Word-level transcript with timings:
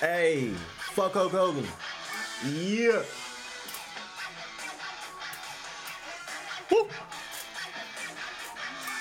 Hey, 0.00 0.50
fuck 0.94 1.14
Hulk 1.14 1.32
Hogan. 1.32 1.66
Yeah. 2.46 3.02
Woo. 6.70 6.86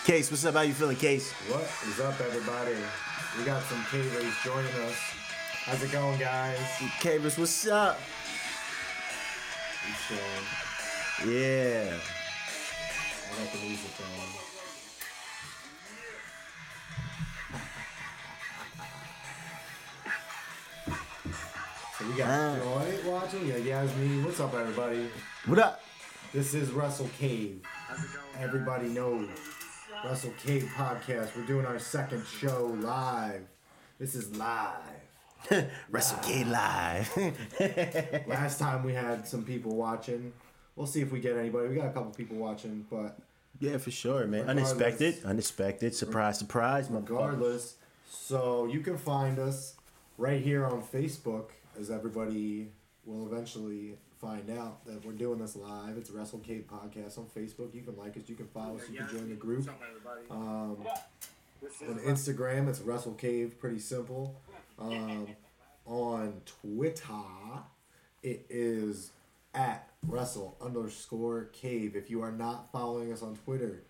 Case, 0.06 0.32
what's 0.32 0.44
up? 0.46 0.56
How 0.56 0.62
you 0.62 0.74
feeling, 0.74 0.96
Case? 0.98 1.32
What 1.50 1.70
is 1.88 2.00
up, 2.00 2.20
everybody? 2.20 2.76
We 3.38 3.46
got 3.46 3.62
some 3.66 3.86
K-Rays 3.92 4.34
joining 4.44 4.74
us. 4.88 4.96
How's 5.66 5.84
it 5.84 5.92
going, 5.92 6.18
guys? 6.18 6.58
Cavers, 7.00 7.38
what's 7.38 7.68
up? 7.68 8.00
We 9.86 9.94
chilling. 10.08 11.38
Yeah. 11.38 11.94
I 11.94 13.44
got 13.44 13.54
the 13.54 13.60
music 13.60 13.92
on. 14.02 14.57
We 22.08 22.14
got 22.16 22.30
Ah. 22.30 22.56
Joy 22.58 23.10
watching. 23.10 23.44
We 23.46 23.52
got 23.52 23.64
Yasmin. 23.64 24.24
What's 24.24 24.40
up, 24.40 24.54
everybody? 24.54 25.10
What 25.46 25.60
up? 25.60 25.82
This 26.34 26.54
is 26.54 26.72
Wrestle 26.72 27.10
Cave. 27.18 27.62
Everybody 28.40 28.88
knows 28.90 29.28
Wrestle 30.06 30.34
Cave 30.44 30.70
podcast. 30.76 31.36
We're 31.36 31.46
doing 31.46 31.66
our 31.66 31.80
second 31.80 32.26
show 32.26 32.78
live. 32.82 33.44
This 34.00 34.16
is 34.16 34.36
live. 34.38 34.80
Wrestle 35.90 36.20
Cave 36.20 36.48
Live. 36.48 37.10
Last 38.28 38.60
time 38.64 38.84
we 38.84 38.94
had 38.94 39.28
some 39.28 39.44
people 39.44 39.76
watching. 39.76 40.34
We'll 40.76 40.88
see 40.88 41.02
if 41.02 41.12
we 41.12 41.20
get 41.20 41.36
anybody. 41.38 41.70
We 41.70 41.76
got 41.76 41.88
a 41.88 41.92
couple 41.92 42.12
people 42.12 42.38
watching, 42.38 42.86
but 42.90 43.18
yeah, 43.60 43.78
for 43.78 43.92
sure, 43.92 44.28
man. 44.28 44.50
Unexpected. 44.50 45.24
Unexpected. 45.26 45.96
Surprise, 45.96 46.38
surprise. 46.38 46.88
regardless, 46.90 47.76
so 48.10 48.66
you 48.66 48.82
can 48.82 48.98
find 48.98 49.40
us 49.40 49.76
right 50.18 50.42
here 50.42 50.66
on 50.66 50.82
Facebook, 50.84 51.50
as 51.80 51.92
everybody 51.92 52.72
will 53.06 53.26
eventually 53.28 53.98
find 54.20 54.50
out 54.50 54.86
that 54.86 55.06
we're 55.06 55.14
doing 55.14 55.40
this 55.40 55.56
live. 55.56 55.98
It's 55.98 56.10
Wrestle 56.10 56.40
Cave 56.40 56.66
Podcast 56.68 57.18
on 57.18 57.26
Facebook. 57.26 57.74
You 57.74 57.82
can 57.82 57.96
like 57.96 58.18
us, 58.18 58.24
you 58.28 58.36
can 58.36 58.48
follow 58.48 58.78
us, 58.78 58.90
you 58.90 58.98
can 58.98 59.08
join 59.10 59.30
the 59.30 59.36
group. 59.36 59.70
Um, 60.32 60.78
on 61.88 62.00
Instagram, 62.00 62.68
it's 62.68 62.80
Wrestle 62.82 63.14
Cave, 63.14 63.60
pretty 63.60 63.80
simple. 63.80 64.42
Um, 64.80 65.28
on 65.86 66.42
Twitter, 66.46 67.64
it 68.24 68.46
is 68.50 69.12
at 69.54 69.90
Wrestle 70.06 70.58
underscore 70.60 71.46
Cave. 71.54 71.96
If 71.96 72.10
you 72.10 72.22
are 72.22 72.32
not 72.32 72.72
following 72.72 73.14
us 73.14 73.22
on 73.22 73.36
Twitter, 73.36 73.84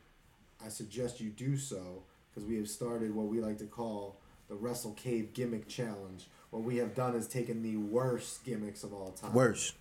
I 0.63 0.69
suggest 0.69 1.21
you 1.21 1.29
do 1.29 1.57
so 1.57 2.03
because 2.29 2.47
we 2.47 2.57
have 2.57 2.69
started 2.69 3.15
what 3.15 3.27
we 3.27 3.39
like 3.39 3.57
to 3.59 3.65
call 3.65 4.19
the 4.49 4.55
Wrestle 4.55 4.93
Cave 4.93 5.33
Gimmick 5.33 5.67
Challenge. 5.67 6.27
What 6.51 6.63
we 6.63 6.77
have 6.77 6.95
done 6.95 7.15
is 7.15 7.27
taken 7.27 7.61
the 7.61 7.77
worst 7.77 8.43
gimmicks 8.43 8.83
of 8.83 8.93
all 8.93 9.11
time. 9.11 9.33
Worst. 9.33 9.75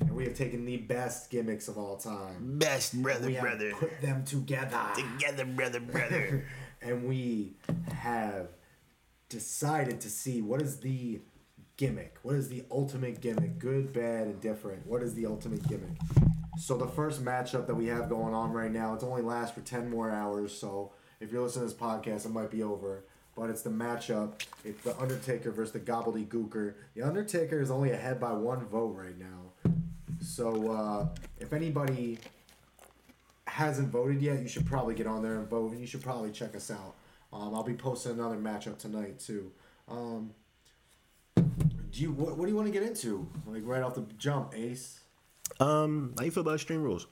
And 0.00 0.10
we 0.16 0.24
have 0.24 0.34
taken 0.34 0.64
the 0.64 0.76
best 0.78 1.30
gimmicks 1.30 1.68
of 1.68 1.78
all 1.78 1.96
time. 1.96 2.58
Best 2.58 3.00
brother, 3.00 3.28
We 3.28 3.38
brother. 3.38 3.72
put 3.72 4.00
them 4.02 4.24
together. 4.24 4.78
Together, 4.96 5.44
brother, 5.44 5.78
brother. 5.80 6.44
and 6.82 7.08
we 7.08 7.52
have 7.92 8.48
decided 9.28 10.00
to 10.00 10.10
see 10.10 10.42
what 10.42 10.60
is 10.60 10.78
the 10.80 11.20
gimmick. 11.76 12.16
What 12.22 12.34
is 12.34 12.48
the 12.48 12.64
ultimate 12.70 13.20
gimmick? 13.20 13.58
Good, 13.60 13.92
bad, 13.92 14.26
and 14.26 14.40
different. 14.40 14.86
What 14.86 15.02
is 15.04 15.14
the 15.14 15.26
ultimate 15.26 15.66
gimmick? 15.68 15.96
So 16.58 16.76
the 16.76 16.88
first 16.88 17.24
matchup 17.24 17.68
that 17.68 17.76
we 17.76 17.86
have 17.86 18.08
going 18.08 18.34
on 18.34 18.52
right 18.52 18.72
now, 18.72 18.92
it's 18.94 19.04
only 19.04 19.22
lasts 19.22 19.54
for 19.54 19.60
ten 19.60 19.88
more 19.88 20.10
hours. 20.10 20.52
So 20.52 20.90
if 21.20 21.30
you're 21.30 21.42
listening 21.42 21.68
to 21.68 21.72
this 21.72 21.80
podcast, 21.80 22.26
it 22.26 22.32
might 22.32 22.50
be 22.50 22.62
over. 22.64 23.04
But 23.40 23.48
it's 23.48 23.62
the 23.62 23.70
matchup. 23.70 24.34
It's 24.66 24.82
the 24.82 24.94
Undertaker 25.00 25.50
versus 25.50 25.72
the 25.72 25.80
Gobbledygooker. 25.80 26.74
The 26.94 27.00
Undertaker 27.00 27.58
is 27.58 27.70
only 27.70 27.90
ahead 27.90 28.20
by 28.20 28.34
one 28.34 28.66
vote 28.66 28.94
right 28.94 29.18
now. 29.18 29.72
So 30.20 30.70
uh, 30.70 31.08
if 31.38 31.54
anybody 31.54 32.18
hasn't 33.46 33.88
voted 33.88 34.20
yet, 34.20 34.42
you 34.42 34.48
should 34.48 34.66
probably 34.66 34.94
get 34.94 35.06
on 35.06 35.22
there 35.22 35.38
and 35.38 35.48
vote, 35.48 35.72
and 35.72 35.80
you 35.80 35.86
should 35.86 36.02
probably 36.02 36.32
check 36.32 36.54
us 36.54 36.70
out. 36.70 36.96
Um, 37.32 37.54
I'll 37.54 37.62
be 37.62 37.72
posting 37.72 38.12
another 38.12 38.36
matchup 38.36 38.76
tonight 38.76 39.18
too. 39.18 39.50
Um, 39.88 40.32
do 41.36 41.44
you 41.94 42.12
what, 42.12 42.36
what 42.36 42.44
do 42.44 42.50
you 42.50 42.56
want 42.56 42.66
to 42.66 42.72
get 42.78 42.82
into? 42.82 43.26
Like 43.46 43.62
right 43.64 43.82
off 43.82 43.94
the 43.94 44.04
jump, 44.18 44.52
Ace. 44.54 45.00
Um, 45.60 46.12
how 46.18 46.26
you 46.26 46.30
feel 46.30 46.42
about 46.42 46.56
Extreme 46.56 46.82
Rules? 46.82 47.06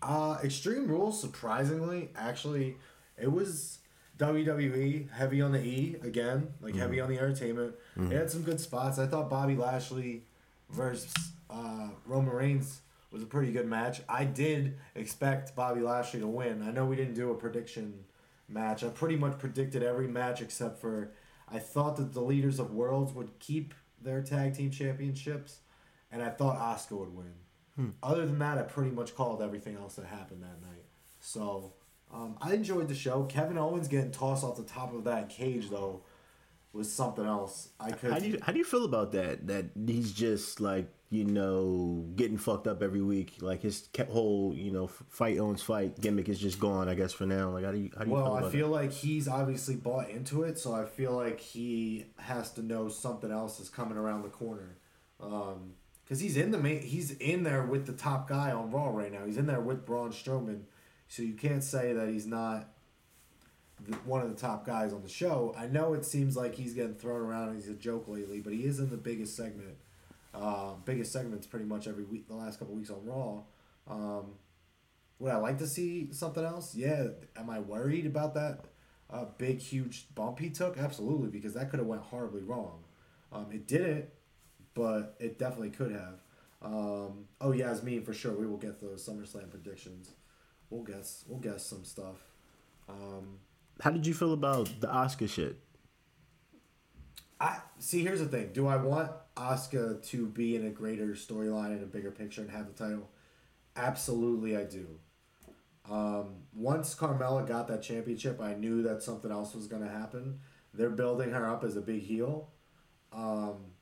Uh, 0.00 0.38
Extreme 0.44 0.86
Rules, 0.86 1.20
surprisingly, 1.20 2.10
actually, 2.14 2.76
it 3.20 3.32
was 3.32 3.79
WWE 4.20 5.10
heavy 5.10 5.40
on 5.40 5.52
the 5.52 5.60
E 5.60 5.96
again, 6.02 6.52
like 6.60 6.74
heavy 6.74 6.96
mm-hmm. 6.96 7.04
on 7.04 7.10
the 7.10 7.18
entertainment. 7.18 7.74
Mm-hmm. 7.98 8.12
It 8.12 8.16
had 8.16 8.30
some 8.30 8.42
good 8.42 8.60
spots. 8.60 8.98
I 8.98 9.06
thought 9.06 9.30
Bobby 9.30 9.56
Lashley 9.56 10.24
versus 10.68 11.12
uh, 11.48 11.88
Roman 12.06 12.34
Reigns 12.34 12.82
was 13.10 13.22
a 13.22 13.26
pretty 13.26 13.50
good 13.50 13.66
match. 13.66 14.02
I 14.08 14.24
did 14.24 14.76
expect 14.94 15.56
Bobby 15.56 15.80
Lashley 15.80 16.20
to 16.20 16.26
win. 16.26 16.62
I 16.62 16.70
know 16.70 16.84
we 16.84 16.96
didn't 16.96 17.14
do 17.14 17.30
a 17.30 17.34
prediction 17.34 18.04
match. 18.48 18.84
I 18.84 18.88
pretty 18.88 19.16
much 19.16 19.38
predicted 19.38 19.82
every 19.82 20.06
match 20.06 20.42
except 20.42 20.80
for 20.80 21.12
I 21.52 21.58
thought 21.58 21.96
that 21.96 22.12
the 22.12 22.20
Deleters 22.20 22.58
of 22.58 22.72
Worlds 22.72 23.12
would 23.12 23.38
keep 23.38 23.74
their 24.00 24.22
tag 24.22 24.54
team 24.54 24.70
championships, 24.70 25.58
and 26.12 26.22
I 26.22 26.28
thought 26.30 26.58
Asuka 26.58 26.98
would 26.98 27.14
win. 27.14 27.34
Hmm. 27.74 27.88
Other 28.02 28.26
than 28.26 28.38
that, 28.38 28.58
I 28.58 28.62
pretty 28.62 28.90
much 28.90 29.14
called 29.14 29.42
everything 29.42 29.76
else 29.76 29.96
that 29.96 30.06
happened 30.06 30.42
that 30.42 30.60
night. 30.62 30.84
So 31.20 31.72
um, 32.12 32.36
I 32.40 32.54
enjoyed 32.54 32.88
the 32.88 32.94
show. 32.94 33.24
Kevin 33.24 33.58
Owens 33.58 33.88
getting 33.88 34.10
tossed 34.10 34.44
off 34.44 34.56
the 34.56 34.64
top 34.64 34.94
of 34.94 35.04
that 35.04 35.28
cage 35.28 35.70
though 35.70 36.02
was 36.72 36.92
something 36.92 37.24
else. 37.24 37.70
I 37.78 37.92
could. 37.92 38.12
How 38.12 38.18
do 38.18 38.28
you 38.28 38.38
how 38.42 38.52
do 38.52 38.58
you 38.58 38.64
feel 38.64 38.84
about 38.84 39.12
that? 39.12 39.46
That 39.46 39.66
he's 39.86 40.12
just 40.12 40.60
like 40.60 40.88
you 41.10 41.24
know 41.24 42.06
getting 42.16 42.36
fucked 42.36 42.66
up 42.66 42.82
every 42.82 43.02
week. 43.02 43.36
Like 43.40 43.62
his 43.62 43.88
whole 44.10 44.52
you 44.54 44.72
know 44.72 44.86
fight 44.86 45.38
Owens 45.38 45.62
fight 45.62 46.00
gimmick 46.00 46.28
is 46.28 46.38
just 46.38 46.58
gone. 46.58 46.88
I 46.88 46.94
guess 46.94 47.12
for 47.12 47.26
now. 47.26 47.50
Like 47.50 47.64
how 47.64 47.72
do 47.72 47.78
you 47.78 47.90
how 47.96 48.04
do 48.04 48.10
you 48.10 48.16
feel 48.16 48.24
well, 48.24 48.36
about 48.36 48.48
I 48.48 48.52
feel 48.52 48.68
like 48.68 48.92
he's 48.92 49.28
obviously 49.28 49.76
bought 49.76 50.10
into 50.10 50.42
it, 50.42 50.58
so 50.58 50.72
I 50.72 50.84
feel 50.84 51.12
like 51.12 51.40
he 51.40 52.06
has 52.18 52.50
to 52.52 52.62
know 52.62 52.88
something 52.88 53.30
else 53.30 53.60
is 53.60 53.68
coming 53.68 53.96
around 53.98 54.22
the 54.22 54.30
corner. 54.30 54.76
Um, 55.20 55.74
because 56.04 56.18
he's 56.18 56.36
in 56.36 56.50
the 56.50 56.58
main, 56.58 56.82
he's 56.82 57.12
in 57.12 57.44
there 57.44 57.62
with 57.62 57.86
the 57.86 57.92
top 57.92 58.28
guy 58.28 58.50
on 58.50 58.72
Raw 58.72 58.88
right 58.88 59.12
now. 59.12 59.24
He's 59.26 59.36
in 59.36 59.46
there 59.46 59.60
with 59.60 59.86
Braun 59.86 60.10
Strowman, 60.10 60.62
so 61.10 61.22
you 61.22 61.34
can't 61.34 61.64
say 61.64 61.92
that 61.92 62.08
he's 62.08 62.24
not 62.24 62.68
the, 63.84 63.96
one 64.04 64.20
of 64.20 64.28
the 64.28 64.40
top 64.40 64.64
guys 64.64 64.92
on 64.92 65.02
the 65.02 65.08
show. 65.08 65.52
I 65.58 65.66
know 65.66 65.92
it 65.94 66.04
seems 66.04 66.36
like 66.36 66.54
he's 66.54 66.72
getting 66.72 66.94
thrown 66.94 67.20
around 67.20 67.48
and 67.48 67.56
he's 67.56 67.68
a 67.68 67.74
joke 67.74 68.06
lately, 68.06 68.38
but 68.38 68.52
he 68.52 68.64
is 68.64 68.78
in 68.78 68.90
the 68.90 68.96
biggest 68.96 69.34
segment. 69.36 69.74
Uh, 70.32 70.74
biggest 70.84 71.12
segments 71.12 71.48
pretty 71.48 71.64
much 71.64 71.88
every 71.88 72.04
week, 72.04 72.28
the 72.28 72.36
last 72.36 72.60
couple 72.60 72.76
weeks 72.76 72.90
on 72.90 73.04
Raw. 73.04 73.42
Um, 73.88 74.34
would 75.18 75.32
I 75.32 75.38
like 75.38 75.58
to 75.58 75.66
see 75.66 76.12
something 76.12 76.44
else? 76.44 76.76
Yeah. 76.76 77.08
Am 77.36 77.50
I 77.50 77.58
worried 77.58 78.06
about 78.06 78.34
that 78.34 78.66
uh, 79.12 79.24
big, 79.36 79.58
huge 79.58 80.06
bump 80.14 80.38
he 80.38 80.48
took? 80.48 80.78
Absolutely, 80.78 81.28
because 81.28 81.54
that 81.54 81.70
could 81.70 81.80
have 81.80 81.88
went 81.88 82.02
horribly 82.02 82.42
wrong. 82.42 82.84
Um, 83.32 83.46
it 83.50 83.66
didn't, 83.66 84.04
but 84.74 85.16
it 85.18 85.40
definitely 85.40 85.70
could 85.70 85.90
have. 85.90 86.22
Um, 86.62 87.24
oh, 87.40 87.50
Yasmin, 87.50 88.04
for 88.04 88.14
sure. 88.14 88.32
We 88.32 88.46
will 88.46 88.58
get 88.58 88.80
those 88.80 89.04
SummerSlam 89.04 89.50
predictions. 89.50 90.12
We'll 90.70 90.84
guess. 90.84 91.24
We'll 91.26 91.40
guess 91.40 91.66
some 91.66 91.84
stuff. 91.84 92.16
Um, 92.88 93.38
How 93.80 93.90
did 93.90 94.06
you 94.06 94.14
feel 94.14 94.32
about 94.32 94.70
the 94.80 94.86
Asuka 94.86 95.28
shit? 95.28 95.56
I 97.40 97.58
see. 97.78 98.02
Here's 98.02 98.20
the 98.20 98.26
thing. 98.26 98.50
Do 98.52 98.66
I 98.66 98.76
want 98.76 99.10
Asuka 99.36 100.06
to 100.08 100.26
be 100.26 100.56
in 100.56 100.66
a 100.66 100.70
greater 100.70 101.08
storyline 101.08 101.72
and 101.72 101.82
a 101.82 101.86
bigger 101.86 102.10
picture 102.10 102.42
and 102.42 102.50
have 102.50 102.66
the 102.66 102.72
title? 102.72 103.08
Absolutely, 103.76 104.56
I 104.56 104.64
do. 104.64 104.86
Um, 105.90 106.42
once 106.54 106.94
Carmella 106.94 107.46
got 107.46 107.66
that 107.68 107.82
championship, 107.82 108.40
I 108.40 108.54
knew 108.54 108.82
that 108.82 109.02
something 109.02 109.30
else 109.30 109.54
was 109.54 109.66
going 109.66 109.82
to 109.82 109.88
happen. 109.88 110.40
They're 110.74 110.90
building 110.90 111.30
her 111.32 111.48
up 111.48 111.64
as 111.64 111.76
a 111.76 111.80
big 111.80 112.02
heel. 112.02 112.50
Um, 113.12 113.72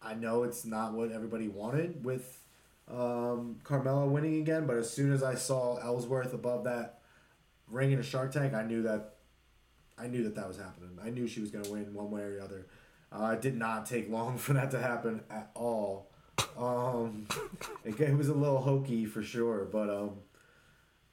I 0.00 0.14
know 0.14 0.44
it's 0.44 0.64
not 0.64 0.94
what 0.94 1.10
everybody 1.10 1.48
wanted 1.48 2.04
with 2.04 2.43
um, 2.90 3.56
Carmella 3.64 4.08
winning 4.08 4.40
again, 4.40 4.66
but 4.66 4.76
as 4.76 4.90
soon 4.90 5.12
as 5.12 5.22
I 5.22 5.34
saw 5.34 5.76
Ellsworth 5.76 6.34
above 6.34 6.64
that 6.64 7.00
ring 7.70 7.92
in 7.92 7.98
a 7.98 8.02
Shark 8.02 8.32
Tank, 8.32 8.54
I 8.54 8.62
knew 8.62 8.82
that 8.82 9.14
I 9.96 10.08
knew 10.08 10.24
that 10.24 10.34
that 10.34 10.48
was 10.48 10.56
happening. 10.56 10.98
I 11.02 11.10
knew 11.10 11.26
she 11.26 11.40
was 11.40 11.50
going 11.50 11.64
to 11.64 11.70
win 11.70 11.94
one 11.94 12.10
way 12.10 12.22
or 12.22 12.36
the 12.36 12.44
other. 12.44 12.66
Uh, 13.12 13.30
it 13.30 13.40
did 13.40 13.56
not 13.56 13.86
take 13.86 14.10
long 14.10 14.36
for 14.38 14.52
that 14.54 14.70
to 14.72 14.80
happen 14.80 15.22
at 15.30 15.50
all. 15.54 16.10
Um, 16.58 17.26
it, 17.84 17.98
it 18.00 18.16
was 18.16 18.28
a 18.28 18.34
little 18.34 18.60
hokey 18.60 19.06
for 19.06 19.22
sure, 19.22 19.66
but 19.70 19.88
um, 19.88 20.16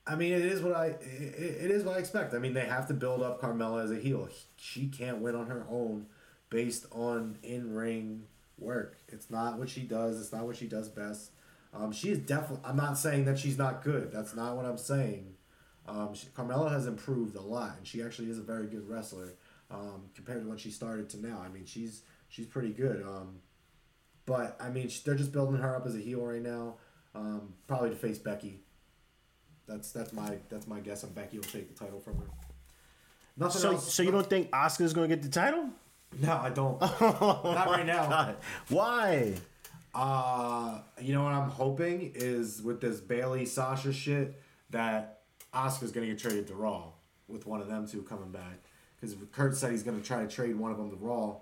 I 0.06 0.16
mean, 0.16 0.34
it 0.34 0.42
is 0.42 0.62
what 0.62 0.76
I 0.76 0.88
it, 0.88 1.02
it 1.02 1.72
is 1.72 1.84
what 1.84 1.96
I 1.96 2.00
expect. 2.00 2.34
I 2.34 2.40
mean, 2.40 2.54
they 2.54 2.66
have 2.66 2.88
to 2.88 2.94
build 2.94 3.22
up 3.22 3.42
Carmella 3.42 3.84
as 3.84 3.92
a 3.92 4.00
heel. 4.00 4.28
She 4.58 4.88
can't 4.88 5.20
win 5.20 5.36
on 5.36 5.48
her 5.48 5.66
own 5.70 6.08
based 6.50 6.86
on 6.92 7.38
in 7.44 7.74
ring 7.74 8.24
work. 8.58 8.98
It's 9.08 9.30
not 9.30 9.58
what 9.58 9.70
she 9.70 9.82
does. 9.82 10.20
It's 10.20 10.34
not 10.34 10.46
what 10.46 10.58
she 10.58 10.68
does 10.68 10.90
best. 10.90 11.32
Um, 11.74 11.92
she 11.92 12.10
is 12.10 12.20
definitely. 12.20 12.60
I'm 12.70 12.76
not 12.76 12.98
saying 12.98 13.26
that 13.26 13.40
she's 13.40 13.58
not 13.58 13.84
good. 13.84 14.12
That's 14.12 14.36
not 14.36 14.56
what 14.56 14.66
I'm 14.66 14.78
saying. 14.78 15.34
Um, 15.88 16.14
she, 16.14 16.28
Carmella 16.28 16.70
has 16.72 16.86
improved 16.86 17.36
a 17.36 17.42
lot, 17.42 17.76
and 17.78 17.88
she 17.88 18.04
actually 18.04 18.30
is 18.30 18.38
a 18.38 18.42
very 18.44 18.68
good 18.68 18.88
wrestler 18.90 19.34
um, 19.70 20.04
compared 20.16 20.42
to 20.44 20.48
when 20.50 20.58
she 20.58 20.70
started 20.70 21.10
to 21.12 21.26
now. 21.26 21.42
I 21.44 21.50
mean, 21.50 21.66
she's 21.66 22.04
she's 22.30 22.46
pretty 22.46 22.72
good. 22.74 23.04
Um, 23.04 23.40
but 24.26 24.58
I 24.62 24.70
mean, 24.70 24.90
sh- 24.90 25.00
they're 25.00 25.16
just 25.16 25.32
building 25.32 25.60
her 25.62 25.76
up 25.76 25.86
as 25.86 25.96
a 25.96 26.00
heel 26.00 26.22
right 26.22 26.42
now. 26.42 26.76
Um, 27.16 27.54
probably 27.68 27.90
to 27.92 27.96
face 27.96 28.18
Becky. 28.20 28.60
That's 29.68 29.92
that's 29.92 30.12
my 30.12 30.38
that's 30.50 30.68
my 30.68 30.80
guess. 30.82 31.04
And 31.04 31.16
Becky 31.16 31.38
will 31.38 31.46
take 31.46 31.68
the 31.76 31.84
title 31.86 32.00
from 32.02 32.18
her. 32.18 32.26
Nothing 33.38 33.62
So, 33.62 33.72
else. 33.72 33.94
so 33.94 34.04
you 34.04 34.12
don't 34.12 34.30
think 34.30 34.52
Asuka's 34.52 34.94
gonna 34.94 35.08
get 35.08 35.22
the 35.22 35.30
title? 35.30 35.70
No, 36.20 36.34
I 36.34 36.50
don't. 36.50 36.80
Not 37.02 37.68
right 37.68 37.86
now. 37.86 38.10
God, 38.10 38.36
why? 38.70 39.34
Uh, 39.94 40.80
you 41.02 41.14
know 41.14 41.24
what 41.24 41.34
I'm 41.34 41.50
hoping 41.50 42.12
is 42.16 42.62
with 42.62 42.82
this 42.82 43.00
Bayley 43.02 43.46
Sasha 43.46 43.92
shit 43.92 44.42
that 44.70 45.22
Asuka's 45.54 45.92
gonna 45.92 46.08
get 46.08 46.20
traded 46.20 46.48
to 46.48 46.56
Raw 46.56 46.92
with 47.28 47.46
one 47.46 47.62
of 47.62 47.68
them 47.68 47.88
two 47.88 48.02
coming 48.04 48.32
back 48.32 48.60
because 49.00 49.16
Kurt 49.32 49.56
said 49.56 49.72
he's 49.72 49.84
gonna 49.84 50.02
try 50.02 50.22
to 50.24 50.30
trade 50.30 50.56
one 50.56 50.72
of 50.72 50.78
them 50.78 50.90
to 50.92 50.96
Raw 50.96 51.38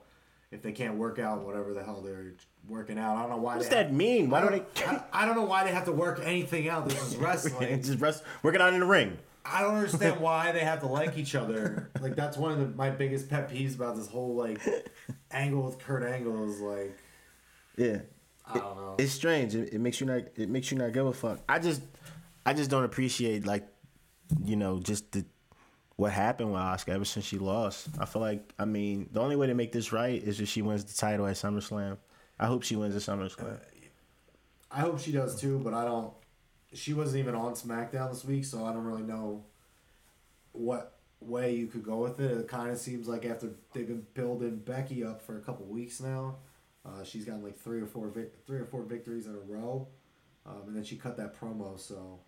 if 0.52 0.64
they 0.64 0.72
can't 0.72 0.96
work 0.96 1.20
out 1.20 1.46
whatever 1.46 1.74
the 1.74 1.84
hell 1.84 2.02
they're 2.02 2.34
working 2.68 2.98
out. 2.98 3.18
I 3.18 3.22
don't 3.22 3.30
know 3.30 3.38
why. 3.38 3.58
What's 3.58 3.70
they 3.70 3.76
that 3.76 3.94
mean? 3.94 4.30
Why 4.30 4.40
I 4.40 4.42
don't 4.42 4.52
don't, 4.52 4.76
they? 4.76 4.86
I, 4.86 5.04
I 5.14 5.26
don't 5.26 5.36
know 5.36 5.44
why 5.44 5.64
they 5.64 5.72
have 5.72 5.86
to 5.86 5.92
work 5.92 6.20
anything 6.24 6.70
out. 6.70 6.90
This 6.90 7.02
is 7.08 7.18
wrestling. 7.18 7.82
just 7.84 8.00
rest, 8.00 8.24
working 8.42 8.62
out 8.62 8.74
in 8.74 8.80
the 8.80 8.86
ring. 8.86 9.18
I 9.46 9.62
don't 9.62 9.76
understand 9.76 10.20
why 10.22 10.52
they 10.52 10.60
have 10.62 10.80
to 10.82 10.88
like 10.88 11.18
each 11.18 11.36
other. 11.36 11.90
Like 12.02 12.16
that's 12.16 12.38
one 12.38 12.52
of 12.52 12.60
the, 12.60 12.68
my 12.76 12.90
biggest 12.90 13.30
pet 13.30 13.50
peeves 13.52 13.76
about 13.76 13.96
this 13.96 14.08
whole 14.08 14.36
like 14.36 14.60
angle 15.32 15.64
with 15.64 15.78
Kurt 15.80 16.04
Angle 16.04 16.50
is 16.50 16.60
like 16.60 16.98
Yeah, 17.78 18.00
I 18.50 18.58
know. 18.58 18.96
it's 18.98 19.12
strange. 19.12 19.56
It, 19.56 19.74
it 19.74 19.80
makes 19.80 20.00
you 20.00 20.08
not. 20.08 20.24
It 20.36 20.50
makes 20.50 20.72
you 20.72 20.78
not 20.78 20.94
give 20.94 21.06
a 21.06 21.14
fuck. 21.14 21.40
I 21.48 21.60
just, 21.60 21.82
I 22.46 22.54
just 22.54 22.70
don't 22.70 22.84
appreciate 22.84 23.46
like, 23.46 23.68
you 24.44 24.56
know, 24.56 24.80
just 24.80 25.12
the 25.12 25.26
what 26.00 26.14
happened 26.14 26.54
with 26.54 26.62
Asuka 26.62 26.90
ever 26.90 27.06
since 27.06 27.26
she 27.26 27.38
lost. 27.38 27.90
I 28.00 28.06
feel 28.06 28.22
like, 28.22 28.54
I 28.58 28.64
mean, 28.64 29.10
the 29.12 29.20
only 29.20 29.36
way 29.36 29.48
to 29.48 29.54
make 29.54 29.74
this 29.74 29.92
right 29.92 30.24
is 30.24 30.40
if 30.40 30.48
she 30.48 30.62
wins 30.62 30.86
the 30.86 30.94
title 30.94 31.28
at 31.28 31.36
SummerSlam. 31.36 31.98
I 32.40 32.46
hope 32.46 32.64
she 32.64 32.78
wins 32.78 32.94
the 32.94 33.12
SummerSlam. 33.12 33.56
Uh, 33.56 33.58
I 34.72 34.80
hope 34.80 35.00
she 35.00 35.12
does 35.12 35.40
too, 35.40 35.60
but 35.60 35.74
I 35.74 35.84
don't. 35.84 36.14
She 36.74 36.94
wasn't 36.94 37.20
even 37.20 37.36
on 37.36 37.54
SmackDown 37.54 38.12
this 38.12 38.24
week, 38.24 38.46
so 38.46 38.64
I 38.64 38.72
don't 38.72 38.86
really 38.86 39.04
know 39.04 39.44
what 40.54 41.00
way 41.20 41.54
you 41.54 41.68
could 41.68 41.84
go 41.84 41.98
with 41.98 42.20
it. 42.20 42.32
It 42.32 42.48
kind 42.48 42.70
of 42.70 42.78
seems 42.78 43.08
like 43.08 43.26
after 43.26 43.50
they've 43.74 43.88
been 43.88 44.06
building 44.14 44.58
Becky 44.58 45.04
up 45.04 45.22
for 45.22 45.38
a 45.38 45.42
couple 45.42 45.66
weeks 45.66 46.00
now, 46.00 46.36
uh, 46.86 47.04
she's 47.04 47.26
gotten 47.26 47.44
like 47.44 47.58
three 47.58 47.82
or 47.82 47.86
four 47.86 48.08
vic- 48.10 48.34
three 48.46 48.60
or 48.60 48.66
four 48.66 48.84
victories 48.84 49.28
in 49.28 49.36
a 49.36 49.40
row, 49.40 49.88
um, 50.46 50.64
and 50.68 50.76
then 50.76 50.84
she 50.84 50.96
cut 50.96 51.18
that 51.18 51.40
promo. 51.40 51.80
So, 51.80 52.20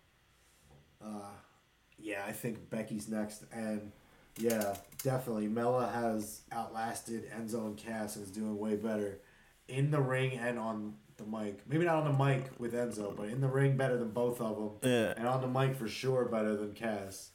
uh, 1.04 1.30
yeah, 1.98 2.24
I 2.26 2.32
think 2.32 2.70
Becky's 2.70 3.08
next, 3.08 3.44
and 3.52 3.92
yeah, 4.38 4.74
definitely 5.02 5.48
Mela 5.48 5.88
has 5.88 6.42
outlasted 6.52 7.30
Enzo 7.30 7.66
and 7.66 7.76
Cass 7.76 8.16
and 8.16 8.24
is 8.24 8.30
doing 8.30 8.58
way 8.58 8.76
better 8.76 9.20
in 9.68 9.90
the 9.90 10.00
ring 10.00 10.38
and 10.38 10.58
on 10.58 10.94
the 11.16 11.24
mic. 11.24 11.60
Maybe 11.68 11.84
not 11.84 11.96
on 11.96 12.12
the 12.12 12.24
mic 12.24 12.50
with 12.58 12.74
Enzo, 12.74 13.14
but 13.14 13.28
in 13.28 13.40
the 13.40 13.48
ring 13.48 13.76
better 13.76 13.96
than 13.96 14.10
both 14.10 14.40
of 14.40 14.56
them. 14.56 14.90
Yeah. 14.90 15.14
And 15.16 15.26
on 15.26 15.40
the 15.40 15.48
mic 15.48 15.76
for 15.76 15.88
sure 15.88 16.24
better 16.26 16.56
than 16.56 16.72
Cass. 16.72 17.30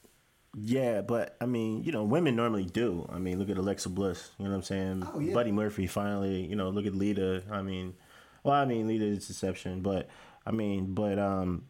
Yeah, 0.59 1.01
but 1.01 1.37
I 1.39 1.45
mean, 1.45 1.83
you 1.83 1.91
know, 1.91 2.03
women 2.03 2.35
normally 2.35 2.65
do. 2.65 3.07
I 3.11 3.19
mean, 3.19 3.37
look 3.37 3.49
at 3.49 3.57
Alexa 3.57 3.89
Bliss. 3.89 4.31
You 4.37 4.45
know 4.45 4.51
what 4.51 4.57
I'm 4.57 4.63
saying? 4.63 5.07
Oh, 5.13 5.19
yeah. 5.19 5.33
Buddy 5.33 5.51
Murphy 5.51 5.85
finally. 5.85 6.45
You 6.45 6.55
know, 6.55 6.69
look 6.69 6.87
at 6.87 6.95
Lita. 6.95 7.43
I 7.51 7.61
mean, 7.61 7.93
well, 8.43 8.55
I 8.55 8.65
mean, 8.65 8.87
Lita 8.87 9.05
is 9.05 9.29
exception, 9.29 9.81
but 9.81 10.09
I 10.47 10.51
mean, 10.51 10.95
but 10.95 11.19
um, 11.19 11.65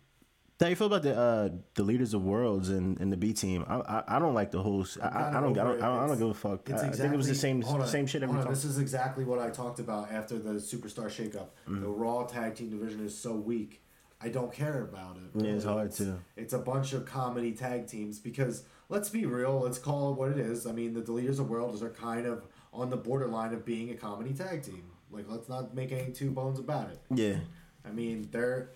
how 0.60 0.68
you 0.68 0.76
feel 0.76 0.88
about 0.88 1.04
the 1.04 1.18
uh 1.18 1.50
the 1.76 1.84
Deleters 1.84 2.14
of 2.14 2.24
Worlds 2.24 2.70
and, 2.70 2.98
and 3.02 3.12
the 3.12 3.18
B 3.18 3.34
team? 3.34 3.66
I, 3.68 3.76
I 3.76 4.04
I 4.16 4.20
don't 4.20 4.34
like 4.34 4.52
the 4.52 4.64
whole. 4.64 4.86
I, 5.02 5.08
I, 5.08 5.10
don't 5.10 5.36
I 5.36 5.40
don't. 5.42 5.60
I 5.60 5.64
don't, 5.64 5.82
I 5.82 6.08
don't 6.08 6.18
give 6.18 6.30
a 6.30 6.34
fuck. 6.34 6.70
It's 6.70 6.82
I, 6.82 6.88
exactly, 6.88 7.00
I 7.00 7.02
think 7.02 7.14
it 7.14 7.18
was 7.18 7.28
the 7.28 7.36
same 7.36 7.64
on, 7.66 7.86
same 7.88 8.08
shit 8.08 8.24
every 8.24 8.42
time. 8.42 8.50
This 8.50 8.64
is 8.64 8.80
exactly 8.80 9.26
what 9.26 9.40
I 9.40 9.50
talked 9.50 9.80
about 9.80 10.12
after 10.12 10.40
the 10.40 10.52
Superstar 10.52 11.08
shakeup. 11.08 11.50
Mm-hmm. 11.68 11.82
The 11.82 11.90
Raw 11.90 12.24
tag 12.26 12.56
team 12.56 12.70
division 12.70 13.06
is 13.06 13.18
so 13.18 13.34
weak. 13.34 13.82
I 14.20 14.30
don't 14.30 14.52
care 14.52 14.82
about 14.82 15.18
it. 15.18 15.44
Yeah, 15.44 15.52
it's 15.52 15.66
hard 15.66 15.92
to. 15.94 16.20
It's 16.36 16.54
a 16.54 16.60
bunch 16.60 16.94
of 16.94 17.06
comedy 17.06 17.52
tag 17.52 17.86
teams 17.88 18.18
because 18.18 18.64
let's 18.90 19.10
be 19.10 19.26
real. 19.26 19.60
Let's 19.60 19.78
call 19.78 20.12
it 20.12 20.18
what 20.18 20.32
it 20.32 20.40
is. 20.40 20.66
I 20.66 20.72
mean, 20.72 20.94
the 20.94 21.02
Deleters 21.02 21.40
of 21.40 21.50
Worlds 21.50 21.82
are 21.82 21.90
kind 21.90 22.26
of 22.26 22.46
on 22.74 22.90
the 22.90 22.98
borderline 22.98 23.54
of 23.54 23.66
being 23.66 23.92
a 23.92 23.96
comedy 23.96 24.34
tag 24.34 24.64
team. 24.64 24.84
Like, 25.10 25.26
let's 25.30 25.50
not 25.50 25.74
make 25.74 25.92
any 25.92 26.12
two 26.12 26.32
bones 26.32 26.60
about 26.60 26.92
it. 26.92 27.00
Yeah, 27.14 27.38
I 27.86 27.92
mean, 27.92 28.28
they're 28.32 28.72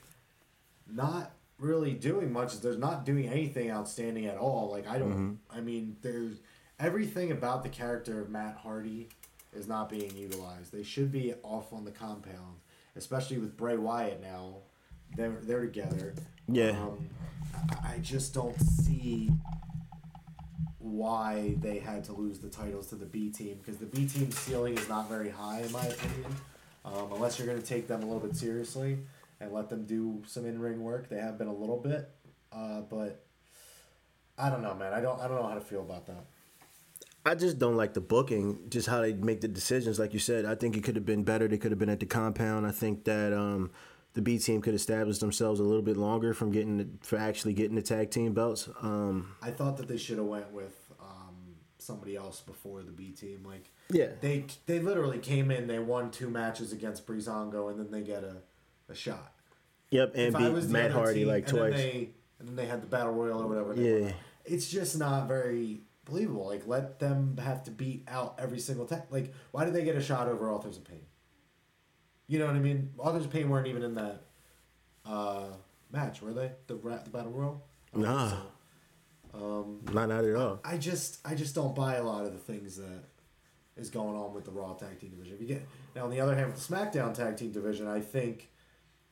not 0.87 1.33
really 1.61 1.93
doing 1.93 2.31
much. 2.33 2.59
They're 2.59 2.77
not 2.77 3.05
doing 3.05 3.27
anything 3.27 3.71
outstanding 3.71 4.25
at 4.25 4.37
all. 4.37 4.69
Like 4.71 4.87
I 4.87 4.97
don't. 4.97 5.39
I 5.49 5.61
mean, 5.61 5.97
there's 6.01 6.39
everything 6.79 7.31
about 7.31 7.63
the 7.63 7.69
character 7.69 8.21
of 8.21 8.29
Matt 8.29 8.57
Hardy 8.57 9.09
is 9.53 9.67
not 9.67 9.89
being 9.89 10.15
utilized. 10.15 10.71
They 10.71 10.83
should 10.83 11.11
be 11.11 11.33
off 11.43 11.71
on 11.71 11.85
the 11.85 11.91
compound, 11.91 12.59
especially 12.95 13.37
with 13.37 13.55
Bray 13.55 13.77
Wyatt 13.77 14.21
now. 14.21 14.57
They're 15.15 15.37
they're 15.41 15.61
together. 15.61 16.15
Yeah. 16.47 16.71
Um, 16.71 17.09
I 17.83 17.99
just 18.01 18.33
don't 18.33 18.59
see 18.59 19.29
why 20.81 21.55
they 21.59 21.79
had 21.79 22.03
to 22.05 22.13
lose 22.13 22.39
the 22.39 22.49
titles 22.49 22.87
to 22.87 22.95
the 22.95 23.05
B 23.05 23.29
team 23.29 23.57
because 23.57 23.77
the 23.77 23.85
B 23.85 24.07
team 24.07 24.31
ceiling 24.31 24.77
is 24.77 24.89
not 24.89 25.07
very 25.07 25.29
high 25.29 25.61
in 25.61 25.71
my 25.71 25.85
opinion. 25.85 26.35
Um, 26.83 27.11
unless 27.13 27.37
you're 27.37 27.47
going 27.47 27.61
to 27.61 27.67
take 27.67 27.87
them 27.87 28.01
a 28.01 28.05
little 28.05 28.19
bit 28.19 28.35
seriously 28.35 28.97
and 29.39 29.51
let 29.51 29.69
them 29.69 29.85
do 29.85 30.23
some 30.25 30.45
in 30.45 30.59
ring 30.59 30.81
work, 30.81 31.09
they 31.09 31.19
have 31.19 31.37
been 31.37 31.47
a 31.47 31.53
little 31.53 31.77
bit, 31.77 32.09
uh, 32.51 32.81
but 32.81 33.23
I 34.37 34.49
don't 34.49 34.63
know, 34.63 34.73
man. 34.73 34.93
I 34.93 35.01
don't 35.01 35.19
I 35.19 35.27
don't 35.27 35.37
know 35.37 35.47
how 35.47 35.55
to 35.55 35.61
feel 35.61 35.81
about 35.81 36.07
that. 36.07 36.25
I 37.23 37.35
just 37.35 37.59
don't 37.59 37.77
like 37.77 37.93
the 37.93 38.01
booking, 38.01 38.61
just 38.69 38.87
how 38.87 39.01
they 39.01 39.13
make 39.13 39.41
the 39.41 39.47
decisions. 39.47 39.99
Like 39.99 40.13
you 40.13 40.19
said, 40.19 40.45
I 40.45 40.55
think 40.55 40.75
it 40.75 40.83
could 40.83 40.95
have 40.95 41.05
been 41.05 41.23
better. 41.23 41.47
They 41.47 41.59
could 41.59 41.71
have 41.71 41.77
been 41.77 41.89
at 41.89 41.99
the 41.99 42.07
compound. 42.07 42.65
I 42.65 42.71
think 42.71 43.03
that 43.03 43.31
um, 43.31 43.69
the 44.13 44.21
B 44.21 44.37
team 44.37 44.61
could 44.61 44.73
establish 44.73 45.19
themselves 45.19 45.59
a 45.59 45.63
little 45.63 45.81
bit 45.81 45.97
longer 45.97 46.33
from 46.33 46.51
getting 46.51 46.77
the, 46.77 46.87
for 47.01 47.17
actually 47.17 47.53
getting 47.53 47.75
the 47.75 47.81
tag 47.81 48.11
team 48.11 48.33
belts. 48.33 48.69
Um, 48.81 49.35
I 49.41 49.51
thought 49.51 49.77
that 49.77 49.87
they 49.87 49.97
should 49.97 50.17
have 50.17 50.27
went 50.27 50.51
with 50.51 50.75
um, 50.99 51.55
somebody 51.77 52.15
else 52.15 52.41
before 52.41 52.83
the 52.83 52.91
B 52.91 53.11
team. 53.11 53.43
Like 53.45 53.71
yeah, 53.89 54.09
they 54.19 54.45
they 54.65 54.79
literally 54.79 55.19
came 55.19 55.51
in, 55.51 55.67
they 55.67 55.79
won 55.79 56.11
two 56.11 56.29
matches 56.29 56.71
against 56.71 57.07
Breezango, 57.07 57.69
and 57.69 57.79
then 57.79 57.91
they 57.91 58.01
get 58.01 58.23
a, 58.23 58.37
a 58.89 58.95
shot. 58.95 59.33
yep, 59.89 60.13
and 60.15 60.35
beat 60.35 60.69
Matt 60.69 60.91
Hardy 60.91 61.19
team, 61.21 61.27
like 61.27 61.47
and 61.49 61.57
then 61.57 61.71
twice. 61.71 61.81
they, 61.81 62.09
and 62.39 62.47
then 62.47 62.55
they 62.55 62.65
had 62.65 62.81
the 62.81 62.87
battle 62.87 63.13
royal 63.13 63.41
or 63.41 63.47
whatever. 63.47 63.75
Yeah. 63.75 64.11
it's 64.45 64.69
just 64.69 64.97
not 64.97 65.27
very 65.27 65.81
believable. 66.05 66.47
Like 66.47 66.67
let 66.67 66.99
them 66.99 67.37
have 67.41 67.63
to 67.63 67.71
beat 67.71 68.03
out 68.09 68.35
every 68.39 68.59
single 68.59 68.85
time. 68.85 69.03
Like 69.09 69.33
why 69.51 69.63
did 69.65 69.73
they 69.73 69.83
get 69.83 69.95
a 69.95 70.01
shot 70.01 70.27
over 70.27 70.51
Authors 70.51 70.77
of 70.77 70.83
Pain? 70.83 71.05
You 72.31 72.39
know 72.39 72.45
what 72.45 72.55
I 72.55 72.59
mean? 72.59 72.93
Authors 72.97 73.25
of 73.25 73.31
Pain 73.31 73.49
weren't 73.49 73.67
even 73.67 73.83
in 73.83 73.93
that 73.95 74.21
uh, 75.05 75.47
match, 75.91 76.21
were 76.21 76.31
they? 76.31 76.53
The 76.67 76.75
the 76.75 77.09
battle 77.09 77.29
royal. 77.33 77.61
Nah, 77.93 78.31
Um, 79.33 79.81
not 79.91 80.07
not 80.07 80.23
at 80.23 80.33
all. 80.37 80.61
I 80.63 80.77
just 80.77 81.19
I 81.25 81.35
just 81.35 81.53
don't 81.53 81.75
buy 81.75 81.95
a 81.95 82.03
lot 82.03 82.23
of 82.25 82.31
the 82.31 82.39
things 82.39 82.77
that 82.77 83.03
is 83.75 83.89
going 83.89 84.15
on 84.15 84.33
with 84.33 84.45
the 84.45 84.51
Raw 84.51 84.71
tag 84.75 84.97
team 84.97 85.09
division. 85.09 85.33
If 85.35 85.41
you 85.41 85.47
get 85.47 85.67
now 85.93 86.05
on 86.05 86.09
the 86.09 86.21
other 86.21 86.33
hand 86.33 86.53
with 86.53 86.65
the 86.65 86.73
SmackDown 86.73 87.13
tag 87.13 87.35
team 87.35 87.51
division, 87.51 87.85
I 87.85 87.99
think 87.99 88.49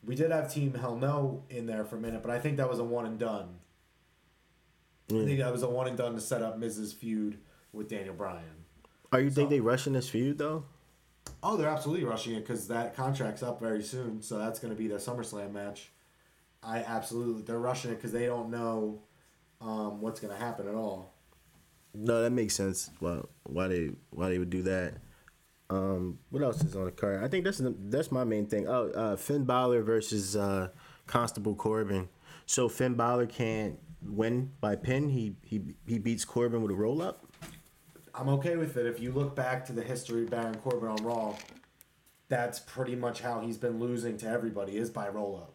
we 0.02 0.16
did 0.16 0.32
have 0.32 0.54
Team 0.54 0.74
Hell 0.74 0.96
No 0.96 1.44
in 1.50 1.66
there 1.66 1.84
for 1.84 1.98
a 1.98 2.00
minute, 2.00 2.22
but 2.24 2.32
I 2.32 2.40
think 2.40 2.56
that 2.56 2.70
was 2.70 2.80
a 2.80 2.86
one 2.86 3.06
and 3.06 3.20
done. 3.20 3.56
I 5.10 5.14
Mm. 5.14 5.26
think 5.26 5.40
that 5.40 5.52
was 5.52 5.64
a 5.64 5.70
one 5.70 5.88
and 5.90 5.98
done 5.98 6.14
to 6.16 6.22
set 6.22 6.42
up 6.42 6.58
Miz's 6.58 6.94
feud 6.94 7.38
with 7.74 7.90
Daniel 7.90 8.14
Bryan. 8.16 8.64
Are 9.12 9.20
you 9.20 9.30
think 9.30 9.50
they 9.50 9.60
rushing 9.60 9.92
this 9.92 10.08
feud 10.08 10.38
though? 10.38 10.64
Oh, 11.42 11.58
they're 11.58 11.70
absolutely 11.70 12.06
rushing 12.06 12.36
it 12.36 12.42
because 12.42 12.68
that 12.68 12.96
contract's 12.96 13.44
up 13.44 13.60
very 13.60 13.84
soon, 13.84 14.22
so 14.22 14.38
that's 14.38 14.60
going 14.60 14.74
to 14.74 14.78
be 14.78 14.88
their 14.88 14.98
SummerSlam 14.98 15.52
match. 15.52 15.92
I 16.62 16.80
absolutely 16.80 17.44
they're 17.44 17.60
rushing 17.60 17.92
it 17.92 17.96
because 17.96 18.12
they 18.12 18.26
don't 18.26 18.50
know 18.50 19.02
um, 19.62 20.02
what's 20.02 20.20
going 20.20 20.34
to 20.34 20.40
happen 20.40 20.68
at 20.68 20.76
all. 20.76 21.14
No, 21.94 22.22
that 22.22 22.32
makes 22.32 22.56
sense. 22.56 22.90
Well, 23.00 23.30
why 23.44 23.68
they 23.68 23.92
why 24.12 24.30
they 24.30 24.40
would 24.40 24.50
do 24.50 24.64
that? 24.64 24.96
Um, 25.70 26.20
what 26.30 26.42
else 26.42 26.64
is 26.64 26.76
on 26.76 26.86
the 26.86 26.92
card? 26.92 27.24
I 27.24 27.28
think 27.28 27.46
that's 27.46 27.62
that's 27.64 28.12
my 28.12 28.24
main 28.24 28.46
thing. 28.48 28.68
Oh, 28.68 28.90
uh, 28.90 29.16
Finn 29.16 29.46
Balor 29.46 29.84
versus 29.84 30.36
uh, 30.36 30.70
Constable 31.08 31.56
Corbin. 31.56 32.10
So 32.46 32.68
Finn 32.68 32.96
Balor 32.96 33.28
can't 33.28 33.80
win 34.04 34.52
by 34.60 34.76
pin. 34.76 35.10
He 35.10 35.36
he 35.44 35.62
he 35.86 36.00
beats 36.00 36.26
Corbin 36.26 36.62
with 36.62 36.72
a 36.72 36.76
roll 36.76 37.02
up. 37.02 37.26
I'm 38.20 38.28
okay 38.28 38.58
with 38.58 38.76
it. 38.76 38.86
If 38.86 39.00
you 39.00 39.14
look 39.14 39.34
back 39.34 39.66
to 39.68 39.74
the 39.74 39.82
history 39.82 40.24
of 40.24 40.30
Baron 40.30 40.56
Corbin 40.56 40.90
on 40.90 40.98
Raw, 41.06 41.36
that's 42.28 42.60
pretty 42.60 42.94
much 42.94 43.22
how 43.22 43.40
he's 43.40 43.58
been 43.58 43.80
losing 43.80 44.18
to 44.18 44.28
everybody 44.28 44.76
is 44.76 44.90
by 44.90 45.08
roll 45.08 45.38
up. 45.38 45.54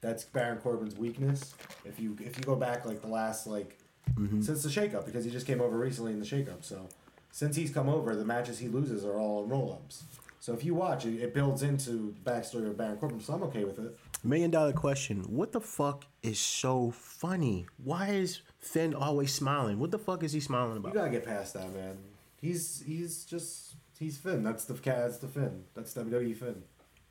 That's 0.00 0.24
Baron 0.24 0.56
Corbin's 0.56 0.96
weakness. 0.96 1.54
If 1.84 2.00
you 2.00 2.16
if 2.18 2.38
you 2.38 2.44
go 2.44 2.56
back 2.56 2.86
like 2.86 3.02
the 3.02 3.08
last 3.08 3.46
like 3.46 3.78
mm-hmm. 4.14 4.40
since 4.40 4.62
the 4.62 4.70
shakeup 4.70 5.04
because 5.04 5.26
he 5.26 5.30
just 5.30 5.46
came 5.46 5.60
over 5.60 5.76
recently 5.76 6.12
in 6.12 6.18
the 6.18 6.24
shakeup. 6.24 6.64
So 6.64 6.88
since 7.32 7.54
he's 7.54 7.70
come 7.70 7.90
over, 7.90 8.16
the 8.16 8.24
matches 8.24 8.58
he 8.58 8.68
loses 8.68 9.04
are 9.04 9.18
all 9.18 9.44
roll 9.44 9.72
ups. 9.74 10.04
So 10.40 10.54
if 10.54 10.64
you 10.64 10.74
watch 10.74 11.04
it, 11.04 11.20
it 11.20 11.34
builds 11.34 11.62
into 11.62 12.14
the 12.24 12.30
backstory 12.30 12.66
of 12.66 12.78
Baron 12.78 12.96
Corbin. 12.96 13.20
So 13.20 13.34
I'm 13.34 13.42
okay 13.42 13.64
with 13.64 13.78
it. 13.78 13.98
Million 14.24 14.50
dollar 14.50 14.72
question: 14.72 15.22
What 15.28 15.52
the 15.52 15.60
fuck 15.60 16.06
is 16.22 16.38
so 16.38 16.92
funny? 16.92 17.66
Why 17.84 18.08
is 18.08 18.40
Finn 18.66 18.94
always 18.94 19.32
smiling? 19.32 19.78
What 19.78 19.90
the 19.90 19.98
fuck 19.98 20.22
is 20.22 20.32
he 20.32 20.40
smiling 20.40 20.76
about? 20.78 20.92
You 20.94 20.98
gotta 21.00 21.10
get 21.10 21.24
past 21.24 21.54
that, 21.54 21.72
man. 21.72 21.98
He's 22.40 22.82
he's 22.86 23.24
just 23.24 23.74
He's 23.98 24.18
Finn. 24.18 24.42
That's 24.42 24.64
the 24.66 24.74
cat. 24.74 24.98
That's 24.98 25.18
the 25.18 25.28
Finn. 25.28 25.64
That's 25.74 25.94
WWE 25.94 26.36
Finn. 26.36 26.62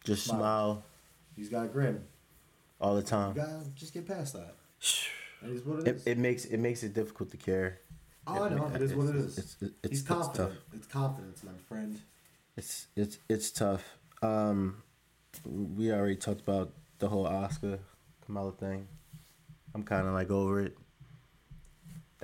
Just 0.04 0.26
Smile. 0.26 0.38
smile 0.40 0.84
He's 1.36 1.50
got 1.50 1.66
a 1.66 1.68
grin. 1.68 2.04
all 2.80 2.94
the 2.96 3.02
You 3.02 3.08
time. 3.08 3.34
gotta 3.34 3.64
just 3.76 3.94
get 3.94 4.08
past 4.08 4.34
that. 4.34 4.56
That 5.42 5.52
is 5.52 5.64
what 5.66 5.80
it 5.80 5.88
It, 5.88 5.96
is. 5.98 6.08
it 6.08 6.18
makes 6.18 6.46
it 6.46 6.58
makes 6.58 6.82
it 6.84 6.94
difficult 6.94 7.30
to 7.32 7.38
care. 7.38 7.80
oh, 8.26 8.44
I 8.44 8.50
know. 8.50 8.68
It 8.74 8.82
is 8.82 8.94
what 8.96 9.10
It's- 9.10 9.38
It's, 9.38 9.38
it's, 9.38 9.58
it's, 9.62 9.76
He's 9.84 10.00
it's 10.00 10.04
tough. 10.08 10.52
It's 10.74 10.88
confidence, 10.88 11.44
my 11.44 11.52
friend. 11.68 12.00
It's 12.58 12.88
it's 12.96 13.18
it's 13.30 13.52
tough. 13.52 13.84
Um, 14.24 14.82
we 15.46 15.92
already 15.92 16.16
talked 16.16 16.42
about 16.42 16.72
the 17.00 17.10
whole 17.10 17.26
Asuka 17.28 17.80
Carmella 18.28 18.58
thing. 18.58 18.88
I'm 19.76 19.84
kind 19.84 20.08
of 20.08 20.14
like 20.14 20.32
over 20.32 20.62
it. 20.62 20.78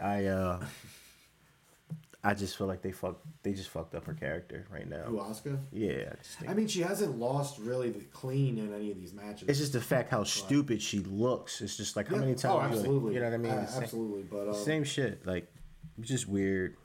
I 0.01 0.25
uh, 0.25 0.63
I 2.23 2.35
just 2.35 2.55
feel 2.55 2.67
like 2.67 2.83
they 2.83 2.91
fucked. 2.91 3.25
They 3.41 3.53
just 3.53 3.69
fucked 3.69 3.95
up 3.95 4.05
her 4.05 4.13
character 4.13 4.67
right 4.71 4.83
Who, 4.83 4.89
now. 4.89 5.23
Asuka? 5.23 5.57
Yeah, 5.71 6.13
I 6.47 6.51
I 6.51 6.53
mean, 6.53 6.67
she 6.67 6.81
hasn't 6.81 7.17
lost 7.17 7.57
really 7.59 7.89
the 7.89 8.01
clean 8.13 8.59
in 8.59 8.71
any 8.75 8.91
of 8.91 8.97
these 8.97 9.11
matches. 9.13 9.49
it's 9.49 9.57
just 9.57 9.73
the 9.73 9.81
fact 9.81 10.11
how 10.11 10.23
stupid 10.23 10.81
she 10.83 10.99
looks. 10.99 11.61
It's 11.61 11.75
just 11.75 11.95
like 11.95 12.07
how 12.09 12.15
Yeah. 12.15 12.21
many 12.21 12.35
times 12.35 12.79
Oh, 12.79 12.83
you, 12.83 12.99
like- 12.99 13.13
you 13.15 13.19
know 13.19 13.25
what 13.25 13.33
I 13.33 13.37
mean? 13.37 13.51
Uh, 13.51 13.65
same- 13.65 13.83
absolutely. 13.83 14.21
But 14.23 14.49
um, 14.49 14.53
Same 14.53 14.83
shit. 14.83 15.25
Like, 15.25 15.51
it's 15.97 16.07
just 16.09 16.27
weird. 16.27 16.77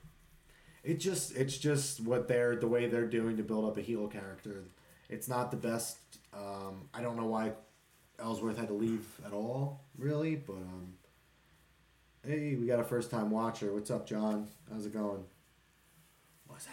it 0.82 1.00
just 1.00 1.36
it's 1.36 1.58
just 1.58 2.00
what 2.00 2.28
they're 2.28 2.56
the 2.56 2.68
way 2.68 2.86
they're 2.88 3.06
doing 3.06 3.36
to 3.36 3.42
build 3.42 3.66
up 3.66 3.76
a 3.76 3.82
heel 3.82 4.08
character. 4.08 4.64
It's 5.10 5.28
not 5.28 5.50
the 5.50 5.56
best. 5.58 5.98
Um, 6.32 6.88
I 6.94 7.02
don't 7.02 7.16
know 7.16 7.26
why 7.26 7.52
Ellsworth 8.18 8.56
had 8.56 8.68
to 8.68 8.74
leave 8.74 9.06
at 9.26 9.32
all, 9.34 9.84
really. 9.98 10.36
But 10.36 10.54
um, 10.54 10.94
hey, 12.26 12.56
we 12.56 12.66
got 12.66 12.80
a 12.80 12.84
first 12.84 13.10
time 13.10 13.30
watcher. 13.30 13.72
What's 13.72 13.90
up, 13.90 14.06
John? 14.06 14.48
How's 14.72 14.86
it 14.86 14.92
going? 14.92 15.24
What's 16.46 16.66
up? 16.66 16.72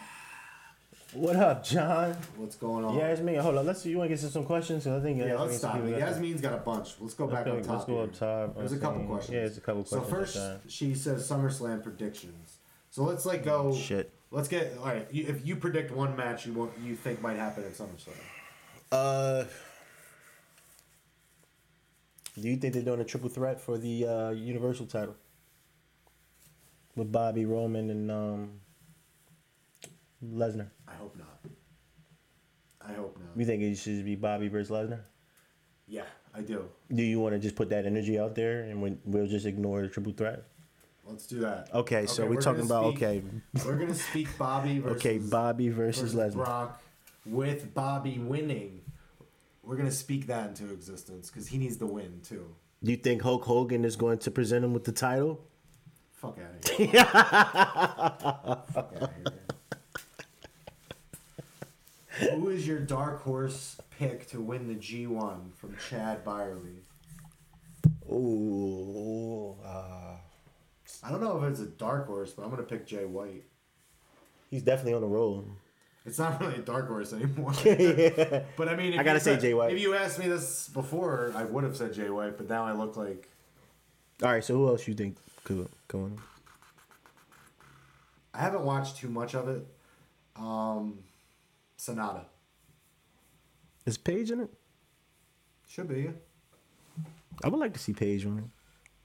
What 1.12 1.36
up, 1.36 1.64
John? 1.64 2.16
What's 2.36 2.56
going 2.56 2.84
on? 2.84 2.96
Yeah, 2.96 3.08
it's 3.08 3.20
me. 3.20 3.36
Hold 3.36 3.56
on. 3.58 3.66
Let's 3.66 3.82
see. 3.82 3.90
You 3.90 3.98
want 3.98 4.10
to 4.10 4.16
get 4.16 4.20
to 4.22 4.28
some 4.30 4.44
questions? 4.44 4.84
'Cause 4.84 5.00
I 5.00 5.02
think 5.02 5.20
Yeah, 5.20 5.38
let's 5.40 5.58
stop. 5.58 5.76
Yasmin's 5.76 6.40
got 6.40 6.54
a 6.54 6.58
bunch. 6.58 6.96
Let's 7.00 7.14
go 7.14 7.28
back 7.28 7.46
Okay, 7.46 7.58
up 7.58 7.64
top. 7.64 7.72
let's 7.74 7.84
go 7.84 8.00
up 8.00 8.12
top. 8.12 8.56
There's 8.56 8.72
a 8.72 8.78
couple 8.78 9.04
questions. 9.04 9.32
Yeah, 9.34 9.40
there's 9.40 9.58
a 9.58 9.60
couple 9.60 9.84
questions. 9.84 10.32
So 10.32 10.58
first, 10.58 10.70
she 10.70 10.94
says 10.94 11.28
SummerSlam 11.28 11.82
predictions. 11.82 12.58
So 12.90 13.04
let's 13.04 13.24
like 13.24 13.44
go. 13.44 13.72
Shit. 13.74 14.10
Let's 14.32 14.48
get 14.48 14.76
all 14.78 14.86
right. 14.86 15.06
You, 15.12 15.26
if 15.28 15.46
you 15.46 15.54
predict 15.54 15.92
one 15.92 16.16
match 16.16 16.46
you 16.46 16.52
want, 16.52 16.72
you 16.82 16.96
think 16.96 17.22
might 17.22 17.36
happen 17.36 17.62
at 17.62 17.74
SummerSlam. 17.74 18.16
Uh, 18.90 19.44
do 22.34 22.48
you 22.48 22.56
think 22.56 22.74
they're 22.74 22.82
doing 22.82 23.00
a 23.00 23.04
triple 23.04 23.28
threat 23.28 23.60
for 23.60 23.78
the 23.78 24.06
uh, 24.06 24.30
Universal 24.30 24.86
title 24.86 25.14
with 26.96 27.10
Bobby 27.12 27.44
Roman 27.44 27.90
and 27.90 28.10
um, 28.10 28.50
Lesnar? 30.24 30.68
I 30.88 30.94
hope 30.94 31.16
not. 31.16 31.40
I 32.86 32.92
hope 32.92 33.16
not. 33.18 33.28
You 33.36 33.44
think 33.46 33.62
it 33.62 33.76
should 33.76 34.04
be 34.04 34.14
Bobby 34.14 34.48
versus 34.48 34.70
Lesnar? 34.70 35.00
Yeah, 35.86 36.04
I 36.34 36.40
do. 36.40 36.64
Do 36.94 37.02
you 37.02 37.20
want 37.20 37.34
to 37.34 37.38
just 37.38 37.56
put 37.56 37.68
that 37.70 37.86
energy 37.86 38.18
out 38.18 38.34
there 38.34 38.62
and 38.62 38.80
we- 38.82 38.98
we'll 39.04 39.26
just 39.26 39.46
ignore 39.46 39.82
the 39.82 39.88
triple 39.88 40.12
threat? 40.12 40.44
Let's 41.06 41.26
do 41.26 41.40
that. 41.40 41.68
Okay, 41.74 42.06
so 42.06 42.24
we're, 42.24 42.36
we're 42.36 42.40
talking 42.40 42.64
about 42.64 42.94
speak- 42.96 43.02
okay, 43.02 43.22
We're 43.66 43.76
gonna 43.76 43.94
speak 43.94 44.28
Bobby 44.38 44.78
versus 44.80 44.96
okay, 44.96 45.18
Bobby 45.18 45.68
versus, 45.68 46.14
versus 46.14 46.34
Lesnar. 46.34 46.44
Brock 46.44 46.82
with 47.26 47.74
Bobby 47.74 48.18
winning. 48.18 48.80
We're 49.62 49.76
gonna 49.76 49.90
speak 49.90 50.26
that 50.28 50.48
into 50.48 50.72
existence 50.72 51.30
because 51.30 51.46
he 51.48 51.58
needs 51.58 51.76
to 51.78 51.86
win 51.86 52.20
too. 52.22 52.46
Do 52.82 52.90
you 52.90 52.96
think 52.96 53.20
Hulk 53.22 53.44
Hogan 53.44 53.84
is 53.84 53.96
going 53.96 54.18
to 54.18 54.30
present 54.30 54.64
him 54.64 54.72
with 54.72 54.84
the 54.84 54.92
title? 54.92 55.40
Fuck 56.24 56.38
out 56.38 56.54
of 56.54 56.76
here. 56.76 57.04
Fuck 58.72 58.94
out 59.00 59.10
here. 62.18 62.30
Who 62.30 62.48
is 62.48 62.66
your 62.66 62.78
dark 62.78 63.22
horse 63.22 63.76
pick 63.98 64.28
to 64.28 64.40
win 64.40 64.68
the 64.68 64.74
G1 64.76 65.52
from 65.56 65.76
Chad 65.88 66.24
Byerly? 66.24 66.82
Ooh, 68.10 69.56
uh, 69.64 70.16
I 71.02 71.10
don't 71.10 71.20
know 71.20 71.42
if 71.42 71.50
it's 71.50 71.60
a 71.60 71.66
dark 71.66 72.06
horse, 72.06 72.30
but 72.32 72.44
I'm 72.44 72.50
gonna 72.50 72.62
pick 72.62 72.86
Jay 72.86 73.04
White. 73.04 73.44
he's 74.50 74.62
definitely 74.62 74.94
on 74.94 75.00
the 75.00 75.08
roll. 75.08 75.44
It's 76.06 76.18
not 76.18 76.40
really 76.40 76.56
a 76.56 76.58
dark 76.62 76.86
horse 76.86 77.12
anymore. 77.12 77.52
yeah. 77.64 78.42
But 78.56 78.68
I 78.68 78.76
mean, 78.76 78.92
if 78.92 79.00
I 79.00 79.02
gotta 79.02 79.18
say 79.20 79.32
said- 79.32 79.40
Jay 79.40 79.54
White. 79.54 79.72
If 79.72 79.80
you 79.80 79.94
asked 79.94 80.18
me 80.18 80.28
this 80.28 80.68
before, 80.68 81.32
I 81.34 81.44
would 81.44 81.64
have 81.64 81.76
said 81.76 81.92
Jay 81.94 82.10
White, 82.10 82.36
but 82.36 82.48
now 82.48 82.64
I 82.64 82.72
look 82.72 82.96
like 82.96 83.28
All 84.22 84.30
right, 84.30 84.44
so 84.44 84.54
who 84.54 84.68
else 84.68 84.86
you 84.86 84.94
think 84.94 85.16
could 85.44 85.68
go 85.88 86.04
on? 86.04 86.18
I 88.32 88.38
haven't 88.38 88.64
watched 88.64 88.96
too 88.96 89.08
much 89.08 89.34
of 89.34 89.48
it. 89.48 89.66
Um, 90.36 90.98
Sanada 91.78 92.24
Is 93.86 93.96
Paige 93.98 94.30
in 94.32 94.40
it? 94.40 94.50
should 95.68 95.88
be. 95.88 96.10
I 97.44 97.48
would 97.48 97.58
like 97.60 97.72
to 97.74 97.78
see 97.80 97.92
Paige 97.92 98.26
on 98.26 98.38
it. 98.38 98.44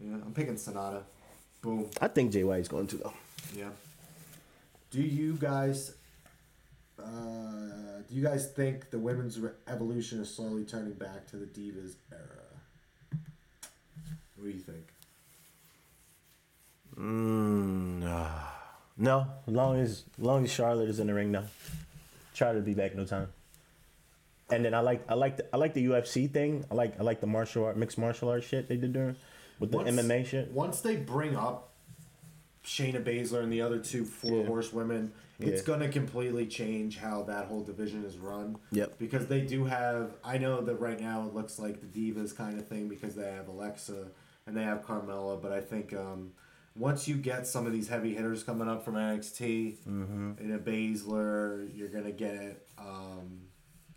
Yeah, 0.06 0.14
I'm 0.26 0.34
picking 0.34 0.56
Sanada. 0.56 1.04
Boom. 1.62 1.90
I 2.02 2.08
think 2.08 2.32
Jay 2.32 2.44
White's 2.44 2.68
going 2.68 2.88
to 2.88 2.98
though. 2.98 3.14
Yeah. 3.56 3.70
Do 4.92 5.02
you 5.02 5.34
guys? 5.34 5.96
Uh, 6.98 8.02
do 8.08 8.16
you 8.16 8.24
guys 8.24 8.52
think 8.52 8.90
the 8.92 8.98
women's 9.00 9.40
re- 9.40 9.52
evolution 9.68 10.20
is 10.20 10.34
slowly 10.34 10.64
turning 10.66 10.94
back 10.94 11.28
to 11.28 11.38
the 11.38 11.46
divas 11.46 11.96
era? 12.12 13.20
What 14.36 14.44
do 14.46 14.50
you 14.50 14.60
think? 14.60 14.88
Mm, 17.00 18.04
ah. 18.06 18.54
no, 18.98 19.26
as 19.48 19.54
long 19.54 19.80
as 19.80 20.04
as 20.18 20.24
long 20.24 20.44
as 20.44 20.52
Charlotte 20.52 20.90
is 20.90 21.00
in 21.00 21.08
the 21.08 21.14
ring 21.14 21.32
now, 21.32 21.46
Charlotte 22.34 22.58
will 22.60 22.66
be 22.66 22.74
back 22.74 22.92
in 22.92 22.98
no 22.98 23.06
time. 23.06 23.28
And 24.52 24.66
then 24.66 24.74
I 24.74 24.82
like 24.82 25.04
I 25.08 25.14
like 25.14 25.38
the, 25.38 25.46
I 25.54 25.58
like 25.58 25.74
the 25.74 25.86
UFC 25.86 26.30
thing. 26.30 26.66
I 26.70 26.74
like 26.76 27.00
I 27.00 27.04
like 27.04 27.22
the 27.22 27.28
martial 27.28 27.64
art 27.66 27.78
mixed 27.78 27.98
martial 27.98 28.30
art 28.30 28.44
shit 28.44 28.68
they 28.68 28.76
did 28.76 28.94
there 28.94 29.16
with 29.60 29.72
the 29.72 29.78
Once- 29.78 29.90
MMA 29.92 30.26
shit. 30.26 30.52
Once 30.52 30.82
they 30.82 30.98
bring 30.98 31.36
up 31.38 31.70
Shayna 32.66 33.02
Baszler 33.02 33.44
and 33.44 33.52
the 33.54 33.62
other 33.62 33.80
two 33.80 34.04
four 34.04 34.42
Yeah. 34.42 34.48
horsewomen, 34.48 35.14
it's 35.40 35.62
Yeah. 35.62 35.68
gonna 35.68 35.88
completely 35.90 36.48
change 36.48 36.98
how 36.98 37.24
that 37.24 37.46
whole 37.46 37.64
division 37.64 38.04
is 38.04 38.18
run. 38.18 38.58
Yep. 38.72 38.98
Because 39.00 39.28
they 39.28 39.42
do 39.42 39.64
have, 39.66 40.12
I 40.24 40.38
know 40.38 40.60
that 40.62 40.76
right 40.76 41.00
now 41.00 41.26
it 41.28 41.34
looks 41.34 41.60
like 41.60 41.80
the 41.80 41.88
divas 41.88 42.36
kind 42.36 42.60
of 42.60 42.68
thing 42.68 42.90
because 42.90 43.16
they 43.16 43.32
have 43.32 43.48
Alexa 43.48 44.08
and 44.46 44.58
they 44.58 44.64
have 44.64 44.84
Carmella, 44.86 45.42
but 45.42 45.52
I 45.54 45.62
think 45.62 45.94
um, 45.94 46.32
once 46.76 47.08
you 47.08 47.16
get 47.16 47.46
some 47.48 47.66
of 47.66 47.74
these 47.74 47.88
heavy 47.90 48.14
hitters 48.16 48.44
coming 48.44 48.68
up 48.70 48.84
from 48.86 48.96
NXT, 48.96 49.78
Mm-hmm. 49.88 50.32
in 50.40 50.54
a 50.54 50.60
Baszler, 50.60 51.70
you're 51.76 51.90
gonna 51.90 52.12
get 52.12 52.68
um, 52.78 53.42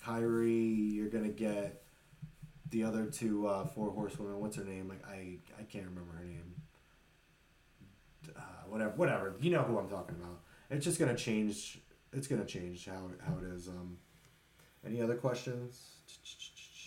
Kairi, 0.05 0.93
you're 0.93 1.09
gonna 1.09 1.29
get 1.29 1.83
the 2.71 2.85
other 2.85 3.07
two 3.07 3.47
uh, 3.47 3.64
four 3.67 3.91
horsewomen. 3.91 4.38
What's 4.41 4.57
her 4.57 4.64
name? 4.64 4.88
Like 4.88 5.05
I, 5.07 5.38
I 5.59 5.62
can't 5.64 5.85
remember 5.87 6.12
her 6.17 6.25
name. 6.25 6.55
Uh, 8.37 8.41
whatever, 8.69 8.91
whatever. 8.97 9.35
You 9.41 9.50
know 9.50 9.62
who 9.62 9.79
I'm 9.79 9.88
talking 9.88 10.17
about. 10.17 10.41
It's 10.71 10.85
just 10.85 10.99
gonna 10.99 11.17
change. 11.17 11.81
It's 12.12 12.26
gonna 12.26 12.45
change 12.47 12.87
how 12.87 13.11
how 13.26 13.37
it 13.38 13.45
is. 13.55 13.69
Um, 13.69 13.99
any 14.87 15.00
other 15.02 15.14
questions? 15.17 15.92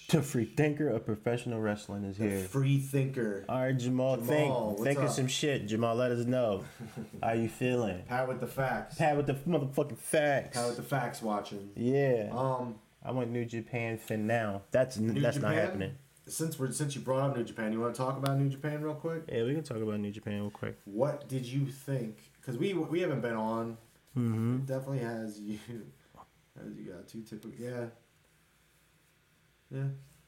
The 0.10 0.22
free 0.22 0.46
thinker 0.46 0.88
of 0.90 1.04
professional 1.06 1.60
wrestling 1.60 2.04
is 2.04 2.18
The 2.18 2.28
here. 2.30 2.40
free 2.42 2.78
thinker. 2.80 3.44
All 3.50 3.60
right, 3.62 3.76
Jamal, 3.78 4.18
Jamal, 4.18 4.76
think 4.84 5.00
of 5.00 5.10
some 5.10 5.28
shit. 5.28 5.66
Jamal, 5.68 5.96
let 5.96 6.12
us 6.12 6.26
know 6.26 6.64
how 7.24 7.34
you 7.34 7.50
feeling. 7.50 8.04
Pat 8.08 8.28
with 8.28 8.40
the 8.40 8.48
facts. 8.48 8.96
Pat 8.98 9.18
with 9.18 9.26
the 9.26 9.34
motherfucking 9.34 9.98
facts. 9.98 10.58
Pat 10.58 10.68
with 10.68 10.78
the 10.78 10.84
facts 10.84 11.22
watching. 11.24 11.72
Yeah, 11.76 12.30
Um, 12.32 12.76
I 13.04 13.12
want 13.12 13.32
New 13.32 13.46
Japan 13.46 13.98
fin 13.98 14.28
now. 14.28 14.62
That's 14.72 14.98
that's 15.00 15.38
not 15.38 15.54
happening. 15.56 15.94
since 16.28 16.60
we're 16.60 16.72
since 16.72 16.96
you 16.96 17.02
brought 17.02 17.30
up 17.32 17.38
New 17.38 17.44
Japan, 17.44 17.72
you 17.74 17.80
want 17.80 17.96
to 17.96 17.98
talk 17.98 18.18
about 18.18 18.38
New 18.38 18.50
Japan 18.50 18.82
real 18.84 18.94
quick? 18.96 19.24
Yeah, 19.32 19.44
we 19.44 19.54
can 19.56 19.64
talk 19.64 19.78
about 19.78 20.00
New 20.00 20.12
Japan 20.12 20.40
real 20.42 20.52
quick. 20.52 20.78
What 20.86 21.28
did 21.28 21.46
you 21.48 21.66
think? 21.66 22.20
Because 22.40 22.58
we 22.60 22.74
we 22.74 23.02
haven't 23.02 23.22
been 23.22 23.36
on. 23.36 23.78
Mm-hmm. 24.16 24.56
It 24.58 24.66
definitely 24.68 25.00
has 25.00 25.40
you. 25.40 25.58
Has 26.58 26.74
you 26.78 26.86
got 26.94 27.06
two 27.06 27.22
typical? 27.22 27.52
Yeah. 27.60 27.88
Yeah, 29.72 29.84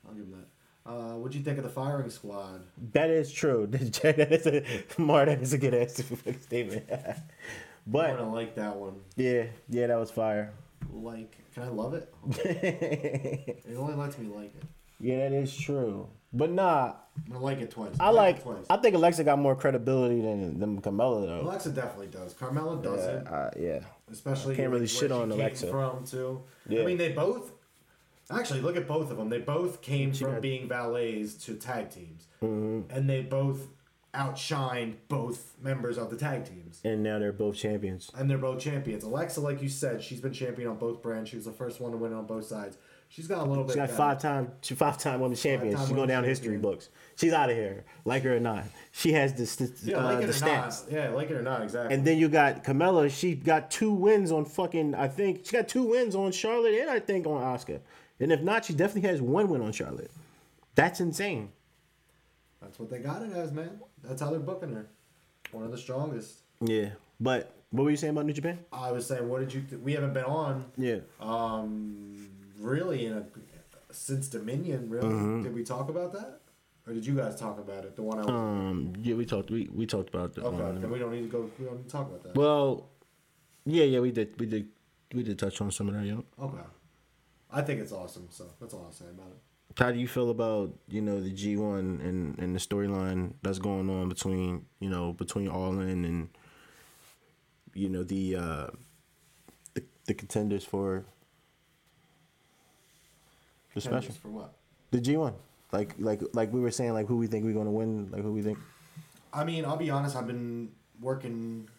I'll 0.08 0.13
give 0.13 0.24
him 0.24 0.32
that. 0.32 0.48
Uh, 0.89 1.15
what'd 1.17 1.36
you 1.36 1.41
think 1.44 1.58
of 1.58 1.63
the 1.65 1.70
firing 1.70 2.10
squad? 2.10 2.62
That 2.94 3.10
is 3.10 3.32
true. 3.32 3.67
that 3.72 4.32
is 4.32 4.48
a 4.48 4.63
Mark. 5.01 5.27
That 5.27 5.41
is 5.41 5.53
a 5.53 5.58
good 5.58 5.74
ass 5.74 6.01
statement. 6.41 6.86
I 6.91 7.15
but 7.88 8.15
don't 8.17 8.34
like 8.34 8.56
that 8.56 8.75
one. 8.75 8.96
yeah, 9.15 9.46
yeah, 9.70 9.88
that 9.88 10.00
was 10.00 10.12
fire. 10.12 10.53
Like, 10.94 11.36
can 11.53 11.63
I 11.63 11.67
love 11.67 11.94
it? 11.94 12.13
It 13.67 13.75
only 13.77 13.96
lets 13.96 14.17
me 14.17 14.27
like 14.34 14.56
it. 14.56 14.63
Yeah, 15.00 15.29
that 15.29 15.34
is 15.36 15.56
true. 15.56 16.08
But 16.34 16.51
nah, 16.51 16.94
I'm 17.25 17.34
gonna 17.34 17.44
like 17.44 17.60
it 17.60 17.72
twice. 17.72 17.96
I 18.00 18.10
it 18.10 18.13
like. 18.13 18.44
twice. 18.44 18.65
I 18.70 18.77
think 18.77 18.96
Alexa 18.96 19.24
got 19.24 19.39
more 19.39 19.56
credibility 19.56 20.22
than 20.22 20.60
than 20.60 20.82
Carmella 20.82 21.25
though. 21.25 21.41
Alexa 21.41 21.72
definitely 21.72 22.08
does. 22.08 22.34
Carmella 22.34 22.82
doesn't, 22.82 23.25
Yeah, 23.25 23.32
uh, 23.32 23.50
yeah. 23.60 23.79
especially 24.12 24.56
Can't 24.56 24.72
really 24.72 24.88
shit 24.88 25.12
on 25.12 25.32
Alexa. 25.32 25.67
From 25.67 26.06
too. 26.06 26.44
Yeah. 26.67 26.82
I 26.82 26.86
mean, 26.86 26.98
they 26.98 27.12
both. 27.12 27.51
Actually, 28.30 28.62
look 28.62 28.76
at 28.76 28.88
both 28.88 29.10
of 29.10 29.18
them. 29.18 29.30
They 29.30 29.40
both 29.40 29.82
came 29.82 30.12
She 30.14 30.24
from 30.26 30.34
got- 30.34 30.42
being 30.42 30.68
valets 30.68 31.36
to 31.46 31.56
tag 31.56 31.90
teams, 31.90 32.28
Mhm. 32.42 32.84
and 32.90 33.10
they 33.10 33.22
both 33.22 33.68
outshined 34.14 34.96
both 35.08 35.56
members 35.62 35.98
of 35.98 36.10
the 36.10 36.18
tag 36.18 36.44
teams. 36.46 36.82
And 36.84 37.04
now 37.04 37.20
they're 37.20 37.32
both 37.32 37.56
champions. 37.56 38.10
And 38.18 38.30
they're 38.30 38.38
both 38.38 38.60
champions. 38.60 39.04
Alexa, 39.04 39.40
like 39.42 39.62
you 39.62 39.70
said, 39.70 40.02
she's 40.02 40.20
been 40.20 40.34
champion 40.34 40.68
on 40.70 40.78
both 40.78 41.02
brands. 41.02 41.30
She 41.30 41.36
was 41.36 41.46
the 41.46 41.52
first 41.52 41.80
one 41.80 41.92
to 41.92 41.98
win 41.98 42.14
on 42.14 42.26
both 42.26 42.46
sides. 42.46 42.78
She's 43.10 43.28
got 43.28 43.46
a 43.46 43.50
little 43.50 43.64
bit. 43.64 43.74
She 43.74 43.78
got 43.80 43.90
five 43.92 44.20
time, 44.20 44.52
she 44.62 44.76
five 44.76 44.98
time 44.98 45.22
women's 45.22 45.42
champion. 45.42 45.74
Five-time 45.74 45.88
She's 45.88 45.96
going 45.96 46.08
down 46.10 46.24
women's 46.24 46.40
history 46.40 46.58
books. 46.58 46.90
She's 47.16 47.32
out 47.32 47.50
of 47.50 47.56
here, 47.56 47.86
like 48.04 48.24
her 48.24 48.36
or 48.36 48.40
not. 48.42 48.66
She 48.92 49.14
has 49.14 49.34
the 49.34 49.72
Yeah, 49.86 50.00
uh, 50.00 50.04
like 50.04 50.18
the 50.18 50.24
it 50.24 50.30
or 50.30 50.34
stats. 50.34 50.84
not. 50.86 50.92
Yeah, 50.92 51.10
like 51.12 51.30
it 51.30 51.36
or 51.38 51.42
not, 51.42 51.62
exactly. 51.62 51.96
And 51.96 52.04
then 52.06 52.18
you 52.18 52.28
got 52.28 52.64
Carmella. 52.66 53.10
She 53.10 53.36
got 53.36 53.72
two 53.72 53.92
wins 53.94 54.32
on 54.32 54.44
fucking. 54.44 54.96
I 54.96 55.08
think 55.08 55.46
she 55.46 55.54
got 55.56 55.70
two 55.70 55.84
wins 55.84 56.16
on 56.16 56.32
Charlotte, 56.34 56.74
and 56.74 56.90
I 56.90 57.00
think 57.00 57.26
on 57.28 57.42
Asuka. 57.42 57.80
And 58.20 58.32
if 58.32 58.42
not, 58.42 58.66
she 58.66 58.74
definitely 58.74 59.10
has 59.10 59.22
one 59.22 59.48
win 59.50 59.62
on 59.62 59.72
Charlotte. 59.72 60.12
That's 60.76 61.00
insane. 61.00 61.50
That's 62.62 62.80
what 62.80 62.90
they 62.90 63.00
got 63.00 63.22
it 63.22 63.32
as, 63.34 63.52
man. 63.52 63.80
That's 64.04 64.22
how 64.22 64.32
they're 64.32 64.40
booking 64.40 64.74
her. 64.74 64.88
One 65.52 65.64
of 65.64 65.72
the 65.72 65.78
strongest. 65.78 66.40
Yeah, 66.62 66.90
but 67.20 67.54
what 67.70 67.84
were 67.84 67.92
you 67.92 67.98
saying 67.98 68.12
about 68.12 68.26
New 68.26 68.34
Japan? 68.34 68.60
I 68.74 68.92
was 68.92 69.06
saying, 69.06 69.28
what 69.30 69.40
did 69.42 69.54
you? 69.54 69.62
Th- 69.62 69.80
we 69.82 69.94
haven't 69.94 70.14
been 70.14 70.24
on, 70.26 70.66
Yeah, 70.78 70.98
um, 71.20 72.28
really 72.60 73.06
in 73.06 73.14
a 73.14 73.26
since 73.92 74.28
Dominion. 74.28 74.90
Really, 74.90 75.08
Mm-hmm. 75.10 75.44
did 75.44 75.54
we 75.54 75.64
talk 75.64 75.90
about 75.90 76.12
that, 76.14 76.40
or 76.88 76.94
did 76.94 77.06
you 77.06 77.14
guys 77.16 77.36
talk 77.40 77.60
about 77.60 77.86
it? 77.86 77.96
The 77.96 78.02
one 78.02 78.18
I 78.20 78.22
was. 78.24 78.30
um, 78.32 78.94
yeah, 79.02 79.14
we 79.16 79.26
talked. 79.26 79.52
We, 79.52 79.70
we 79.74 79.86
talked 79.86 80.10
about 80.10 80.34
that. 80.34 80.44
okay, 80.44 80.64
um, 80.64 80.82
then 80.82 80.90
we 80.90 80.98
don't 81.00 81.12
need 81.12 81.22
to 81.22 81.28
go. 81.28 81.50
We 81.60 81.66
don't 81.66 81.78
need 81.78 81.86
to 81.86 81.92
talk 81.92 82.08
about 82.08 82.24
that. 82.24 82.36
well, 82.36 82.90
yeah, 83.66 83.84
yeah, 83.86 84.00
we 84.00 84.12
did. 84.12 84.40
We 84.40 84.48
did. 84.48 84.68
We 85.14 85.22
did 85.24 85.38
touch 85.40 85.62
on 85.62 85.72
some 85.72 85.88
of 85.90 85.94
that. 85.94 86.04
Yeah. 86.06 86.18
okay. 86.42 86.58
I 87.51 87.62
think 87.62 87.80
it's 87.80 87.92
awesome. 87.92 88.27
So 88.30 88.46
that's 88.60 88.74
all 88.74 88.84
I'll 88.86 88.92
say 88.92 89.06
about 89.06 89.27
it. 89.27 89.38
How 89.77 89.92
do 89.92 90.00
you 90.00 90.08
feel 90.08 90.32
about 90.32 90.74
you 90.89 91.01
know 91.01 91.22
the 91.22 91.30
G 91.30 91.56
one 91.56 92.00
and 92.04 92.38
and 92.39 92.56
the 92.56 92.60
storyline 92.60 93.34
that's 93.44 93.60
going 93.60 93.89
on 93.89 94.10
between 94.10 94.66
you 94.80 94.89
know 94.89 95.13
between 95.13 95.48
All 95.48 95.80
In 95.80 96.04
and 96.06 96.30
you 97.74 97.89
know 97.89 98.04
the 98.04 98.36
uh 98.36 98.68
the, 99.75 99.84
the 100.06 100.13
contenders 100.13 100.63
for 100.63 101.06
the 103.75 103.82
special 103.82 104.13
For 104.16 104.30
what? 104.30 104.54
the 104.89 105.00
G 105.00 105.16
one 105.18 105.36
like 105.72 105.94
like 106.00 106.22
like 106.34 106.51
we 106.51 106.60
were 106.60 106.72
saying 106.72 106.94
like 106.94 107.06
who 107.08 107.18
we 107.18 107.27
think 107.27 107.46
we're 107.46 107.54
gonna 107.54 107.70
win 107.70 108.10
like 108.12 108.24
who 108.24 108.32
we 108.34 108.42
think 108.42 108.58
I 109.34 109.44
mean, 109.44 109.66
I'll 109.66 109.77
be 109.77 109.89
honest. 109.92 110.16
I've 110.16 110.25
been 110.25 110.72
working. 111.01 111.70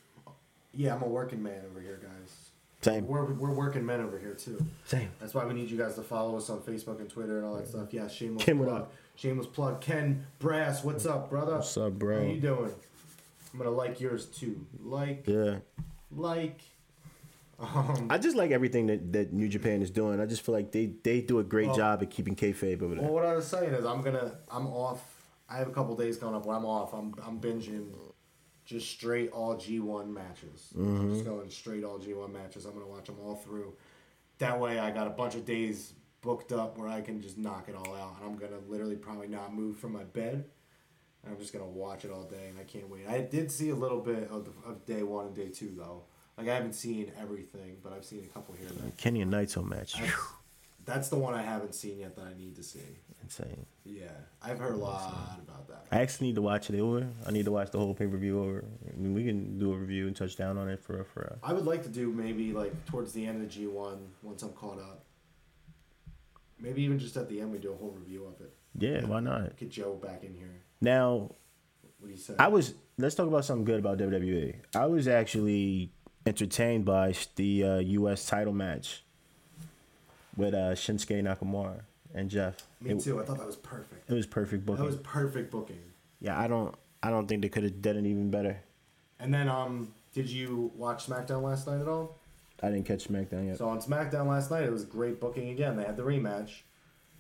Yeah, 0.75 0.95
I'm 0.95 1.03
a 1.03 1.09
working 1.09 1.43
man 1.43 1.63
over 1.69 1.81
here, 1.81 1.99
guys. 2.01 2.38
Same 2.81 3.07
We're, 3.07 3.25
we're 3.33 3.53
working 3.53 3.85
men 3.85 4.01
over 4.01 4.19
here 4.19 4.35
too. 4.35 4.65
same 4.85 5.09
That's 5.21 5.35
why 5.35 5.45
we 5.45 5.55
need 5.55 5.71
you 5.71 5.77
guys 5.79 5.95
to 5.97 6.03
follow 6.03 6.37
us 6.37 6.49
on 6.51 6.61
Facebook 6.61 7.01
and 7.01 7.09
Twitter 7.11 7.39
and 7.39 7.47
all 7.47 7.57
that 7.57 7.67
stuff. 7.69 7.93
Yeah, 7.93 8.09
shameless 8.09 8.45
Ken, 8.45 8.59
what 8.59 8.69
plug. 8.69 8.83
up? 8.83 8.93
Shameless 9.17 9.47
plug. 9.49 9.81
Ken 9.81 10.27
Brass, 10.39 10.85
what's 10.85 11.05
up, 11.07 11.29
brother? 11.31 11.57
What's 11.57 11.77
up, 11.77 11.93
bro? 11.95 12.21
How 12.25 12.31
you 12.33 12.41
doing? 12.41 12.73
I'm 13.53 13.59
gonna 13.59 13.71
like 13.71 14.01
yours 14.01 14.27
too. 14.27 14.65
Like, 14.83 15.25
yeah 15.27 15.57
like. 16.15 16.61
Um, 17.61 18.07
I 18.11 18.19
just 18.19 18.37
like 18.37 18.51
everything 18.53 18.87
that, 18.87 19.13
that 19.13 19.33
New 19.33 19.49
Japan 19.49 19.83
is 19.83 19.91
doing. 19.91 20.21
I 20.21 20.27
just 20.27 20.43
feel 20.43 20.55
like 20.55 20.71
they, 20.71 20.93
they 21.03 21.21
do 21.21 21.41
a 21.41 21.45
great 21.45 21.67
Well- 21.69 21.77
job 21.77 22.03
at 22.03 22.11
keeping 22.11 22.37
kayfabe 22.37 22.83
over 22.83 22.95
there. 22.95 23.03
well, 23.05 23.13
what 23.13 23.27
I 23.27 23.35
was 23.35 23.47
saying 23.47 23.75
is, 23.75 23.85
I'm 23.85 24.01
gonna, 24.03 24.37
I'm 24.51 24.67
off. 24.69 25.03
I 25.51 25.57
have 25.57 25.67
a 25.69 25.73
couple 25.73 25.97
days 25.97 26.17
coming 26.19 26.35
up 26.37 26.47
where 26.47 26.57
I'm 26.57 26.65
off. 26.67 26.93
I'm, 26.93 27.15
I'm 27.27 27.41
binging 27.41 27.89
just 28.69 28.91
straight 28.91 29.31
all 29.31 29.57
G1 29.57 30.13
matches. 30.13 30.69
Mm-hmm. 30.77 31.15
Just 31.15 31.25
going 31.25 31.49
straight 31.49 31.85
all 31.85 31.99
G1 31.99 32.31
matches. 32.31 32.67
I'm 32.67 32.75
gonna 32.75 32.87
watch 32.87 33.07
them 33.07 33.17
all 33.25 33.35
through. 33.35 33.73
That 34.39 34.61
way, 34.61 34.79
I 34.79 34.91
got 34.91 35.07
a 35.07 35.11
bunch 35.11 35.35
of 35.35 35.47
days 35.47 35.95
booked 36.21 36.53
up 36.53 36.77
where 36.77 36.89
I 36.89 37.01
can 37.01 37.23
just 37.23 37.39
knock 37.39 37.69
it 37.69 37.75
all 37.75 37.95
out, 37.95 38.17
and 38.21 38.31
I'm 38.31 38.37
gonna 38.37 38.61
literally 38.69 38.97
probably 38.97 39.27
not 39.27 39.55
move 39.55 39.79
from 39.79 39.95
my 39.95 40.05
bed. 40.05 40.45
And 41.25 41.33
I'm 41.33 41.41
just 41.41 41.55
gonna 41.55 41.65
watch 41.67 42.05
it 42.05 42.11
all 42.11 42.25
day, 42.25 42.49
and 42.51 42.59
I 42.61 42.65
can't 42.65 42.91
wait. 42.91 43.09
I 43.09 43.23
did 43.23 43.51
see 43.51 43.71
a 43.71 43.75
little 43.75 44.01
bit 44.01 44.29
of, 44.31 44.45
the, 44.45 44.69
of 44.69 44.85
day 44.85 45.03
one 45.03 45.27
and 45.27 45.35
day 45.35 45.49
two 45.49 45.73
though. 45.75 46.03
Like 46.37 46.49
I 46.49 46.55
haven't 46.55 46.75
seen 46.75 47.11
everything, 47.19 47.79
but 47.83 47.95
I've 47.95 48.05
seen 48.05 48.23
a 48.23 48.29
couple 48.35 48.55
here. 48.55 48.69
and 48.69 48.79
there. 48.79 48.93
Kenny 48.99 49.23
and 49.23 49.33
Naito 49.33 49.67
match, 49.67 49.97
That's, 50.89 51.09
the 51.09 51.17
one 51.17 51.35
I 51.35 51.43
haven't 51.43 51.75
seen 51.75 51.99
yet 51.99 52.17
that 52.17 52.25
I 52.25 52.37
need 52.39 52.57
to 52.57 52.63
see. 52.63 52.81
insane. 53.23 53.67
Yeah, 53.85 54.07
I've 54.43 54.59
heard 54.59 54.75
a 54.75 54.79
lot 54.79 55.39
about 55.47 55.69
that. 55.69 55.87
I 55.91 56.01
actually 56.01 56.29
need 56.29 56.37
to 56.37 56.43
watch 56.43 56.71
it 56.71 56.81
over. 56.81 57.07
I 57.27 57.31
need 57.31 57.45
to 57.45 57.53
watch 57.53 57.71
the 57.71 57.79
whole 57.79 57.95
pay 57.95 58.07
per 58.07 58.17
view 58.17 58.41
over. 58.43 58.65
I 58.87 58.97
mean, 58.97 59.15
we 59.15 59.25
can 59.25 59.59
do 59.59 59.73
a 59.73 59.77
review 59.77 60.07
and 60.07 60.17
touch 60.17 60.37
down 60.37 60.57
on 60.59 60.69
it 60.69 60.81
for 60.81 61.05
for. 61.05 61.39
I 61.43 61.53
would 61.53 61.67
like 61.67 61.83
to 61.85 61.89
do 61.89 62.11
maybe 62.13 62.53
like 62.53 62.73
towards 62.87 63.13
the 63.13 63.27
end 63.27 63.43
of 63.43 63.49
G 63.49 63.67
one 63.67 64.09
once 64.23 64.43
I'm 64.43 64.51
caught 64.51 64.79
up. 64.79 65.05
Maybe 66.61 66.83
even 66.83 66.99
just 66.99 67.17
at 67.17 67.29
the 67.29 67.41
end 67.41 67.53
we 67.53 67.59
do 67.59 67.73
a 67.73 67.77
whole 67.77 67.95
review 67.99 68.25
of 68.27 68.41
it. 68.41 68.53
Yeah, 68.79 69.05
why 69.07 69.21
not? 69.21 69.57
Get 69.57 69.71
Joe 69.71 69.95
back 69.95 70.25
in 70.25 70.35
here. 70.35 70.63
Now, 70.81 71.31
What 71.99 72.09
do 72.09 72.13
you 72.13 72.17
say? 72.17 72.35
I 72.39 72.49
was. 72.49 72.75
Let's 72.99 73.15
talk 73.15 73.29
about 73.29 73.45
something 73.45 73.65
good 73.65 73.79
about 73.79 73.99
WWE. 73.99 74.57
I 74.75 74.87
was 74.87 75.07
actually 75.07 75.93
entertained 76.27 76.85
by 76.85 77.15
the 77.37 77.65
uh, 77.65 77.79
U.S. 77.79 78.27
title 78.27 78.53
match 78.53 79.05
with 80.39 80.55
uh, 80.55 80.73
Shinsuke 80.73 81.23
Nakamura 81.23 81.81
and 82.15 82.31
Jeff. 82.31 82.67
Me 82.81 82.93
it, 82.93 83.01
too. 83.01 83.21
I 83.21 83.25
thought 83.25 83.39
that 83.39 83.47
was 83.47 83.57
perfect. 83.57 84.09
It 84.09 84.15
was 84.15 84.27
perfect 84.27 84.65
booking. 84.65 84.83
That 84.83 84.91
was 84.91 85.01
perfect 85.01 85.51
booking. 85.51 85.81
yeah, 86.21 86.41
I 86.41 86.47
don't. 86.47 86.75
I 87.03 87.11
don't 87.11 87.29
think 87.29 87.43
they 87.43 87.49
could 87.49 87.63
have 87.63 87.81
done 87.83 87.97
it 87.97 88.07
even 88.07 88.31
better. 88.31 88.61
And 89.21 89.33
then 89.33 89.49
um, 89.49 89.93
did 90.15 90.29
you 90.29 90.73
watch 90.75 91.07
SmackDown 91.07 91.43
last 91.43 91.67
night 91.67 91.81
at 91.81 91.87
all? 91.89 92.19
I 92.61 92.71
didn't 92.71 92.87
catch 92.87 93.07
SmackDown 93.07 93.47
yet. 93.47 93.59
So 93.59 93.69
on 93.69 93.81
SmackDown 93.81 94.27
last 94.27 94.51
night, 94.51 94.65
it 94.65 94.73
was 94.73 94.85
great 94.85 95.21
booking 95.21 95.51
again. 95.51 95.77
They 95.77 95.85
had 95.85 95.97
the 95.97 96.03
rematch. 96.03 96.63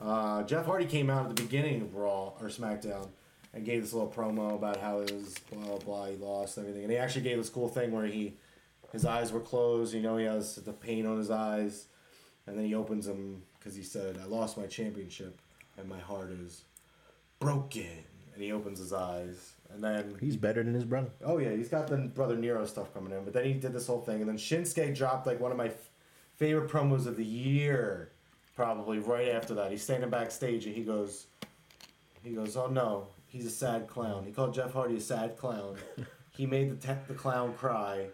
Uh, 0.00 0.42
Jeff 0.44 0.66
Hardy 0.66 0.86
came 0.86 1.10
out 1.10 1.28
at 1.28 1.36
the 1.36 1.42
beginning 1.42 1.82
of 1.82 1.94
Raw 1.94 2.32
or 2.40 2.48
SmackDown 2.48 3.08
and 3.54 3.64
gave 3.64 3.82
this 3.82 3.92
little 3.92 4.10
promo 4.10 4.54
about 4.54 4.78
how 4.78 5.00
it 5.00 5.12
was 5.12 5.34
blah 5.50 5.64
blah 5.64 5.78
blah. 5.78 6.06
He 6.06 6.16
lost 6.16 6.56
and 6.56 6.66
everything, 6.66 6.84
and 6.84 6.92
he 6.92 6.98
actually 6.98 7.22
gave 7.22 7.36
this 7.38 7.50
cool 7.50 7.68
thing 7.68 7.92
where 7.92 8.06
he 8.06 8.34
his 8.92 9.04
eyes 9.04 9.32
were 9.32 9.40
closed. 9.40 9.94
You 9.94 10.00
know, 10.00 10.16
he 10.16 10.24
has 10.24 10.56
the 10.56 10.72
pain 10.72 11.06
on 11.06 11.18
his 11.18 11.30
eyes, 11.30 11.86
and 12.48 12.58
then 12.58 12.64
he 12.64 12.74
opens 12.74 13.06
them 13.06 13.42
because 13.58 13.74
he 13.76 13.82
said, 13.82 14.18
"I 14.22 14.26
lost 14.26 14.56
my 14.56 14.66
championship, 14.66 15.40
and 15.76 15.88
my 15.88 15.98
heart 15.98 16.30
is 16.30 16.62
broken." 17.38 18.04
And 18.34 18.42
he 18.44 18.52
opens 18.52 18.78
his 18.78 18.92
eyes, 18.92 19.52
and 19.68 19.82
then 19.82 20.14
He's 20.20 20.36
better 20.36 20.62
than 20.62 20.72
his 20.72 20.84
brother. 20.84 21.10
Oh 21.24 21.38
yeah, 21.38 21.50
he's 21.50 21.68
got 21.68 21.88
the 21.88 21.96
brother 21.96 22.36
Nero 22.36 22.64
stuff 22.66 22.94
coming 22.94 23.12
in, 23.12 23.24
but 23.24 23.32
then 23.32 23.44
he 23.44 23.52
did 23.54 23.72
this 23.72 23.88
whole 23.88 24.00
thing, 24.00 24.20
and 24.20 24.28
then 24.28 24.38
Shinsuke 24.38 24.94
dropped 24.94 25.26
like 25.26 25.40
one 25.40 25.50
of 25.50 25.56
my 25.56 25.66
f- 25.66 25.90
favorite 26.36 26.70
promos 26.70 27.06
of 27.06 27.16
the 27.16 27.24
year, 27.24 28.12
probably 28.54 29.00
right 29.00 29.28
after 29.28 29.54
that. 29.54 29.72
He's 29.72 29.82
standing 29.82 30.08
backstage 30.08 30.66
and 30.66 30.74
he 30.74 30.82
goes, 30.84 31.26
he 32.22 32.30
goes, 32.30 32.56
oh 32.56 32.68
no, 32.68 33.08
he's 33.26 33.46
a 33.46 33.50
sad 33.50 33.88
clown. 33.88 34.24
He 34.24 34.32
called 34.32 34.54
Jeff 34.54 34.72
Hardy 34.72 34.96
a 34.96 35.00
sad 35.00 35.36
clown. 35.36 35.76
he 36.36 36.46
made 36.46 36.70
the 36.70 36.86
te- 36.86 37.00
the 37.08 37.14
clown 37.14 37.54
cry. 37.54 38.06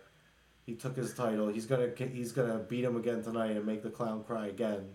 He 0.65 0.75
took 0.75 0.97
his 0.97 1.13
title. 1.13 1.49
He's 1.49 1.67
gonna 1.67 1.91
he's 1.97 2.33
gonna 2.33 2.59
beat 2.59 2.85
him 2.85 2.97
again 2.97 3.23
tonight 3.23 3.57
and 3.57 3.67
make 3.67 3.83
the 3.83 3.91
clown 3.91 4.25
cry 4.25 4.47
again. 4.47 4.95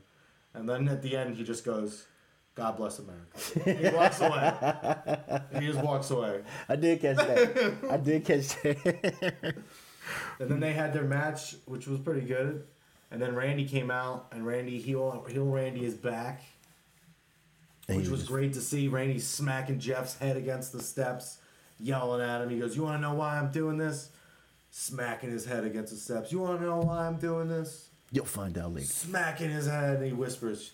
And 0.54 0.68
then 0.68 0.88
at 0.88 1.02
the 1.02 1.16
end, 1.16 1.36
he 1.36 1.44
just 1.44 1.64
goes, 1.64 2.06
"God 2.56 2.76
bless 2.78 3.00
America." 3.00 3.82
he 3.82 3.96
walks 3.96 4.20
away. 4.20 5.42
he 5.60 5.68
just 5.68 5.84
walks 5.84 6.10
away. 6.10 6.42
I 6.68 6.76
did 6.76 7.02
catch 7.02 7.18
that. 7.18 7.74
I 7.90 7.98
did 7.98 8.26
catch 8.26 8.48
that. 8.64 9.56
And 10.40 10.50
then 10.50 10.60
they 10.60 10.74
had 10.74 10.92
their 10.92 11.04
match, 11.04 11.56
which 11.66 11.86
was 11.88 12.00
pretty 12.00 12.26
good. 12.26 12.66
And 13.12 13.22
then 13.22 13.36
Randy 13.36 13.66
came 13.68 13.92
out, 13.92 14.28
and 14.32 14.46
Randy 14.46 14.80
heel 14.80 15.26
heel 15.30 15.46
Randy 15.46 15.86
is 15.86 15.94
back, 15.94 16.42
which 17.88 18.08
was 18.08 18.24
great 18.24 18.54
to 18.54 18.62
see. 18.62 18.88
Randy 18.88 19.20
smacking 19.20 19.80
Jeff's 19.80 20.18
head 20.18 20.36
against 20.36 20.72
the 20.72 20.82
steps, 20.82 21.38
yelling 21.80 22.28
at 22.28 22.42
him. 22.42 22.50
He 22.50 22.60
goes, 22.60 22.76
"You 22.76 22.84
want 22.84 22.98
to 22.98 23.02
know 23.02 23.14
why 23.14 23.38
I'm 23.38 23.52
doing 23.52 23.78
this?" 23.78 24.10
Smacking 24.72 25.32
his 25.32 25.46
head 25.46 25.64
against 25.64 25.92
the 25.92 26.00
steps. 26.00 26.32
You 26.32 26.40
want 26.40 26.60
to 26.60 26.66
know 26.66 26.80
why 26.80 27.08
I'm 27.08 27.18
doing 27.18 27.48
this? 27.48 27.90
You'll 28.12 28.26
find 28.26 28.58
out 28.58 28.74
later. 28.74 28.88
Smacking 28.88 29.50
his 29.50 29.68
head, 29.68 29.98
and 29.98 30.06
he 30.06 30.14
whispers, 30.14 30.72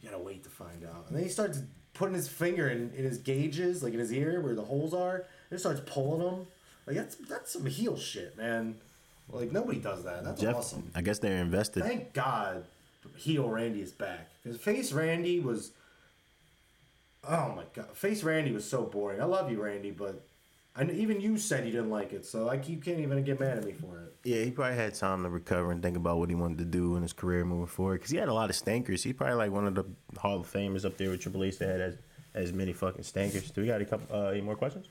"You 0.00 0.10
gotta 0.10 0.22
wait 0.22 0.44
to 0.44 0.50
find 0.50 0.84
out." 0.84 1.06
And 1.08 1.16
then 1.16 1.24
he 1.24 1.30
starts 1.30 1.62
putting 1.94 2.14
his 2.14 2.28
finger 2.28 2.68
in, 2.68 2.92
in 2.94 3.04
his 3.04 3.18
gauges, 3.18 3.82
like 3.82 3.92
in 3.92 3.98
his 3.98 4.12
ear 4.12 4.40
where 4.40 4.54
the 4.54 4.64
holes 4.64 4.94
are, 4.94 5.24
and 5.50 5.58
starts 5.58 5.80
pulling 5.86 6.20
them. 6.20 6.46
Like 6.86 6.96
that's 6.96 7.16
that's 7.16 7.52
some 7.52 7.66
heel 7.66 7.96
shit, 7.96 8.36
man. 8.36 8.76
Like 9.30 9.50
nobody 9.52 9.78
does 9.78 10.04
that. 10.04 10.24
That's 10.24 10.40
Jeff, 10.40 10.56
awesome. 10.56 10.90
I 10.94 11.02
guess 11.02 11.18
they're 11.18 11.40
invested. 11.42 11.82
Thank 11.82 12.12
God, 12.12 12.64
heel 13.16 13.48
Randy 13.48 13.80
is 13.80 13.92
back. 13.92 14.28
Because 14.42 14.60
face 14.60 14.92
Randy 14.92 15.40
was, 15.40 15.72
oh 17.28 17.54
my 17.56 17.64
God, 17.74 17.96
face 17.96 18.22
Randy 18.22 18.52
was 18.52 18.68
so 18.68 18.82
boring. 18.82 19.20
I 19.20 19.24
love 19.24 19.50
you, 19.50 19.60
Randy, 19.62 19.90
but 19.90 20.24
and 20.76 20.90
even 20.90 21.20
you 21.20 21.38
said 21.38 21.64
you 21.64 21.72
didn't 21.72 21.90
like 21.90 22.12
it, 22.12 22.26
so 22.26 22.44
like 22.44 22.68
you 22.68 22.76
can't 22.78 23.00
even 23.00 23.22
get 23.24 23.40
mad 23.40 23.58
at 23.58 23.64
me 23.64 23.72
for 23.72 23.98
it. 24.00 24.14
Yeah, 24.24 24.42
he 24.42 24.50
probably 24.50 24.76
had 24.76 24.94
time 24.94 25.22
to 25.22 25.30
recover 25.30 25.70
and 25.72 25.82
think 25.82 25.96
about 25.96 26.18
what 26.18 26.28
he 26.28 26.34
wanted 26.34 26.58
to 26.58 26.64
do 26.64 26.96
in 26.96 27.02
his 27.02 27.12
career 27.12 27.44
moving 27.44 27.66
forward. 27.66 28.00
Because 28.00 28.10
he 28.10 28.16
had 28.16 28.28
a 28.28 28.34
lot 28.34 28.50
of 28.50 28.56
stankers. 28.56 29.02
He's 29.02 29.14
probably 29.14 29.36
like 29.36 29.52
one 29.52 29.66
of 29.66 29.74
the 29.74 29.84
Hall 30.18 30.40
of 30.40 30.52
Famers 30.52 30.84
up 30.84 30.96
there 30.96 31.10
with 31.10 31.20
Triple 31.20 31.44
H 31.44 31.58
that 31.58 31.68
had 31.68 31.80
as, 31.80 31.98
as 32.34 32.52
many 32.52 32.72
fucking 32.72 33.04
stankers. 33.04 33.52
Do 33.52 33.60
we 33.60 33.68
got 33.68 33.80
a 33.80 33.84
couple 33.84 34.14
uh, 34.14 34.30
any 34.30 34.40
more 34.40 34.56
questions? 34.56 34.88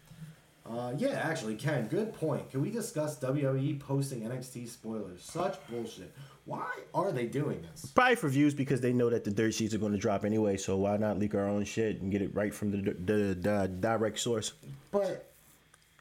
Uh, 0.68 0.94
yeah, 0.98 1.22
actually, 1.24 1.56
Ken, 1.56 1.88
good 1.88 2.12
point. 2.14 2.50
Can 2.50 2.62
we 2.62 2.72
discuss 2.72 3.20
WWE 3.20 3.80
posting 3.80 4.22
NXT 4.22 4.68
spoilers? 4.68 5.22
Such 5.22 5.60
bullshit. 5.68 6.12
Why 6.46 6.68
are 6.94 7.12
they 7.12 7.26
doing 7.28 7.62
this? 7.62 7.92
Probably 7.92 8.16
for 8.16 8.30
views 8.30 8.54
because 8.54 8.82
they 8.82 8.94
know 8.94 9.10
that 9.10 9.24
the 9.24 9.32
dirt 9.32 9.54
sheets 9.54 9.74
are 9.74 9.78
going 9.78 9.92
to 9.92 9.98
drop 9.98 10.26
anyway. 10.26 10.58
So 10.58 10.78
why 10.78 10.98
not 10.98 11.20
leak 11.20 11.36
our 11.36 11.48
own 11.48 11.66
shit 11.66 12.02
and 12.02 12.12
get 12.12 12.22
it 12.22 12.34
right 12.34 12.54
from 12.54 12.72
the 12.72 12.78
the, 12.94 13.36
the 13.40 13.72
direct 13.80 14.20
source? 14.20 14.54
But 14.92 15.35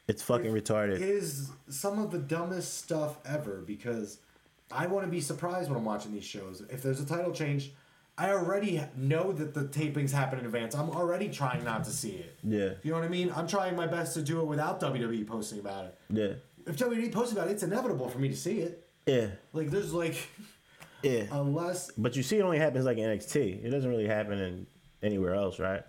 It's 0.07 0.21
fucking 0.21 0.51
retarded. 0.53 0.99
is 1.01 1.49
some 1.69 1.99
of 1.99 2.11
the 2.11 2.19
dumbest 2.19 2.77
stuff 2.77 3.17
ever 3.25 3.63
because 3.65 4.19
I 4.71 4.85
want 4.87 5.05
to 5.05 5.11
be 5.11 5.19
surprised 5.21 5.69
when 5.69 5.77
I'm 5.77 5.85
watching 5.85 6.11
these 6.13 6.23
shows. 6.25 6.61
If 6.69 6.83
there's 6.83 6.99
a 6.99 7.05
title 7.05 7.31
change, 7.31 7.71
I 8.17 8.29
already 8.29 8.81
know 8.95 9.31
that 9.33 9.53
the 9.53 9.65
tapings 9.65 10.11
happen 10.11 10.39
in 10.39 10.45
advance. 10.45 10.75
I'm 10.75 10.89
already 10.91 11.29
trying 11.29 11.63
not 11.63 11.83
to 11.85 11.89
see 11.89 12.11
it. 12.11 12.37
Yeah. 12.43 12.69
You 12.83 12.91
know 12.91 12.99
what 12.99 13.05
I 13.05 13.09
mean? 13.09 13.31
I'm 13.35 13.47
trying 13.47 13.75
my 13.75 13.87
best 13.87 14.13
to 14.13 14.21
do 14.21 14.39
it 14.41 14.45
without 14.45 14.79
WWE 14.79 15.27
posting 15.27 15.59
about 15.59 15.85
it. 15.85 15.97
Yeah. 16.09 16.33
If 16.67 16.77
WWE 16.77 17.11
posts 17.11 17.33
about 17.33 17.47
it, 17.47 17.51
it's 17.51 17.63
inevitable 17.63 18.07
for 18.07 18.19
me 18.19 18.29
to 18.29 18.35
see 18.37 18.59
it. 18.59 18.87
Yeah. 19.05 19.27
Like 19.53 19.69
there's 19.69 19.93
like 19.93 20.15
Yeah. 21.03 21.23
unless 21.31 21.91
But 21.91 22.15
you 22.15 22.23
see, 22.23 22.37
it 22.37 22.41
only 22.43 22.57
happens 22.59 22.85
like 22.85 22.97
in 22.97 23.03
NXT. 23.09 23.65
It 23.65 23.69
doesn't 23.69 23.89
really 23.89 24.07
happen 24.07 24.39
in 24.39 24.67
anywhere 25.03 25.35
else, 25.35 25.59
right? 25.59 25.83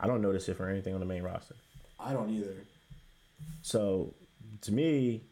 I 0.00 0.06
don't 0.06 0.20
notice 0.22 0.48
it 0.48 0.56
for 0.56 0.68
anything 0.68 0.92
on 0.94 1.00
the 1.00 1.06
main 1.06 1.22
roster. 1.22 1.54
I 2.00 2.12
don't 2.12 2.28
either. 2.30 2.54
So, 3.62 4.14
to 4.62 4.72
me, 4.72 5.22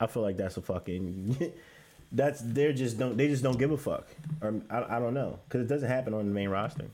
I 0.00 0.06
feel 0.06 0.22
like 0.22 0.36
that's 0.36 0.56
a 0.56 0.62
fucking. 0.62 1.52
that's 2.12 2.40
they're 2.44 2.72
just 2.72 2.98
don't 2.98 3.16
they 3.16 3.26
just 3.26 3.42
don't 3.42 3.58
give 3.58 3.72
a 3.72 3.76
fuck, 3.76 4.06
or 4.40 4.54
I, 4.70 4.96
I 4.96 4.98
don't 5.00 5.14
know 5.14 5.38
because 5.48 5.62
it 5.62 5.68
doesn't 5.68 5.88
happen 5.88 6.14
on 6.14 6.26
the 6.26 6.32
main 6.32 6.48
roster. 6.48 6.86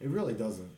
It 0.00 0.08
really 0.10 0.34
doesn't. 0.34 0.70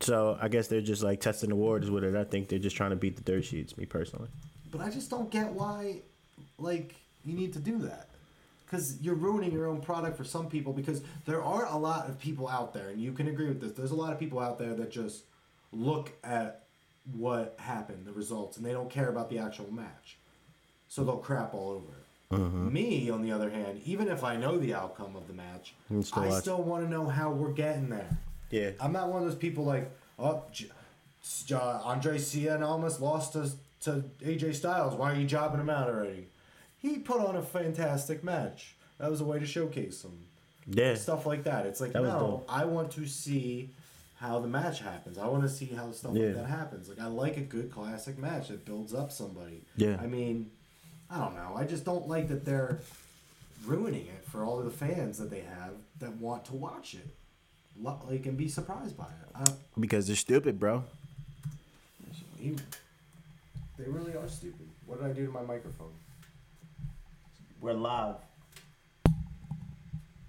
So 0.00 0.38
I 0.40 0.48
guess 0.48 0.68
they're 0.68 0.80
just 0.80 1.02
like 1.02 1.20
testing 1.20 1.50
the 1.50 1.56
waters 1.56 1.90
with 1.90 2.04
it. 2.04 2.14
I 2.14 2.24
think 2.24 2.48
they're 2.48 2.58
just 2.58 2.76
trying 2.76 2.90
to 2.90 2.96
beat 2.96 3.16
the 3.16 3.22
dirt 3.22 3.44
sheets. 3.44 3.76
Me 3.76 3.84
personally. 3.84 4.28
But 4.70 4.80
I 4.80 4.90
just 4.90 5.10
don't 5.10 5.30
get 5.30 5.52
why, 5.52 5.96
like, 6.58 6.94
you 7.24 7.34
need 7.34 7.52
to 7.54 7.58
do 7.58 7.78
that. 7.78 8.08
Because 8.64 9.00
you're 9.00 9.14
ruining 9.14 9.50
your 9.50 9.66
own 9.66 9.80
product 9.80 10.16
for 10.16 10.24
some 10.24 10.48
people. 10.48 10.72
Because 10.72 11.02
there 11.24 11.42
are 11.42 11.66
a 11.66 11.76
lot 11.76 12.08
of 12.08 12.18
people 12.18 12.48
out 12.48 12.74
there, 12.74 12.90
and 12.90 13.00
you 13.00 13.12
can 13.12 13.28
agree 13.28 13.48
with 13.48 13.60
this. 13.60 13.72
There's 13.72 13.90
a 13.90 13.96
lot 13.96 14.12
of 14.12 14.18
people 14.18 14.38
out 14.38 14.58
there 14.58 14.74
that 14.74 14.90
just 14.90 15.24
look 15.72 16.12
at 16.22 16.67
what 17.16 17.56
happened, 17.58 18.06
the 18.06 18.12
results, 18.12 18.56
and 18.56 18.66
they 18.66 18.72
don't 18.72 18.90
care 18.90 19.08
about 19.08 19.30
the 19.30 19.38
actual 19.38 19.70
match. 19.72 20.16
So 20.88 21.04
they'll 21.04 21.16
crap 21.16 21.54
all 21.54 21.70
over 21.70 21.92
it. 21.92 22.34
Mm-hmm. 22.40 22.72
Me, 22.72 23.10
on 23.10 23.22
the 23.22 23.32
other 23.32 23.48
hand, 23.50 23.80
even 23.86 24.08
if 24.08 24.22
I 24.22 24.36
know 24.36 24.58
the 24.58 24.74
outcome 24.74 25.16
of 25.16 25.26
the 25.26 25.32
match, 25.32 25.74
still 26.02 26.22
I 26.22 26.28
watch. 26.28 26.40
still 26.42 26.62
want 26.62 26.84
to 26.84 26.90
know 26.90 27.06
how 27.06 27.30
we're 27.30 27.52
getting 27.52 27.88
there. 27.88 28.18
Yeah. 28.50 28.70
I'm 28.80 28.92
not 28.92 29.08
one 29.08 29.22
of 29.22 29.28
those 29.28 29.38
people 29.38 29.64
like, 29.64 29.90
oh, 30.18 30.42
J- 30.52 30.66
J- 31.46 31.54
Andre 31.56 32.18
Cien 32.18 32.62
almost 32.62 33.00
lost 33.00 33.32
to, 33.34 33.50
to 33.82 34.04
AJ 34.20 34.54
Styles. 34.56 34.94
Why 34.94 35.12
are 35.12 35.16
you 35.16 35.26
jobbing 35.26 35.60
him 35.60 35.70
out 35.70 35.88
already? 35.88 36.26
He 36.80 36.98
put 36.98 37.20
on 37.20 37.36
a 37.36 37.42
fantastic 37.42 38.22
match. 38.22 38.74
That 38.98 39.10
was 39.10 39.20
a 39.20 39.24
way 39.24 39.38
to 39.38 39.46
showcase 39.46 40.04
him. 40.04 40.18
Yeah. 40.66 40.94
Stuff 40.96 41.24
like 41.24 41.44
that. 41.44 41.64
It's 41.66 41.80
like, 41.80 41.92
That 41.92 42.02
no. 42.02 42.44
I 42.48 42.66
want 42.66 42.90
to 42.92 43.06
see 43.06 43.70
how 44.18 44.40
the 44.40 44.48
match 44.48 44.80
happens. 44.80 45.16
I 45.18 45.26
want 45.28 45.42
to 45.44 45.48
see 45.48 45.66
how 45.66 45.90
stuff 45.92 46.12
Yeah. 46.14 46.26
like 46.26 46.34
that 46.36 46.46
happens. 46.46 46.88
Like, 46.88 46.98
I 47.00 47.06
like 47.06 47.36
a 47.36 47.40
good 47.42 47.70
classic 47.70 48.18
match 48.18 48.48
that 48.48 48.64
builds 48.64 48.92
up 48.92 49.12
somebody. 49.12 49.62
Yeah. 49.76 49.96
I 50.00 50.06
mean, 50.06 50.50
I 51.10 51.18
don't 51.18 51.34
know. 51.36 51.54
I 51.56 51.64
just 51.64 51.84
don't 51.84 52.08
like 52.08 52.28
that 52.28 52.44
they're 52.44 52.80
ruining 53.64 54.06
it 54.06 54.24
for 54.28 54.44
all 54.44 54.58
of 54.58 54.64
the 54.64 54.70
fans 54.70 55.18
that 55.18 55.30
they 55.30 55.40
have 55.40 55.72
that 56.00 56.16
want 56.16 56.44
to 56.46 56.54
watch 56.54 56.94
it. 56.94 57.06
Lo- 57.80 58.00
Like, 58.08 58.26
and 58.26 58.36
be 58.36 58.48
surprised 58.48 58.96
by 58.96 59.04
it. 59.04 59.36
I, 59.36 59.44
Because 59.78 60.06
they're 60.08 60.16
stupid, 60.16 60.58
bro. 60.58 60.82
he, 62.40 62.56
they 63.78 63.84
really 63.84 64.16
are 64.16 64.28
stupid. 64.28 64.66
What 64.86 65.00
did 65.00 65.10
I 65.10 65.12
do 65.12 65.26
to 65.26 65.32
my 65.32 65.42
microphone? 65.42 65.92
We're 67.60 67.72
live. 67.74 68.16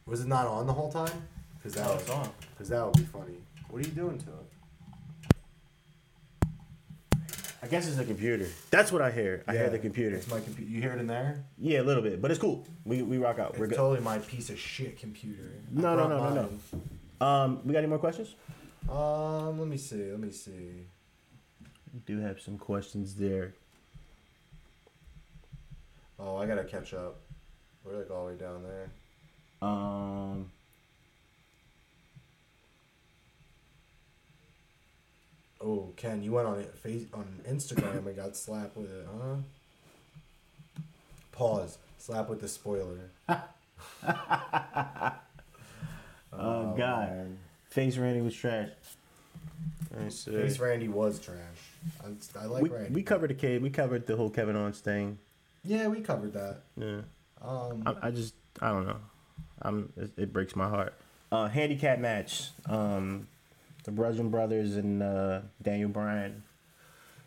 Was 0.05 0.21
it 0.21 0.27
not 0.27 0.45
on 0.47 0.67
the 0.67 0.73
whole 0.73 0.91
time? 0.91 1.11
Because 1.57 1.73
that, 1.73 1.87
No, 1.87 1.93
was 1.95 2.09
on. 2.09 2.29
Because 2.51 2.69
that 2.69 2.85
would 2.85 2.95
be 2.97 3.03
funny. 3.03 3.35
What 3.69 3.83
are 3.83 3.87
you 3.87 3.93
doing 3.93 4.17
to 4.19 4.25
it? 4.29 4.45
I 7.61 7.67
guess 7.67 7.87
it's 7.87 7.97
the 7.97 8.05
computer. 8.05 8.47
That's 8.71 8.91
what 8.91 9.01
I 9.01 9.11
hear. 9.11 9.43
I 9.47 9.51
hear 9.53 9.69
the 9.69 9.77
computer. 9.79 10.15
It's 10.15 10.29
my 10.29 10.39
computer. 10.39 10.71
You 10.71 10.81
hear 10.81 10.93
it 10.93 10.99
in 10.99 11.07
there? 11.07 11.43
Yeah, 11.57 11.81
a 11.81 11.83
little 11.83 12.01
bit, 12.01 12.21
but 12.21 12.31
it's 12.31 12.39
cool. 12.39 12.65
We 12.85 13.01
we 13.03 13.17
rock 13.17 13.37
out. 13.37 13.57
We're 13.57 13.65
it's 13.65 13.71
good. 13.71 13.77
totally 13.77 13.99
my 14.01 14.17
piece 14.19 14.49
of 14.49 14.57
shit 14.57 14.97
computer. 14.97 15.43
I 15.77 15.81
No, 15.81 15.95
no, 15.95 16.07
brought 16.07 16.09
no, 16.09 16.17
no, 16.33 16.41
mine. 16.41 16.59
no. 17.19 17.25
Um, 17.27 17.59
we 17.65 17.73
got 17.73 17.79
any 17.79 17.87
more 17.87 17.99
questions? 17.99 18.33
Um, 18.89 19.59
let 19.59 19.67
me 19.67 19.75
see. 19.77 20.09
Let 20.09 20.19
me 20.21 20.31
see. 20.31 20.85
We 21.93 21.99
do 22.05 22.19
have 22.21 22.39
some 22.39 22.57
questions 22.57 23.15
there. 23.15 23.53
Oh, 26.17 26.37
I 26.37 26.45
gotta 26.45 26.63
catch 26.63 26.93
up. 26.93 27.17
We're 27.83 27.97
like 27.97 28.09
all 28.09 28.25
the 28.27 28.31
way 28.33 28.37
down 28.39 28.63
there. 28.63 28.89
Um, 29.61 30.49
Oh, 35.61 35.91
Ken, 35.97 36.23
you 36.23 36.31
went 36.31 36.47
on 36.47 36.59
it 36.59 36.73
face 36.77 37.03
on 37.13 37.25
Instagram 37.49 38.05
and 38.07 38.15
got 38.15 38.35
slapped 38.37 38.77
with 38.77 38.89
it, 38.91 39.05
huh? 39.11 39.35
Pause. 41.31 41.77
Slap 41.97 42.29
with 42.29 42.39
the 42.41 42.47
spoiler. 42.47 43.09
oh, 43.27 43.43
God, 46.33 46.75
man. 46.77 47.37
Face 47.69 47.97
Randy 47.97 48.21
was 48.21 48.33
trash. 48.35 48.69
Let 49.95 50.13
see. 50.13 50.31
Face 50.31 50.59
Randy 50.59 50.87
was 50.87 51.19
trash. 51.19 51.35
I, 52.03 52.39
I 52.41 52.45
like 52.45 52.63
we, 52.63 52.69
Randy. 52.69 52.93
we 52.93 53.03
covered 53.03 53.29
the 53.29 53.33
kid. 53.35 53.61
We 53.61 53.69
covered 53.69 54.07
the 54.07 54.15
whole 54.15 54.29
Kevin 54.29 54.55
Owens 54.55 54.79
thing. 54.79 55.17
yeah, 55.63 55.87
we 55.87 56.01
covered 56.01 56.33
that. 56.33 56.61
Yeah, 56.77 57.01
Um, 57.41 57.83
I, 57.85 58.07
I 58.07 58.11
just 58.11 58.33
I 58.61 58.69
don't 58.69 58.87
know. 58.87 58.97
I'm 59.61 59.91
it, 59.97 60.11
it 60.17 60.33
breaks 60.33 60.55
my 60.55 60.67
heart. 60.69 60.93
Uh, 61.31 61.47
handicap 61.47 61.99
match. 61.99 62.49
Um, 62.65 63.27
the 63.83 63.91
Bludgeon 63.91 64.29
Brothers 64.29 64.75
and 64.75 65.01
uh, 65.01 65.41
Daniel 65.61 65.89
Bryan. 65.89 66.43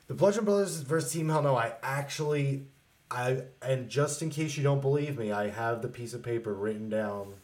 The 0.09 0.15
Bludgeon 0.15 0.45
Brothers 0.45 0.81
versus 0.81 1.13
Team 1.13 1.29
Hell 1.29 1.43
No. 1.43 1.57
I 1.57 1.73
actually, 1.83 2.65
I 3.11 3.43
and 3.63 3.89
just 3.89 4.23
in 4.23 4.31
case 4.31 4.57
you 4.57 4.63
don't 4.63 4.81
believe 4.81 5.19
me, 5.19 5.33
I 5.33 5.49
have 5.49 5.83
the 5.83 5.89
piece 5.89 6.13
of 6.15 6.23
paper 6.23 6.53
written 6.53 6.89
down 6.89 7.35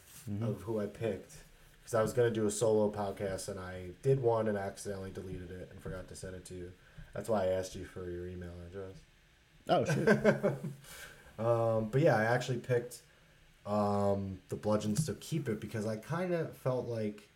of 0.43 0.61
who 0.63 0.79
I 0.79 0.87
picked 0.87 1.33
because 1.81 1.95
I 1.95 2.03
was 2.03 2.13
gonna 2.13 2.31
do 2.31 2.47
a 2.47 2.51
solo 2.51 2.91
podcast 2.91 3.49
and 3.49 3.59
I 3.59 3.87
did 4.03 4.21
one 4.21 4.47
and 4.49 4.59
accidentally 4.59 5.11
deleted 5.11 5.51
it 5.51 5.69
and 5.71 5.81
forgot 5.81 6.07
to 6.09 6.17
send 6.17 6.35
it 6.35 6.45
to 6.47 6.55
you. 6.55 6.73
That's 7.15 7.29
why 7.31 7.45
I 7.45 7.47
asked 7.49 7.75
you 7.75 7.87
for 7.87 8.11
your 8.11 8.27
email 8.27 8.53
address. 8.67 8.97
Oh 9.69 9.85
shit. 9.85 10.55
Um, 11.39 11.89
but 11.91 12.01
yeah, 12.01 12.17
I 12.17 12.25
actually 12.25 12.59
picked 12.59 13.03
um, 13.65 14.41
the 14.49 14.57
Bludgeons 14.57 15.07
to 15.07 15.15
keep 15.15 15.49
it 15.49 15.61
because 15.61 15.87
I 15.87 15.95
kind 15.95 16.35
of 16.35 16.53
felt 16.57 16.89
like 16.89 17.28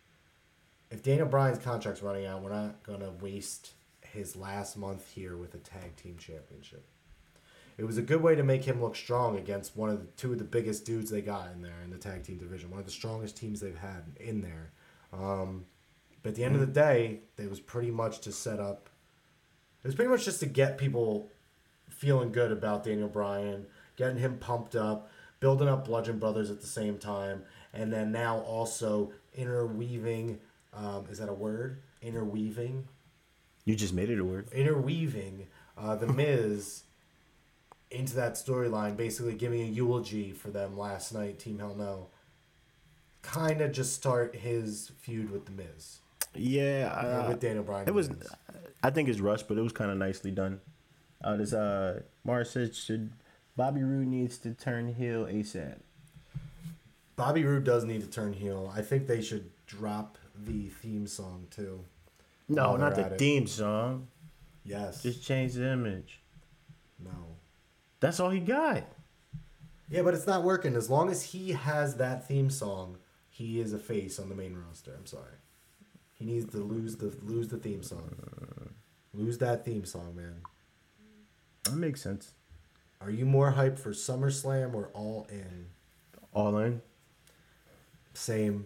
if 0.93 1.01
Daniel 1.01 1.27
Bryan's 1.27 1.57
contract's 1.57 2.03
running 2.03 2.27
out, 2.27 2.43
we're 2.43 2.53
not 2.53 2.83
gonna 2.83 3.09
waste 3.19 3.71
his 4.01 4.35
last 4.35 4.77
month 4.77 5.11
here 5.11 5.35
with 5.35 5.55
a 5.55 5.57
tag 5.57 5.95
team 5.95 6.17
championship. 6.19 6.85
It 7.79 7.85
was 7.85 7.97
a 7.97 8.03
good 8.03 8.21
way 8.21 8.35
to 8.35 8.43
make 8.43 8.63
him 8.63 8.79
look 8.79 8.95
strong 8.95 9.35
against 9.35 9.75
one 9.75 9.89
of 9.89 9.99
the 9.99 10.05
two 10.15 10.33
of 10.33 10.37
the 10.37 10.43
biggest 10.43 10.85
dudes 10.85 11.09
they 11.09 11.21
got 11.21 11.51
in 11.51 11.63
there 11.63 11.81
in 11.83 11.89
the 11.89 11.97
tag 11.97 12.23
team 12.23 12.37
division, 12.37 12.69
one 12.69 12.79
of 12.79 12.85
the 12.85 12.91
strongest 12.91 13.35
teams 13.35 13.59
they've 13.59 13.75
had 13.75 14.03
in 14.17 14.41
there. 14.41 14.71
Um, 15.11 15.65
but 16.21 16.29
at 16.29 16.35
the 16.35 16.43
end 16.43 16.53
of 16.53 16.61
the 16.61 16.67
day, 16.67 17.21
it 17.39 17.49
was 17.49 17.59
pretty 17.59 17.89
much 17.89 18.19
to 18.21 18.31
set 18.31 18.59
up. 18.59 18.87
It 19.83 19.87
was 19.87 19.95
pretty 19.95 20.11
much 20.11 20.25
just 20.25 20.41
to 20.41 20.45
get 20.45 20.77
people 20.77 21.31
feeling 21.89 22.31
good 22.31 22.51
about 22.51 22.83
Daniel 22.83 23.09
Bryan, 23.09 23.65
getting 23.97 24.17
him 24.17 24.37
pumped 24.37 24.75
up, 24.75 25.09
building 25.39 25.67
up 25.67 25.85
Bludgeon 25.85 26.19
Brothers 26.19 26.51
at 26.51 26.61
the 26.61 26.67
same 26.67 26.99
time, 26.99 27.41
and 27.73 27.91
then 27.91 28.11
now 28.11 28.37
also 28.41 29.11
interweaving. 29.33 30.39
Um, 30.75 31.05
is 31.09 31.19
that 31.19 31.29
a 31.29 31.33
word? 31.33 31.81
Interweaving, 32.01 32.87
you 33.65 33.75
just 33.75 33.93
made 33.93 34.09
it 34.09 34.19
a 34.19 34.25
word. 34.25 34.47
interweaving 34.51 35.47
uh, 35.77 35.95
the 35.95 36.07
Miz 36.07 36.83
into 37.91 38.15
that 38.15 38.33
storyline, 38.33 38.97
basically 38.97 39.35
giving 39.35 39.61
a 39.61 39.65
eulogy 39.65 40.31
for 40.31 40.49
them 40.49 40.77
last 40.77 41.13
night. 41.13 41.39
Team 41.39 41.59
Hell 41.59 41.75
No. 41.75 42.07
Kind 43.21 43.61
of 43.61 43.71
just 43.71 43.93
start 43.93 44.35
his 44.35 44.91
feud 44.99 45.29
with 45.31 45.45
the 45.45 45.51
Miz, 45.51 45.99
Yeah, 46.35 46.91
uh, 46.93 47.29
with 47.29 47.39
Daniel 47.39 47.63
Bryan. 47.63 47.87
it 47.87 47.93
was. 47.93 48.09
Miz. 48.09 48.27
I 48.83 48.89
think 48.89 49.07
it's 49.07 49.21
rushed, 49.21 49.47
but 49.47 49.57
it 49.57 49.61
was 49.61 49.71
kind 49.71 49.89
of 49.91 49.97
nicely 49.97 50.29
done. 50.31 50.59
Uh, 51.23 51.37
this 51.37 51.53
uh, 51.53 52.01
Mars 52.25 52.49
said 52.49 52.75
should 52.75 53.11
Bobby 53.55 53.81
Roode 53.81 54.07
needs 54.07 54.37
to 54.39 54.53
turn 54.53 54.93
heel 54.93 55.25
ASAP. 55.25 55.77
Bobby 57.15 57.45
Roode 57.45 57.63
does 57.63 57.85
need 57.85 58.01
to 58.01 58.07
turn 58.07 58.33
heel. 58.33 58.73
I 58.75 58.81
think 58.81 59.07
they 59.07 59.21
should 59.21 59.51
drop 59.67 60.17
the 60.35 60.69
theme 60.69 61.07
song 61.07 61.47
too. 61.49 61.83
No, 62.49 62.75
not 62.75 62.95
the 62.95 63.05
it. 63.13 63.19
theme 63.19 63.47
song. 63.47 64.07
Yes. 64.65 65.03
Just 65.03 65.23
change 65.23 65.53
the 65.53 65.69
image. 65.71 66.19
no. 67.03 67.11
That's 67.99 68.19
all 68.19 68.29
he 68.29 68.39
got. 68.41 68.83
Yeah, 69.89 70.01
but 70.01 70.13
it's 70.13 70.27
not 70.27 70.43
working. 70.43 70.75
As 70.75 70.89
long 70.89 71.09
as 71.09 71.23
he 71.23 71.51
has 71.53 71.95
that 71.97 72.27
theme 72.27 72.49
song, 72.49 72.97
he 73.29 73.61
is 73.61 73.71
a 73.71 73.79
face 73.79 74.19
on 74.19 74.27
the 74.27 74.35
main 74.35 74.57
roster. 74.57 74.91
I'm 74.97 75.05
sorry. 75.05 75.37
He 76.13 76.25
needs 76.25 76.51
to 76.51 76.57
lose 76.57 76.97
the 76.97 77.15
lose 77.23 77.47
the 77.47 77.57
theme 77.57 77.81
song. 77.83 78.09
Lose 79.13 79.37
that 79.37 79.63
theme 79.63 79.85
song, 79.85 80.15
man. 80.15 80.41
That 81.63 81.75
makes 81.75 82.01
sense. 82.01 82.33
Are 82.99 83.09
you 83.09 83.25
more 83.25 83.53
hyped 83.53 83.79
for 83.79 83.91
SummerSlam 83.91 84.73
or 84.73 84.89
All 84.93 85.27
In? 85.29 85.67
All 86.33 86.57
in. 86.57 86.81
Same. 88.13 88.65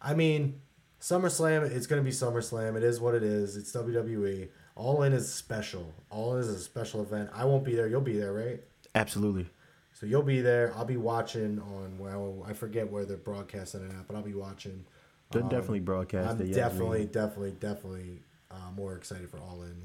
I 0.00 0.14
mean, 0.14 0.60
SummerSlam, 1.00 1.70
it's 1.70 1.86
going 1.86 2.02
to 2.02 2.04
be 2.04 2.14
SummerSlam. 2.14 2.76
It 2.76 2.82
is 2.82 3.00
what 3.00 3.14
it 3.14 3.22
is. 3.22 3.56
It's 3.56 3.72
WWE. 3.72 4.48
All 4.74 5.02
In 5.02 5.12
is 5.12 5.32
special. 5.32 5.92
All 6.10 6.34
In 6.34 6.40
is 6.40 6.48
a 6.48 6.58
special 6.58 7.02
event. 7.02 7.30
I 7.32 7.44
won't 7.44 7.64
be 7.64 7.74
there. 7.74 7.86
You'll 7.88 8.00
be 8.00 8.18
there, 8.18 8.32
right? 8.32 8.60
Absolutely. 8.94 9.46
So 9.92 10.06
you'll 10.06 10.22
be 10.22 10.40
there. 10.40 10.72
I'll 10.76 10.84
be 10.84 10.96
watching 10.96 11.58
on 11.60 11.98
well, 11.98 12.44
I 12.48 12.52
forget 12.52 12.90
where 12.90 13.04
they're 13.04 13.16
broadcasting 13.16 13.82
it 13.84 13.90
at, 13.92 14.06
but 14.06 14.16
I'll 14.16 14.22
be 14.22 14.34
watching. 14.34 14.84
They're 15.30 15.42
Um, 15.42 15.48
definitely 15.48 15.80
broadcast. 15.80 16.30
I'm 16.30 16.40
it, 16.40 16.52
definitely, 16.54 17.00
Yasmin. 17.00 17.12
definitely, 17.12 17.50
definitely 17.52 18.22
uh, 18.50 18.70
more 18.76 18.94
excited 18.96 19.28
for 19.28 19.38
All 19.38 19.62
In. 19.62 19.82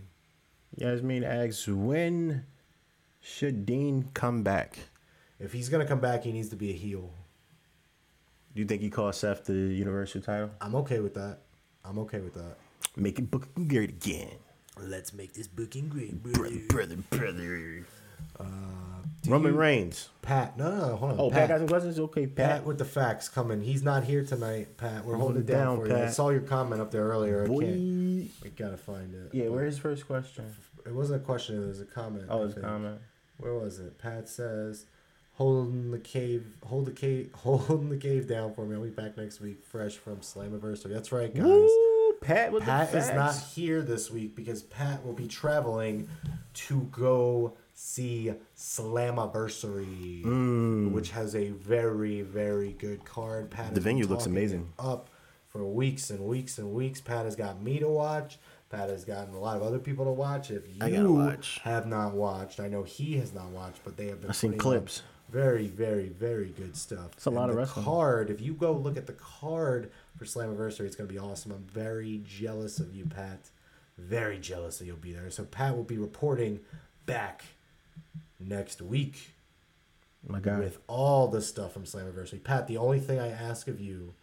Yasmin 0.75 1.23
asks, 1.23 1.67
when 1.67 2.45
should 3.19 3.65
Dean 3.65 4.09
come 4.13 4.43
back? 4.43 4.77
If 5.39 5.51
he's 5.53 5.67
gonna 5.69 5.85
come 5.85 5.99
back, 5.99 6.23
he 6.23 6.31
needs 6.31 6.49
to 6.49 6.55
be 6.55 6.69
a 6.69 6.73
heel. 6.73 7.11
Do 8.53 8.61
you 8.61 8.67
think 8.67 8.81
he 8.81 8.89
cost 8.89 9.21
Seth 9.21 9.45
the 9.45 9.53
Universal 9.53 10.21
title? 10.21 10.51
I'm 10.61 10.75
okay 10.75 10.99
with 10.99 11.15
that. 11.15 11.39
I'm 11.83 11.97
okay 11.99 12.19
with 12.19 12.33
that. 12.35 12.55
Make 12.95 13.17
it 13.19 13.29
book 13.31 13.47
great 13.67 13.89
again. 13.89 14.29
Let's 14.79 15.13
make 15.13 15.33
this 15.33 15.47
booking 15.47 15.87
great, 15.89 16.21
Brother, 16.23 16.55
brother, 16.67 16.95
brother. 17.11 17.85
Uh, 18.39 18.43
Roman 19.27 19.53
you- 19.53 19.59
Reigns. 19.59 20.09
Pat, 20.21 20.57
no, 20.57 20.69
no, 20.71 20.87
no, 20.87 20.95
hold 20.95 21.11
on. 21.11 21.19
Oh, 21.19 21.29
Pat, 21.29 21.49
got 21.49 21.59
some 21.59 21.67
questions? 21.67 21.99
Okay, 21.99 22.25
Pat 22.27 22.49
Pat. 22.49 22.65
with 22.65 22.77
the 22.79 22.85
facts 22.85 23.29
coming. 23.29 23.61
He's 23.61 23.83
not 23.83 24.03
here 24.03 24.23
tonight, 24.23 24.77
Pat. 24.77 25.05
We're 25.05 25.15
holding 25.17 25.37
it 25.37 25.49
it 25.49 25.53
down, 25.53 25.77
down, 25.77 25.85
for 25.85 25.87
you. 25.87 25.95
I 26.03 26.07
saw 26.09 26.29
your 26.29 26.41
comment 26.41 26.81
up 26.81 26.91
there 26.91 27.03
earlier. 27.03 27.43
I 27.43 27.47
Boy. 27.47 27.59
can't. 27.61 27.77
We 28.43 28.49
gotta 28.55 28.77
find 28.77 29.13
it. 29.13 29.33
Yeah, 29.33 29.49
where's 29.49 29.73
his 29.75 29.79
first 29.81 30.07
question? 30.07 30.45
It 30.85 30.93
wasn't 30.93 31.21
a 31.21 31.25
question. 31.25 31.61
It 31.63 31.67
was 31.67 31.81
a 31.81 31.85
comment. 31.85 32.25
Oh, 32.29 32.39
I 32.41 32.45
his 32.45 32.53
think. 32.55 32.65
comment. 32.65 32.99
Where 33.37 33.53
was 33.53 33.79
it? 33.79 33.97
Pat 33.99 34.27
says, 34.29 34.85
"Holding 35.33 35.91
the 35.91 35.99
cave, 35.99 36.45
hold 36.63 36.85
the 36.85 36.91
cave, 36.91 37.29
holding 37.33 37.89
the 37.89 37.97
cave 37.97 38.27
down 38.27 38.53
for 38.53 38.65
me. 38.65 38.75
I'll 38.75 38.83
be 38.83 38.89
back 38.89 39.17
next 39.17 39.41
week, 39.41 39.63
fresh 39.63 39.95
from 39.95 40.17
Slammiversary. 40.17 40.93
That's 40.93 41.11
right, 41.11 41.33
guys. 41.33 41.43
Woo, 41.45 42.13
Pat 42.21 42.51
with 42.51 42.63
Pat 42.63 42.93
is 42.93 43.09
not 43.11 43.35
here 43.35 43.81
this 43.81 44.11
week 44.11 44.35
because 44.35 44.63
Pat 44.63 45.05
will 45.05 45.13
be 45.13 45.27
traveling 45.27 46.07
to 46.53 46.81
go 46.91 47.55
see 47.73 48.33
Slammiversary, 48.55 50.91
which 50.91 51.11
has 51.11 51.35
a 51.35 51.49
very, 51.49 52.21
very 52.21 52.73
good 52.73 53.03
card. 53.05 53.49
Pat 53.49 53.71
Mm. 53.71 53.75
The 53.75 53.81
venue 53.81 54.07
looks 54.07 54.25
amazing. 54.25 54.73
Up 54.79 55.09
for 55.47 55.65
weeks 55.65 56.09
and 56.09 56.25
weeks 56.25 56.57
and 56.57 56.73
weeks. 56.73 57.01
Pat 57.01 57.25
has 57.25 57.35
got 57.35 57.61
me 57.61 57.79
to 57.79 57.87
watch. 57.87 58.39
Pat 58.69 58.89
has 58.89 59.05
gotten 59.05 59.33
a 59.35 59.39
lot 59.39 59.55
of 59.55 59.63
other 59.63 59.79
people 59.79 60.05
to 60.05 60.11
watch. 60.11 60.49
If 60.49 60.63
you 60.67 61.13
watch. 61.13 61.59
have 61.63 61.85
not 61.85 62.13
watched, 62.13 62.59
I 62.59 62.67
know 62.67 62.83
he 62.83 63.17
has 63.17 63.33
not 63.33 63.49
watched, 63.49 63.81
but 63.83 63.97
they 63.97 64.07
have 64.07 64.21
been. 64.21 64.31
I've 64.31 64.35
seen 64.35 64.57
clips. 64.57 65.03
Very, 65.33 65.65
very, 65.65 66.09
very 66.09 66.49
good 66.49 66.77
stuff. 66.77 67.13
It's 67.13 67.25
a 67.25 67.31
lot 67.31 67.49
And 67.49 67.49
of 67.49 67.55
the 67.55 67.61
wrestling. 67.61 67.85
Card. 67.85 68.29
If 68.29 68.39
you 68.39 68.53
go 68.53 68.71
look 68.71 68.97
at 68.97 69.07
the 69.07 69.13
card 69.13 69.89
for 70.15 70.25
Slammiversary, 70.25 70.81
it's 70.85 70.95
gonna 70.95 71.09
be 71.09 71.17
awesome. 71.17 71.51
I'm 71.51 71.63
very 71.73 72.21
jealous 72.23 72.79
of 72.79 72.95
you, 72.95 73.05
Pat. 73.05 73.49
Very 73.97 74.37
jealous 74.37 74.77
that 74.77 74.85
you'll 74.85 74.95
be 74.97 75.11
there. 75.11 75.31
So 75.31 75.43
Pat 75.43 75.75
will 75.75 75.83
be 75.83 75.97
reporting 75.97 76.59
back 77.07 77.43
next 78.39 78.79
week 78.79 79.31
My 80.27 80.39
God. 80.39 80.59
with 80.59 80.77
all 80.87 81.27
the 81.27 81.41
stuff 81.41 81.73
from 81.73 81.85
Slammiversary. 81.85 82.43
Pat, 82.43 82.67
the 82.67 82.77
only 82.77 82.99
thing 82.99 83.19
I 83.19 83.29
ask 83.29 83.67
of 83.67 83.81
you 83.81 84.13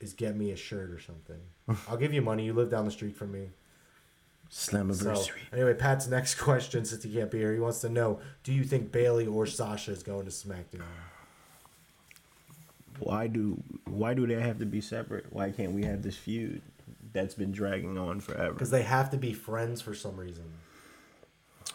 is 0.00 0.12
get 0.14 0.36
me 0.36 0.50
a 0.50 0.56
shirt 0.56 0.90
or 0.90 0.98
something. 1.00 1.40
I'll 1.88 1.96
give 1.96 2.12
you 2.12 2.22
money. 2.22 2.44
You 2.44 2.54
live 2.54 2.70
down 2.70 2.84
the 2.86 2.90
street 2.90 3.16
from 3.16 3.30
me. 3.30 3.50
So, 4.50 4.72
Slammiversary. 4.72 5.52
anyway, 5.52 5.74
Pat's 5.74 6.06
next 6.06 6.34
question, 6.40 6.84
since 6.84 7.02
he 7.02 7.12
can't 7.12 7.30
be 7.30 7.38
here, 7.38 7.52
he 7.52 7.60
wants 7.60 7.80
to 7.82 7.88
know: 7.88 8.20
Do 8.42 8.52
you 8.52 8.64
think 8.64 8.90
Bayley 8.90 9.26
or 9.26 9.46
Sasha 9.46 9.90
is 9.92 10.02
going 10.02 10.24
to 10.24 10.30
SmackDown? 10.30 10.82
why 13.00 13.26
do 13.26 13.62
why 13.84 14.14
do 14.14 14.26
they 14.26 14.40
have 14.40 14.58
to 14.58 14.66
be 14.66 14.80
separate? 14.80 15.26
Why 15.30 15.50
can't 15.50 15.72
we 15.72 15.84
have 15.84 16.02
this 16.02 16.16
feud 16.16 16.62
that's 17.12 17.34
been 17.34 17.52
dragging 17.52 17.96
on 17.98 18.20
forever? 18.20 18.52
Because 18.52 18.70
they 18.70 18.82
have 18.82 19.10
to 19.10 19.16
be 19.16 19.32
friends 19.32 19.80
for 19.80 19.94
some 19.94 20.16
reason. 20.16 20.44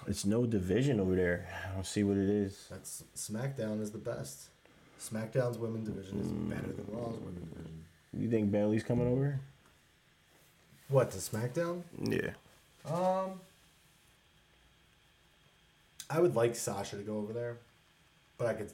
It's 0.06 0.26
no 0.26 0.46
division 0.46 1.00
over 1.00 1.16
there. 1.16 1.48
I 1.70 1.74
don't 1.74 1.86
see 1.86 2.04
what 2.04 2.18
it 2.18 2.30
is. 2.30 2.68
That's 2.70 3.04
SmackDown 3.16 3.82
is 3.82 3.92
the 3.92 3.98
best. 3.98 4.50
SmackDown's 5.00 5.58
women's 5.58 5.88
division 5.88 6.20
is 6.20 6.28
better 6.28 6.74
than 6.74 6.86
Raw's 6.90 7.18
women's 7.20 7.50
division. 7.50 7.86
You 8.18 8.30
think 8.30 8.52
Bayley's 8.52 8.84
coming 8.84 9.08
over? 9.08 9.40
What 10.90 11.12
to 11.12 11.18
SmackDown? 11.18 11.84
Yeah. 12.02 12.32
Um, 12.86 13.40
I 16.10 16.20
would 16.20 16.36
like 16.36 16.56
Sasha 16.56 16.98
to 16.98 17.04
go 17.04 17.18
over 17.18 17.34
there, 17.34 17.58
but 18.38 18.48
I 18.48 18.54
could. 18.54 18.72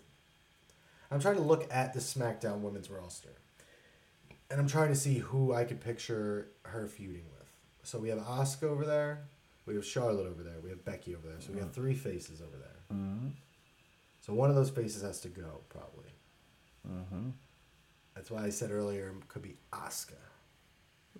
I'm 1.12 1.20
trying 1.20 1.36
to 1.36 1.42
look 1.42 1.68
at 1.72 1.94
the 1.94 2.00
SmackDown 2.00 2.60
women's 2.62 2.90
roster, 2.90 3.30
and 4.52 4.60
I'm 4.60 4.68
trying 4.68 4.90
to 4.90 4.96
see 4.96 5.20
who 5.20 5.54
I 5.54 5.64
could 5.64 5.80
picture 5.82 6.48
her 6.64 6.88
feuding 6.88 7.24
with. 7.38 7.48
So 7.84 7.98
we 7.98 8.10
have 8.10 8.20
Asuka 8.20 8.64
over 8.64 8.86
there, 8.86 9.22
we 9.66 9.74
have 9.76 9.86
Charlotte 9.86 10.28
over 10.28 10.44
there, 10.44 10.60
we 10.64 10.70
have 10.70 10.84
Becky 10.86 11.16
over 11.16 11.28
there. 11.28 11.40
So 11.40 11.52
we 11.54 11.60
have 11.60 11.72
three 11.74 11.96
faces 11.96 12.42
over 12.42 12.58
there. 12.58 12.98
So 14.22 14.34
one 14.34 14.50
of 14.50 14.56
those 14.56 14.70
faces 14.70 15.02
has 15.02 15.22
to 15.22 15.30
go 15.30 15.62
probably. 15.70 16.12
That's 18.16 18.30
why 18.30 18.44
I 18.44 18.50
said 18.50 18.72
earlier 18.72 19.08
it 19.10 19.28
could 19.30 19.42
be 19.42 19.56
Asuka 19.72 20.14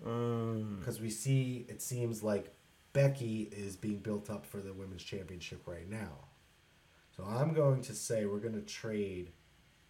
Um, 0.06 0.78
because 0.80 1.00
we 1.00 1.10
see 1.10 1.66
it 1.70 1.82
seems 1.82 2.22
like 2.24 2.54
Becky 3.00 3.48
is 3.56 3.78
being 3.78 4.00
built 4.00 4.30
up 4.30 4.46
for 4.46 4.58
the 4.60 4.74
women's 4.74 5.04
championship 5.04 5.62
right 5.66 5.90
now. 5.90 6.26
So 7.16 7.24
I'm 7.24 7.54
going 7.54 7.82
to 7.84 7.94
say 7.94 8.26
we're 8.26 8.40
going 8.40 8.56
to 8.56 8.62
trade 8.62 9.30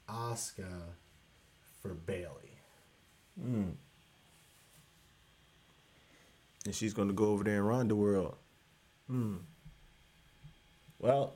Asuka 0.08 0.84
for 1.82 1.96
Bayley. 1.96 2.60
and 3.44 3.76
she's 6.72 6.94
gonna 6.94 7.14
go 7.14 7.28
over 7.32 7.44
there 7.44 7.56
and 7.58 7.68
run 7.68 7.88
the 7.88 7.96
world. 7.96 8.36
Hmm. 9.08 9.38
Well, 11.00 11.34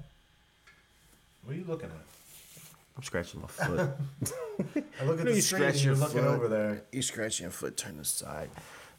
What 1.44 1.56
are 1.56 1.58
you 1.58 1.66
looking 1.68 1.90
at? 1.90 2.06
I'm 2.98 3.02
scratching 3.04 3.42
my 3.42 3.48
foot. 3.48 3.90
I 5.02 5.06
look 5.06 5.20
at 5.22 5.26
You 5.28 5.34
the 5.34 5.42
screen 5.42 5.42
scratch 5.42 5.76
and 5.76 5.84
you're 5.86 5.94
your 5.96 6.04
looking 6.04 6.22
foot. 6.22 6.28
over 6.28 6.48
there. 6.50 6.84
you 6.92 7.02
scratching 7.02 7.46
your 7.46 7.52
foot, 7.52 7.78
turn 7.78 7.98
aside. 8.00 8.52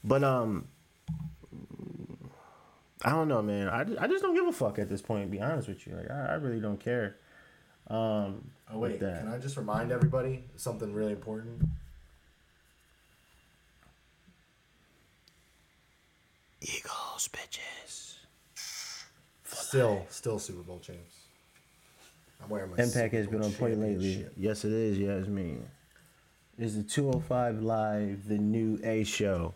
But 0.03 0.25
um, 0.25 0.67
I 3.05 3.11
don't 3.11 3.29
know, 3.29 3.43
man. 3.43 3.69
I, 3.69 3.85
ju- 3.85 3.97
I 4.01 4.07
just 4.07 4.23
don't 4.23 4.35
give 4.35 4.47
a 4.47 4.53
fuck 4.53 4.79
at 4.79 4.89
this 4.89 5.03
point. 5.03 5.27
To 5.27 5.31
be 5.31 5.41
honest 5.41 5.69
with 5.69 5.87
you, 5.87 5.95
like 5.95 6.11
I, 6.11 6.31
I 6.31 6.35
really 6.35 6.61
don't 6.61 6.81
care. 6.81 7.17
Um, 7.89 8.51
Oh 8.73 8.79
wait, 8.79 8.99
that. 9.01 9.21
can 9.21 9.29
I 9.33 9.39
just 9.39 9.57
remind 9.59 9.93
everybody 9.93 10.45
something 10.57 10.93
really 10.95 11.13
important? 11.13 11.63
Eagles, 16.61 17.29
bitches. 17.33 18.15
Still, 19.45 20.07
still 20.09 20.39
Super 20.39 20.63
Bowl 20.63 20.79
champs. 20.79 21.17
I'm 22.43 22.49
wearing 22.49 22.71
my 22.71 22.77
Impact 22.77 22.93
Super 23.13 23.17
has 23.17 23.27
been 23.27 23.43
on 23.43 23.53
point 23.53 23.81
lately. 23.81 24.13
championship. 24.15 24.33
Yes, 24.37 24.65
it 24.65 24.73
is. 24.73 24.99
Yasmin. 24.99 25.67
Is 26.59 26.77
the 26.77 26.83
205 26.83 27.63
Live 27.63 28.29
the 28.29 28.39
new 28.39 28.79
A 28.85 29.05
show? 29.05 29.55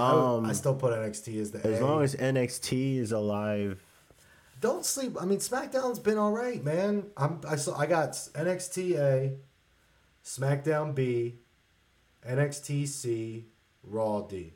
I, 0.00 0.36
Um, 0.36 0.44
I 0.46 0.52
still 0.52 0.74
put 0.74 0.92
NXT 0.92 1.40
as 1.40 1.50
the 1.52 1.66
as 1.66 1.80
A. 1.80 1.84
long 1.84 2.02
as 2.02 2.14
NXT 2.16 2.98
is 2.98 3.12
alive, 3.12 3.82
Don't 4.60 4.84
sleep. 4.84 5.16
I 5.20 5.24
mean, 5.24 5.38
SmackDown's 5.38 5.98
been 5.98 6.18
all 6.18 6.32
right, 6.32 6.62
man. 6.64 7.06
I'm 7.16 7.40
I 7.48 7.56
saw 7.56 7.76
I 7.78 7.86
got 7.86 8.12
NXT 8.12 8.98
A, 8.98 9.36
SmackDown 10.24 10.94
B, 10.94 11.36
NXT 12.28 12.86
C, 12.88 13.46
Raw 13.84 14.20
D. 14.22 14.52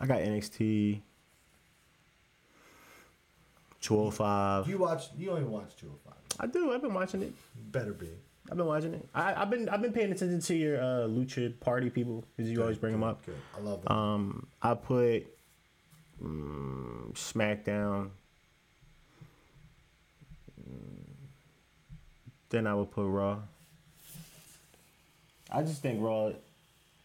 I 0.00 0.06
got 0.06 0.18
NXT. 0.18 1.00
205. 3.80 4.68
You 4.68 4.78
watch? 4.78 5.08
You 5.16 5.26
don't 5.30 5.50
watch 5.50 5.76
205. 5.76 6.14
I 6.40 6.46
do. 6.46 6.72
I've 6.72 6.82
been 6.82 6.94
watching 6.94 7.22
it. 7.22 7.32
Better 7.72 7.92
be. 7.92 8.08
I've 8.50 8.56
been 8.56 8.66
watching 8.66 8.94
it. 8.94 9.08
I, 9.14 9.34
I've 9.42 9.50
been 9.50 9.68
I've 9.68 9.82
been 9.82 9.92
paying 9.92 10.10
attention 10.12 10.40
to 10.40 10.54
your 10.56 10.78
uh, 10.78 11.06
lucha 11.08 11.58
party 11.60 11.90
people 11.90 12.24
because 12.36 12.50
you 12.50 12.60
always 12.62 12.78
bring 12.78 12.92
them 12.92 13.04
up. 13.04 13.24
Good. 13.26 13.34
I 13.56 13.60
love 13.60 13.82
them. 13.82 13.96
Um, 13.96 14.46
I 14.62 14.74
put 14.74 15.26
mm, 16.22 17.12
SmackDown. 17.12 18.10
Mm, 20.60 21.04
Then 22.50 22.66
I 22.66 22.74
would 22.74 22.90
put 22.90 23.06
Raw. 23.06 23.38
I 25.50 25.62
just 25.62 25.82
think 25.82 26.02
Raw. 26.02 26.32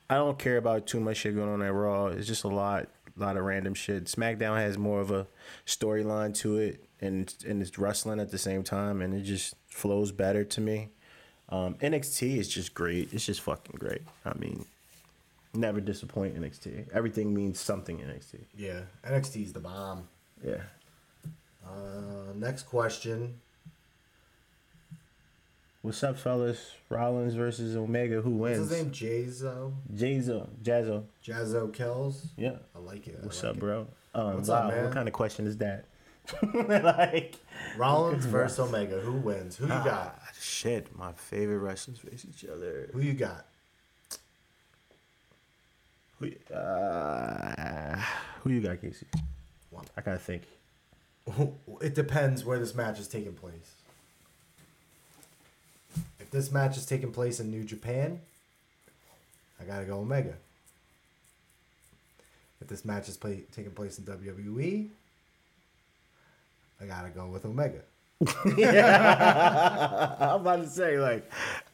I 0.09 0.15
don't 0.15 0.37
care 0.37 0.57
about 0.57 0.85
too 0.87 0.99
much 0.99 1.17
shit 1.17 1.35
going 1.35 1.49
on 1.49 1.61
at 1.61 1.73
Raw. 1.73 2.07
It's 2.07 2.27
just 2.27 2.43
a 2.43 2.49
lot, 2.49 2.87
lot 3.17 3.37
of 3.37 3.43
random 3.43 3.73
shit. 3.73 4.05
SmackDown 4.05 4.57
has 4.57 4.77
more 4.77 5.01
of 5.01 5.11
a 5.11 5.27
storyline 5.65 6.35
to 6.39 6.57
it, 6.57 6.83
and 7.01 7.33
and 7.47 7.61
it's 7.61 7.77
wrestling 7.77 8.19
at 8.19 8.31
the 8.31 8.37
same 8.37 8.63
time, 8.63 9.01
and 9.01 9.13
it 9.13 9.21
just 9.23 9.55
flows 9.67 10.11
better 10.11 10.43
to 10.45 10.61
me. 10.61 10.89
Um, 11.53 11.75
NXT 11.75 12.37
is 12.37 12.47
just 12.49 12.73
great. 12.73 13.13
It's 13.13 13.27
just 13.27 13.41
fucking 13.41 13.75
great. 13.77 14.01
I 14.25 14.33
mean, 14.39 14.65
never 15.53 15.79
disappoint 15.79 16.35
NXT. 16.35 16.91
Everything 16.91 17.31
means 17.31 17.59
something 17.59 17.99
NXT. 17.99 18.39
yeah, 18.57 18.79
NXT's 19.07 19.53
the 19.53 19.59
bomb. 19.59 20.07
Yeah. 20.43 20.61
Uh, 21.63 22.33
next 22.35 22.63
question. 22.63 23.35
What's 25.83 26.03
up, 26.03 26.17
fellas? 26.17 26.71
Rollins 26.89 27.35
versus 27.35 27.75
Omega. 27.75 28.21
Who 28.21 28.31
wins? 28.31 28.57
What's 28.57 28.71
his 28.71 28.83
name? 28.83 28.91
Jayzo? 28.91 29.73
Jazzo. 29.93 30.47
Jazzo. 30.63 31.03
Jazzo 31.23 31.71
Kells? 31.73 32.29
Yeah. 32.35 32.55
I 32.75 32.79
like 32.79 33.05
it. 33.07 33.19
I 33.21 33.25
What's 33.25 33.43
like 33.43 33.51
up, 33.51 33.57
it. 33.57 33.59
bro? 33.59 33.87
Um, 34.15 34.35
What's 34.35 34.49
wow, 34.49 34.55
up, 34.55 34.73
man? 34.73 34.85
What 34.85 34.93
kind 34.93 35.07
of 35.07 35.13
question 35.13 35.45
is 35.45 35.57
that? 35.57 35.85
like, 36.53 37.35
Rollins 37.77 38.25
versus 38.25 38.59
Omega. 38.59 38.99
Who 38.99 39.13
wins? 39.13 39.57
Who 39.57 39.65
you 39.65 39.69
got? 39.69 40.19
ah, 40.21 40.29
shit. 40.39 40.95
My 40.97 41.11
favorite 41.13 41.59
wrestlers 41.59 41.99
face 41.99 42.25
each 42.29 42.49
other. 42.49 42.89
Who 42.93 43.01
you 43.01 43.13
got? 43.13 43.45
Who, 46.19 46.31
uh, 46.55 48.01
who 48.43 48.51
you 48.51 48.61
got, 48.61 48.79
Casey? 48.81 49.05
Well, 49.71 49.85
I 49.97 50.01
gotta 50.01 50.19
think. 50.19 50.43
It 51.81 51.95
depends 51.95 52.45
where 52.45 52.59
this 52.59 52.75
match 52.75 52.99
is 52.99 53.07
taking 53.07 53.33
place. 53.33 53.75
If 56.19 56.31
this 56.31 56.51
match 56.51 56.77
is 56.77 56.85
taking 56.85 57.11
place 57.11 57.39
in 57.39 57.49
New 57.49 57.63
Japan, 57.63 58.19
I 59.59 59.63
gotta 59.63 59.85
go 59.85 59.99
Omega. 59.99 60.35
If 62.61 62.67
this 62.67 62.85
match 62.85 63.09
is 63.09 63.17
play, 63.17 63.43
taking 63.53 63.71
place 63.71 63.97
in 63.97 64.05
WWE, 64.05 64.89
I 66.83 66.87
gotta 66.87 67.09
go 67.09 67.27
with 67.27 67.45
Omega. 67.45 67.81
I'm 68.23 68.31
about 70.41 70.61
to 70.61 70.67
say, 70.67 70.97
like, 70.97 71.29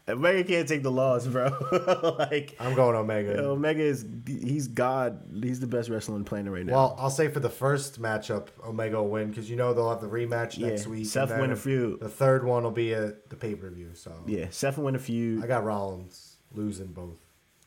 Omega 0.08 0.44
can't 0.44 0.68
take 0.68 0.84
the 0.84 0.92
loss, 0.92 1.28
bro. 1.28 2.16
like, 2.20 2.56
I'm 2.60 2.76
going 2.76 2.96
Omega. 2.96 3.40
Omega 3.40 3.82
is 3.82 4.06
he's 4.28 4.68
God. 4.68 5.22
He's 5.42 5.60
the 5.60 5.68
best 5.68 5.90
wrestler 5.90 6.16
on 6.16 6.24
the 6.24 6.30
planet 6.30 6.52
right 6.52 6.66
now. 6.66 6.74
Well, 6.74 6.96
I'll 7.00 7.10
say 7.10 7.28
for 7.28 7.40
the 7.40 7.50
first 7.50 8.02
matchup, 8.02 8.48
Omega 8.66 8.98
will 8.98 9.10
win 9.10 9.30
because 9.30 9.50
you 9.50 9.56
know 9.56 9.74
they'll 9.74 9.90
have 9.90 10.02
the 10.02 10.08
rematch 10.08 10.58
Yeah, 10.58 10.70
next 10.70 10.88
week. 10.88 11.06
Seth 11.06 11.38
win 11.38 11.52
a 11.52 11.56
feud. 11.56 12.00
The 12.00 12.10
third 12.10 12.44
one 12.44 12.64
will 12.64 12.72
be 12.72 12.94
at 12.94 13.30
the 13.30 13.36
pay 13.36 13.56
per 13.56 13.70
view. 13.70 13.92
So 13.94 14.14
yeah, 14.26 14.48
Seth 14.50 14.78
will 14.78 14.86
win 14.86 14.96
a 14.96 15.00
feud. 15.00 15.44
I 15.44 15.48
got 15.48 15.64
Rollins 15.64 16.38
losing 16.54 16.88
both. 16.88 17.18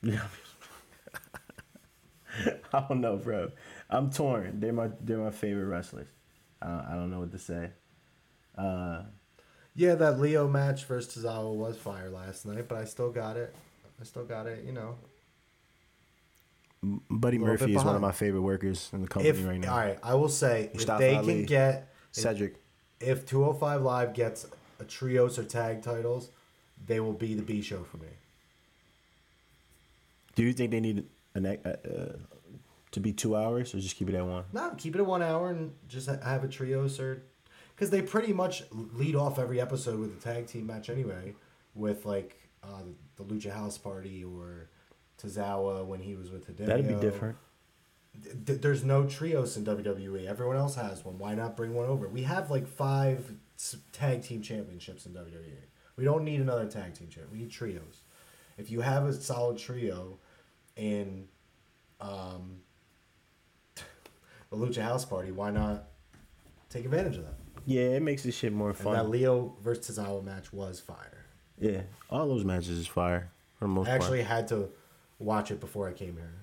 Yeah. 0.02 0.22
I 2.72 2.80
don't 2.88 3.00
know, 3.00 3.16
bro. 3.16 3.50
I'm 3.90 4.10
torn. 4.10 4.60
They're 4.60 4.72
my 4.72 4.90
they're 5.00 5.18
my 5.18 5.30
favorite 5.30 5.66
wrestlers. 5.66 6.08
Uh, 6.62 6.84
I 6.88 6.94
don't 6.94 7.10
know 7.10 7.20
what 7.20 7.32
to 7.32 7.38
say. 7.38 7.70
Uh, 8.56 9.02
Yeah, 9.74 9.94
that 9.96 10.20
Lio 10.20 10.46
match 10.48 10.84
versus 10.84 11.24
Tozawa 11.24 11.54
was 11.54 11.76
fire 11.76 12.10
last 12.10 12.46
night, 12.46 12.68
but 12.68 12.78
I 12.78 12.84
still 12.84 13.10
got 13.10 13.36
it. 13.36 13.54
I 14.00 14.04
still 14.04 14.24
got 14.24 14.46
it. 14.46 14.64
You 14.64 14.72
know, 14.72 14.96
Buddy 17.10 17.38
Murphy 17.38 17.74
is 17.74 17.84
one 17.84 17.94
of 17.94 18.00
my 18.00 18.12
favorite 18.12 18.42
workers 18.42 18.90
in 18.92 19.02
the 19.02 19.08
company 19.08 19.30
if 19.30 19.46
right 19.46 19.58
now. 19.58 19.72
all 19.72 19.78
right, 19.78 19.98
I 20.02 20.14
will 20.14 20.28
say 20.28 20.70
if 20.74 20.86
they 20.86 21.16
Ali. 21.16 21.26
can 21.34 21.44
get 21.46 21.88
Cedric. 22.10 22.56
if 23.00 23.24
205 23.26 23.82
Live 23.82 24.14
gets 24.14 24.46
a 24.80 24.84
trios 24.84 25.38
or 25.38 25.44
tag 25.44 25.82
titles, 25.82 26.30
they 26.86 27.00
will 27.00 27.12
be 27.12 27.34
the 27.34 27.42
B 27.42 27.62
show 27.62 27.84
for 27.84 27.98
me. 27.98 28.08
Do 30.34 30.42
you 30.42 30.52
think 30.52 30.70
they 30.70 30.80
need 30.80 31.04
an 31.34 31.46
uh, 31.46 32.16
to 32.92 33.00
be 33.00 33.12
two 33.12 33.34
hours 33.34 33.74
or 33.74 33.80
just 33.80 33.96
keep 33.96 34.08
it 34.08 34.14
at 34.14 34.24
one? 34.24 34.44
No, 34.52 34.72
keep 34.76 34.94
it 34.94 35.00
at 35.00 35.06
one 35.06 35.22
hour 35.22 35.50
and 35.50 35.72
just 35.88 36.08
have 36.08 36.44
a 36.44 36.48
trios 36.48 37.00
or 37.00 37.24
because 37.74 37.90
they 37.90 38.02
pretty 38.02 38.32
much 38.32 38.62
lead 38.70 39.16
off 39.16 39.38
every 39.38 39.60
episode 39.60 39.98
with 39.98 40.16
a 40.16 40.20
tag 40.20 40.46
team 40.46 40.66
match 40.66 40.88
anyway, 40.88 41.34
with 41.74 42.06
like 42.06 42.48
uh, 42.62 42.82
the 43.16 43.24
Lucha 43.24 43.52
House 43.52 43.78
Party 43.78 44.22
or 44.22 44.68
Tozawa 45.20 45.84
when 45.84 46.00
he 46.00 46.14
was 46.14 46.30
with 46.30 46.46
Hideo. 46.46 46.66
That'd 46.66 46.86
be 46.86 46.94
different. 46.94 47.36
Th- 48.46 48.60
there's 48.60 48.84
no 48.84 49.06
trios 49.06 49.56
in 49.56 49.64
WWE. 49.64 50.26
Everyone 50.26 50.56
else 50.56 50.74
has 50.74 51.04
one. 51.04 51.18
Why 51.18 51.34
not 51.34 51.56
bring 51.56 51.74
one 51.74 51.88
over? 51.88 52.08
We 52.08 52.22
have 52.22 52.50
like 52.50 52.68
five 52.68 53.32
tag 53.92 54.22
team 54.22 54.42
championships 54.42 55.06
in 55.06 55.12
WWE. 55.12 55.56
We 55.96 56.04
don't 56.04 56.24
need 56.24 56.40
another 56.40 56.66
tag 56.66 56.94
team 56.94 57.08
champ. 57.08 57.28
We 57.32 57.38
need 57.38 57.50
trios. 57.50 58.02
If 58.58 58.70
you 58.70 58.82
have 58.82 59.06
a 59.06 59.12
solid 59.14 59.58
trio 59.58 60.18
in 60.76 61.26
um, 62.00 62.60
the 64.52 64.58
Lucha 64.58 64.82
House 64.82 65.04
Party, 65.04 65.32
why 65.32 65.50
not 65.50 65.84
take 66.70 66.84
advantage 66.84 67.16
of 67.16 67.24
that? 67.24 67.34
Yeah, 67.64 67.82
it 67.82 68.02
makes 68.02 68.22
this 68.22 68.36
shit 68.36 68.52
more 68.52 68.70
And 68.70 68.78
that. 68.78 69.08
Lio 69.08 69.54
versus 69.62 69.98
Tozawa 69.98 70.22
match 70.22 70.52
was 70.52 70.78
fire. 70.80 71.24
yeah, 71.58 71.82
all 72.10 72.28
those 72.28 72.44
matches 72.44 72.70
is 72.70 72.86
fire 72.86 73.30
for 73.58 73.64
the 73.64 73.68
most 73.68 73.88
I 73.88 73.92
actually 73.94 74.18
part. 74.18 74.28
had 74.36 74.48
to 74.48 74.68
watch 75.18 75.50
it 75.50 75.58
before 75.60 75.88
I 75.88 75.92
came 75.92 76.14
here. 76.16 76.34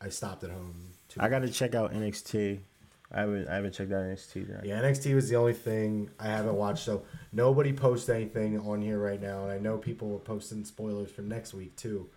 I 0.00 0.08
stopped 0.08 0.44
at 0.44 0.50
home. 0.50 0.74
I 1.18 1.28
got 1.28 1.40
to 1.42 1.48
check 1.48 1.74
out 1.74 1.92
NXT. 1.92 2.60
I 3.10 3.20
haven't 3.20 3.48
I 3.48 3.54
haven't 3.56 3.72
checked 3.72 3.90
out 3.90 4.02
NXT. 4.04 4.48
Yet. 4.48 4.66
Yeah, 4.66 4.80
NXT 4.82 5.14
was 5.14 5.28
the 5.28 5.36
only 5.36 5.54
thing 5.54 6.10
I 6.20 6.26
haven't 6.26 6.54
watched. 6.54 6.84
So 6.84 7.02
nobody 7.32 7.72
posts 7.72 8.08
anything 8.08 8.60
on 8.60 8.80
here 8.82 8.98
right 8.98 9.20
now, 9.20 9.44
and 9.44 9.52
I 9.52 9.58
know 9.58 9.78
people 9.78 10.14
are 10.14 10.18
posting 10.18 10.64
spoilers 10.64 11.10
for 11.10 11.22
next 11.22 11.54
week 11.54 11.74
too. 11.76 12.08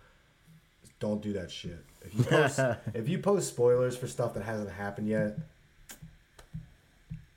Don't 1.02 1.20
do 1.20 1.32
that 1.32 1.50
shit. 1.50 1.84
If 2.02 2.14
you 2.14 2.22
post, 2.22 2.60
if 2.94 3.08
you 3.08 3.18
post 3.18 3.48
spoilers 3.48 3.96
for 3.96 4.06
stuff 4.06 4.34
that 4.34 4.44
hasn't 4.44 4.70
happened 4.70 5.08
yet, 5.08 5.36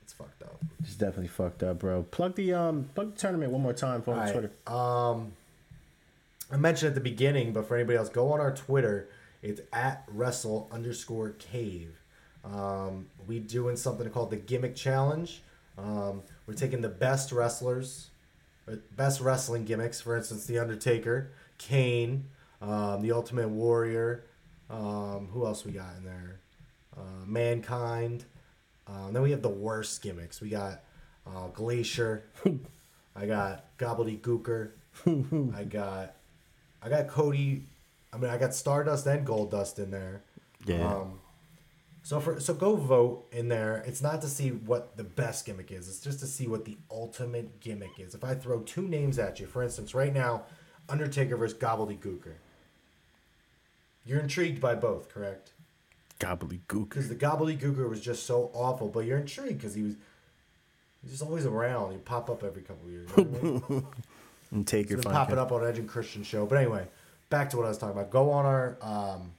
it's 0.04 0.12
fucked 0.12 0.40
up. 0.44 0.62
It's 0.84 0.94
definitely 0.94 1.26
fucked 1.26 1.64
up, 1.64 1.80
bro. 1.80 2.04
Plug 2.04 2.36
the 2.36 2.54
um 2.54 2.88
plug 2.94 3.14
the 3.14 3.20
tournament 3.20 3.50
one 3.50 3.62
more 3.62 3.72
time 3.72 4.02
for 4.02 4.14
right, 4.14 4.30
Twitter. 4.30 4.52
Um, 4.72 5.32
I 6.52 6.56
mentioned 6.58 6.90
at 6.90 6.94
the 6.94 7.00
beginning, 7.00 7.52
but 7.52 7.66
for 7.66 7.74
anybody 7.74 7.98
else, 7.98 8.08
go 8.08 8.30
on 8.30 8.38
our 8.38 8.54
Twitter. 8.54 9.08
It's 9.42 9.60
at 9.72 10.04
wrestle 10.06 10.68
underscore 10.70 11.30
cave. 11.30 11.98
Um, 12.44 13.08
we 13.26 13.40
doing 13.40 13.74
something 13.74 14.08
called 14.10 14.30
the 14.30 14.36
gimmick 14.36 14.76
challenge. 14.76 15.42
Um, 15.76 16.22
we're 16.46 16.54
taking 16.54 16.82
the 16.82 16.88
best 16.88 17.32
wrestlers, 17.32 18.10
uh, 18.70 18.76
best 18.94 19.20
wrestling 19.20 19.64
gimmicks. 19.64 20.00
For 20.00 20.16
instance, 20.16 20.46
the 20.46 20.60
Undertaker, 20.60 21.32
Kane, 21.58 22.26
um, 22.60 23.02
the 23.02 23.12
Ultimate 23.12 23.48
Warrior. 23.48 24.24
Um, 24.68 25.28
who 25.32 25.46
else 25.46 25.64
we 25.64 25.72
got 25.72 25.96
in 25.96 26.04
there? 26.04 26.40
Uh, 26.96 27.24
Mankind. 27.24 28.24
Um, 28.86 29.12
then 29.12 29.22
we 29.22 29.30
have 29.30 29.42
the 29.42 29.48
worst 29.48 30.02
gimmicks. 30.02 30.40
We 30.40 30.48
got 30.48 30.82
uh, 31.26 31.48
Glacier. 31.48 32.24
I 33.16 33.26
got 33.26 33.76
Gobbledygooker. 33.78 34.70
I 35.54 35.64
got 35.64 36.14
I 36.82 36.88
got 36.88 37.08
Cody. 37.08 37.64
I 38.12 38.18
mean, 38.18 38.30
I 38.30 38.38
got 38.38 38.54
Stardust 38.54 39.06
and 39.06 39.26
Gold 39.26 39.50
Dust 39.50 39.78
in 39.78 39.90
there. 39.90 40.22
Yeah. 40.64 40.86
Um, 40.86 41.20
so 42.02 42.20
for 42.20 42.38
so 42.38 42.54
go 42.54 42.76
vote 42.76 43.26
in 43.32 43.48
there. 43.48 43.82
It's 43.86 44.00
not 44.00 44.22
to 44.22 44.28
see 44.28 44.50
what 44.50 44.96
the 44.96 45.04
best 45.04 45.44
gimmick 45.44 45.72
is. 45.72 45.88
It's 45.88 46.00
just 46.00 46.20
to 46.20 46.26
see 46.26 46.46
what 46.46 46.64
the 46.64 46.76
ultimate 46.90 47.60
gimmick 47.60 47.98
is. 47.98 48.14
If 48.14 48.22
I 48.22 48.34
throw 48.34 48.60
two 48.60 48.86
names 48.86 49.18
at 49.18 49.40
you, 49.40 49.46
for 49.46 49.62
instance, 49.62 49.94
right 49.94 50.14
now, 50.14 50.44
Undertaker 50.88 51.36
versus 51.36 51.58
Gobbledygooker. 51.58 52.34
You're 54.06 54.20
intrigued 54.20 54.60
by 54.60 54.74
both, 54.74 55.08
correct? 55.08 55.52
Gobbledygook. 56.20 56.88
Because 56.88 57.08
the 57.08 57.14
Gobbledygooker 57.16 57.88
was 57.88 58.00
just 58.00 58.24
so 58.24 58.50
awful, 58.54 58.88
but 58.88 59.00
you're 59.00 59.18
intrigued 59.18 59.58
because 59.58 59.74
he 59.74 59.82
was 59.82 59.94
he's 61.02 61.10
just 61.10 61.22
always 61.22 61.44
around. 61.44 61.92
He 61.92 61.98
pop 61.98 62.30
up 62.30 62.42
every 62.42 62.62
couple 62.62 62.86
of 62.86 62.92
years. 62.92 63.10
You 63.16 63.24
know 63.24 63.30
what 63.30 63.70
I 63.70 63.74
mean? 63.74 63.86
And 64.52 64.64
take 64.64 64.88
your 64.88 64.98
been 64.98 65.04
fun. 65.04 65.12
popping 65.12 65.38
up 65.38 65.50
on 65.50 65.66
Edge 65.66 65.80
and 65.80 65.88
Christian 65.88 66.22
show. 66.22 66.46
But 66.46 66.58
anyway, 66.58 66.86
back 67.30 67.50
to 67.50 67.56
what 67.56 67.66
I 67.66 67.68
was 67.68 67.78
talking 67.78 67.98
about. 67.98 68.10
Go 68.10 68.30
on 68.30 68.46
our 68.46 68.78
um, 68.80 69.32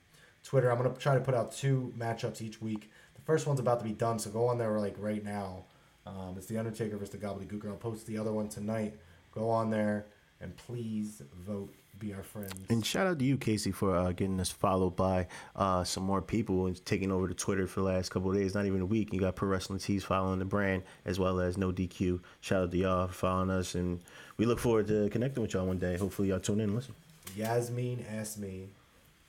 Twitter. 0.43 0.69
I'm 0.69 0.77
gonna 0.77 0.93
try 0.95 1.15
to 1.15 1.21
put 1.21 1.33
out 1.33 1.53
two 1.53 1.93
matchups 1.97 2.41
each 2.41 2.61
week. 2.61 2.91
The 3.15 3.21
first 3.21 3.47
one's 3.47 3.61
about 3.61 3.79
to 3.79 3.85
be 3.85 3.93
done, 3.93 4.19
so 4.19 4.29
go 4.29 4.47
on 4.47 4.57
there 4.57 4.77
like 4.77 4.95
right 4.99 5.23
now. 5.23 5.63
Um, 6.05 6.35
it's 6.37 6.47
the 6.47 6.57
Undertaker 6.57 6.97
versus 6.97 7.17
the 7.17 7.25
Gobbledygooker. 7.25 7.69
I'll 7.69 7.77
post 7.77 8.05
the 8.05 8.17
other 8.17 8.33
one 8.33 8.49
tonight. 8.49 8.95
Go 9.31 9.49
on 9.49 9.69
there 9.69 10.07
and 10.41 10.55
please 10.57 11.21
vote. 11.33 11.73
Be 11.99 12.13
our 12.13 12.23
friends. 12.23 12.53
And 12.69 12.85
shout 12.85 13.07
out 13.07 13.19
to 13.19 13.25
you, 13.25 13.37
Casey, 13.37 13.71
for 13.71 13.95
uh, 13.95 14.11
getting 14.11 14.39
us 14.39 14.51
followed 14.51 14.95
by 14.95 15.27
uh, 15.55 15.83
some 15.83 16.03
more 16.03 16.21
people 16.21 16.67
and 16.67 16.85
taking 16.85 17.11
over 17.11 17.27
the 17.27 17.33
Twitter 17.33 17.65
for 17.65 17.79
the 17.79 17.85
last 17.87 18.09
couple 18.09 18.29
of 18.29 18.37
days, 18.37 18.53
not 18.53 18.65
even 18.65 18.81
a 18.81 18.85
week. 18.85 19.13
You 19.13 19.19
got 19.19 19.35
Pro 19.35 19.47
Wrestling 19.47 19.79
Tees 19.79 20.03
following 20.03 20.39
the 20.39 20.45
brand 20.45 20.83
as 21.05 21.17
well 21.17 21.39
as 21.39 21.57
No 21.57 21.71
DQ. 21.71 22.19
Shout 22.41 22.63
out 22.63 22.71
to 22.71 22.77
y'all 22.77 23.07
for 23.07 23.13
following 23.13 23.49
us, 23.49 23.73
and 23.73 24.01
we 24.37 24.45
look 24.45 24.59
forward 24.59 24.87
to 24.87 25.09
connecting 25.09 25.41
with 25.41 25.53
y'all 25.53 25.65
one 25.65 25.79
day. 25.79 25.97
Hopefully, 25.97 26.27
y'all 26.29 26.39
tune 26.39 26.59
in 26.59 26.69
and 26.69 26.75
listen. 26.75 26.93
Yasmin 27.35 28.05
asked 28.09 28.37
me, 28.37 28.67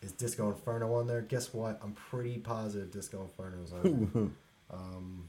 "Is 0.02 0.12
Disco 0.12 0.48
Inferno 0.50 0.94
on 0.94 1.06
there?" 1.06 1.22
Guess 1.22 1.54
what? 1.54 1.80
I'm 1.82 1.92
pretty 1.92 2.38
positive 2.38 2.90
Disco 2.90 3.22
Inferno's 3.22 3.72
on 3.72 4.10
there. 4.12 4.22
um, 4.78 5.28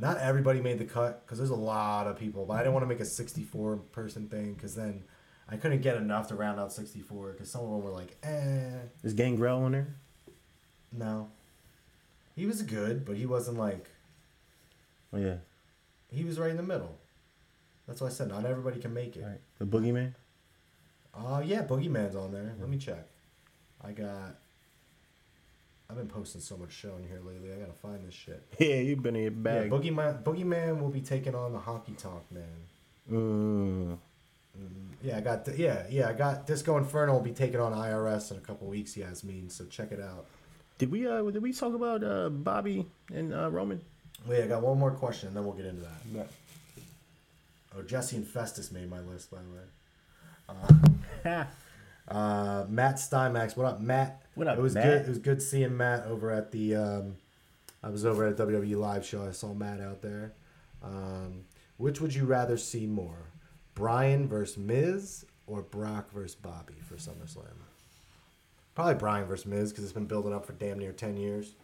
not 0.00 0.16
everybody 0.16 0.60
made 0.60 0.78
the 0.78 0.84
cut 0.84 1.24
because 1.24 1.38
there's 1.38 1.50
a 1.50 1.54
lot 1.54 2.06
of 2.06 2.18
people, 2.18 2.46
but 2.46 2.54
I 2.54 2.58
didn't 2.58 2.72
want 2.72 2.84
to 2.84 2.88
make 2.88 3.00
a 3.00 3.04
64 3.04 3.76
person 3.92 4.28
thing 4.28 4.54
because 4.54 4.74
then 4.74 5.04
I 5.50 5.56
couldn't 5.56 5.80
get 5.82 5.96
enough 5.96 6.28
to 6.28 6.34
round 6.36 6.60
out 6.60 6.72
64 6.72 7.32
because 7.32 7.50
some 7.50 7.62
of 7.62 7.70
them 7.70 7.82
were 7.82 7.90
like, 7.90 8.16
"Eh, 8.22 8.78
Is 9.02 9.14
Gangrel 9.14 9.62
on 9.62 9.72
there? 9.72 9.88
no." 10.92 11.28
He 12.36 12.46
was 12.46 12.62
good, 12.62 13.04
but 13.04 13.16
he 13.16 13.26
wasn't 13.26 13.58
like 13.58 13.86
Oh, 15.12 15.18
yeah. 15.18 15.36
he 16.10 16.24
was 16.24 16.38
right 16.38 16.50
in 16.50 16.56
the 16.56 16.62
middle. 16.62 16.96
That's 17.86 18.00
why 18.00 18.06
I 18.06 18.10
said 18.10 18.28
not 18.28 18.46
everybody 18.46 18.80
can 18.80 18.94
make 18.94 19.16
it. 19.16 19.22
All 19.24 19.28
right. 19.28 19.40
The 19.58 19.66
Boogeyman? 19.66 20.14
Uh 21.12 21.42
yeah, 21.44 21.64
Boogeyman's 21.64 22.14
on 22.16 22.32
there. 22.32 22.54
Let 22.60 22.68
me 22.68 22.78
check. 22.78 23.04
I 23.82 23.90
got. 23.92 24.36
I've 25.90 25.96
been 25.96 26.06
posting 26.08 26.40
so 26.40 26.56
much 26.56 26.70
show 26.72 26.94
in 26.96 27.02
here 27.08 27.18
lately. 27.26 27.52
I 27.52 27.56
gotta 27.56 27.72
find 27.72 28.06
this 28.06 28.14
shit. 28.14 28.40
Yeah, 28.60 28.76
you've 28.76 29.02
been 29.02 29.16
in 29.16 29.22
your 29.22 29.32
Yeah, 29.32 29.68
bag. 29.68 29.70
Boogeyman. 29.70 30.22
Boogeyman 30.22 30.80
will 30.80 30.90
be 30.90 31.00
taking 31.00 31.34
on 31.34 31.52
the 31.52 31.58
Honky 31.58 31.96
Tonk 31.98 32.22
Man. 32.30 32.44
mm. 33.10 33.98
Yeah, 35.02 35.16
I 35.16 35.20
got 35.20 35.48
yeah 35.56 35.84
yeah 35.88 36.08
I 36.08 36.12
got 36.12 36.46
Disco 36.46 36.76
Inferno 36.76 37.12
will 37.14 37.20
be 37.20 37.32
taking 37.32 37.60
on 37.60 37.72
IRS 37.72 38.30
in 38.32 38.36
a 38.36 38.40
couple 38.40 38.66
weeks. 38.66 38.96
Yasmin, 38.96 39.48
so 39.48 39.64
check 39.66 39.92
it 39.92 40.00
out. 40.00 40.26
Did 40.78 40.90
we 40.90 41.06
uh 41.06 41.22
did 41.30 41.42
we 41.42 41.52
talk 41.52 41.74
about 41.74 42.04
uh 42.04 42.28
Bobby 42.28 42.86
and 43.12 43.32
uh 43.32 43.50
Roman? 43.50 43.80
Wait, 44.26 44.44
I 44.44 44.46
got 44.46 44.62
one 44.62 44.78
more 44.78 44.90
question, 44.90 45.28
and 45.28 45.36
then 45.36 45.44
we'll 45.44 45.54
get 45.54 45.64
into 45.66 45.82
that. 45.82 46.26
Oh, 47.76 47.82
Jesse 47.82 48.16
and 48.16 48.26
Festus 48.26 48.70
made 48.72 48.90
my 48.90 49.00
list, 49.00 49.30
by 49.30 49.38
the 49.38 49.48
way. 51.34 51.44
Uh, 52.08 52.64
Matt 52.68 52.96
Steinmax, 52.96 53.56
what 53.56 53.66
up, 53.66 53.80
Matt? 53.80 54.20
What 54.34 54.48
up, 54.48 54.58
It 54.58 54.60
was 54.60 54.74
Matt? 54.74 54.82
good. 54.84 55.02
It 55.02 55.08
was 55.08 55.18
good 55.18 55.40
seeing 55.40 55.76
Matt 55.76 56.06
over 56.06 56.32
at 56.32 56.50
the. 56.50 56.74
Um, 56.74 57.16
I 57.84 57.88
was 57.88 58.04
over 58.04 58.26
at 58.26 58.36
WWE 58.36 58.76
live 58.76 59.06
show. 59.06 59.24
I 59.24 59.30
saw 59.30 59.54
Matt 59.54 59.80
out 59.80 60.02
there. 60.02 60.32
Um, 60.82 61.44
which 61.76 62.00
would 62.00 62.12
you 62.12 62.24
rather 62.24 62.56
see 62.56 62.84
more, 62.84 63.28
Bryan 63.74 64.28
versus 64.28 64.58
Miz 64.58 65.24
or 65.46 65.62
Brock 65.62 66.10
versus 66.12 66.34
Bobby 66.34 66.74
for 66.86 66.96
SummerSlam? 66.96 67.46
Probably 68.74 68.94
Bryan 68.94 69.26
versus 69.26 69.46
Miz 69.46 69.70
because 69.70 69.84
it's 69.84 69.92
been 69.92 70.06
building 70.06 70.32
up 70.32 70.46
for 70.46 70.52
damn 70.52 70.78
near 70.78 70.92
ten 70.92 71.16
years. 71.16 71.54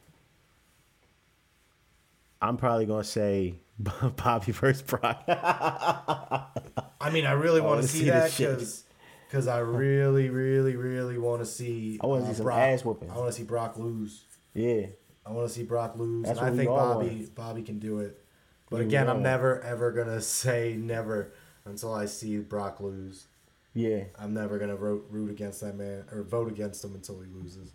I'm 2.42 2.56
probably 2.56 2.86
gonna 2.86 3.04
say 3.04 3.54
Bobby 3.78 4.52
versus 4.52 4.82
Brock. 4.82 5.24
I 5.28 7.10
mean, 7.12 7.26
I 7.26 7.32
really 7.32 7.60
want 7.60 7.76
wanna 7.76 7.88
see, 7.88 8.00
see 8.00 8.10
that 8.10 8.30
because 8.36 8.84
because 9.28 9.46
I 9.48 9.58
really, 9.58 10.28
really, 10.30 10.76
really 10.76 11.18
want 11.18 11.40
to 11.42 11.46
see. 11.46 11.98
I 12.02 12.06
wanna 12.06 12.24
uh, 12.24 12.28
see 12.28 12.34
some 12.34 12.44
Brock, 12.44 12.58
ass 12.58 12.84
whooping. 12.84 13.10
I 13.10 13.16
want 13.16 13.28
to 13.28 13.32
see 13.32 13.44
Brock 13.44 13.76
lose. 13.78 14.24
yeah. 14.54 14.86
I 15.24 15.32
want 15.32 15.48
to 15.48 15.52
see 15.52 15.64
Brock 15.64 15.94
lose, 15.96 16.24
That's 16.26 16.38
and 16.38 16.48
I 16.48 16.56
think 16.56 16.68
Bobby 16.68 17.08
want. 17.08 17.34
Bobby 17.34 17.62
can 17.62 17.80
do 17.80 17.98
it. 17.98 18.24
But 18.70 18.78
We 18.78 18.86
again, 18.86 19.08
I'm 19.08 19.22
never 19.24 19.60
ever 19.60 19.90
gonna 19.90 20.20
say 20.20 20.76
never 20.78 21.32
until 21.66 21.92
I 21.94 22.06
see 22.06 22.38
Brock 22.38 22.80
lose. 22.80 23.26
Yeah. 23.74 24.04
I'm 24.18 24.32
never 24.32 24.58
gonna 24.58 24.76
root, 24.76 25.04
root 25.10 25.30
against 25.30 25.60
that 25.60 25.76
man 25.76 26.04
or 26.12 26.22
vote 26.22 26.48
against 26.48 26.82
him 26.84 26.94
until 26.94 27.20
he 27.20 27.26
loses. 27.30 27.72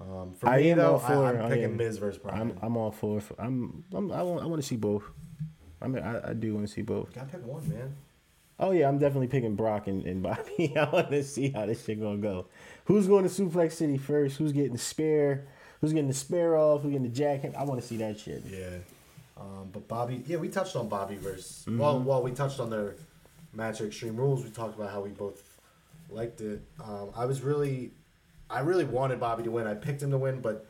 Um, 0.00 0.32
for 0.38 0.48
I 0.48 0.58
me 0.58 0.70
am 0.70 0.78
though, 0.78 0.92
all 0.94 0.98
for- 0.98 1.12
I, 1.24 1.30
I'm 1.30 1.42
I 1.42 1.48
picking 1.48 1.64
am. 1.64 1.76
Miz 1.76 1.98
versus 1.98 2.18
Bryan. 2.20 2.40
I'm 2.40 2.58
I'm 2.62 2.76
all 2.76 2.90
for. 2.90 3.20
for 3.20 3.34
I'm, 3.38 3.84
I'm 3.92 4.10
I 4.10 4.22
want 4.22 4.42
I 4.42 4.46
want 4.46 4.60
to 4.62 4.66
see 4.66 4.76
both. 4.76 5.04
I 5.82 5.86
mean 5.88 6.02
I, 6.02 6.30
I 6.30 6.32
do 6.32 6.54
want 6.54 6.66
to 6.66 6.72
see 6.72 6.82
both. 6.82 7.12
Gotta 7.14 7.26
pick 7.26 7.46
one, 7.46 7.68
man. 7.68 7.94
Oh 8.58 8.70
yeah, 8.70 8.88
I'm 8.88 8.98
definitely 8.98 9.26
picking 9.26 9.54
Brock 9.56 9.86
and, 9.88 10.04
and 10.06 10.22
Bobby. 10.22 10.72
I 10.76 10.88
want 10.90 11.10
to 11.10 11.22
see 11.24 11.50
how 11.50 11.66
this 11.66 11.84
shit 11.84 12.00
gonna 12.00 12.18
go. 12.18 12.46
Who's 12.86 13.06
going 13.06 13.24
to 13.24 13.30
Suplex 13.30 13.72
City 13.72 13.98
first? 13.98 14.36
Who's 14.38 14.52
getting 14.52 14.72
the 14.72 14.78
spare? 14.78 15.46
Who's 15.80 15.92
getting 15.92 16.08
the 16.08 16.14
spare 16.14 16.56
off? 16.56 16.82
Who's 16.82 16.92
getting 16.92 17.06
the 17.08 17.14
jacket? 17.14 17.54
I 17.58 17.64
want 17.64 17.80
to 17.80 17.86
see 17.86 17.96
that 17.98 18.18
shit. 18.18 18.42
Yeah. 18.48 18.68
Um, 19.36 19.68
but 19.72 19.86
Bobby, 19.88 20.22
yeah, 20.26 20.36
we 20.38 20.48
touched 20.48 20.76
on 20.76 20.88
Bobby 20.88 21.16
versus. 21.16 21.64
Mm-hmm. 21.66 21.78
Well, 21.78 22.00
while 22.00 22.22
we 22.22 22.30
touched 22.30 22.60
on 22.60 22.70
their 22.70 22.94
match 23.56 23.80
at 23.80 23.86
Extreme 23.88 24.16
Rules, 24.16 24.44
we 24.44 24.50
talked 24.50 24.76
about 24.76 24.90
how 24.90 25.00
we 25.00 25.10
both 25.10 25.42
liked 26.10 26.40
it. 26.40 26.62
Um, 26.82 27.10
I 27.14 27.24
was 27.26 27.42
really, 27.42 27.92
I 28.50 28.60
really 28.60 28.84
wanted 28.84 29.20
Bobby 29.20 29.42
to 29.44 29.50
win. 29.50 29.66
I 29.66 29.74
picked 29.74 30.02
him 30.02 30.10
to 30.10 30.18
win, 30.18 30.40
but 30.40 30.66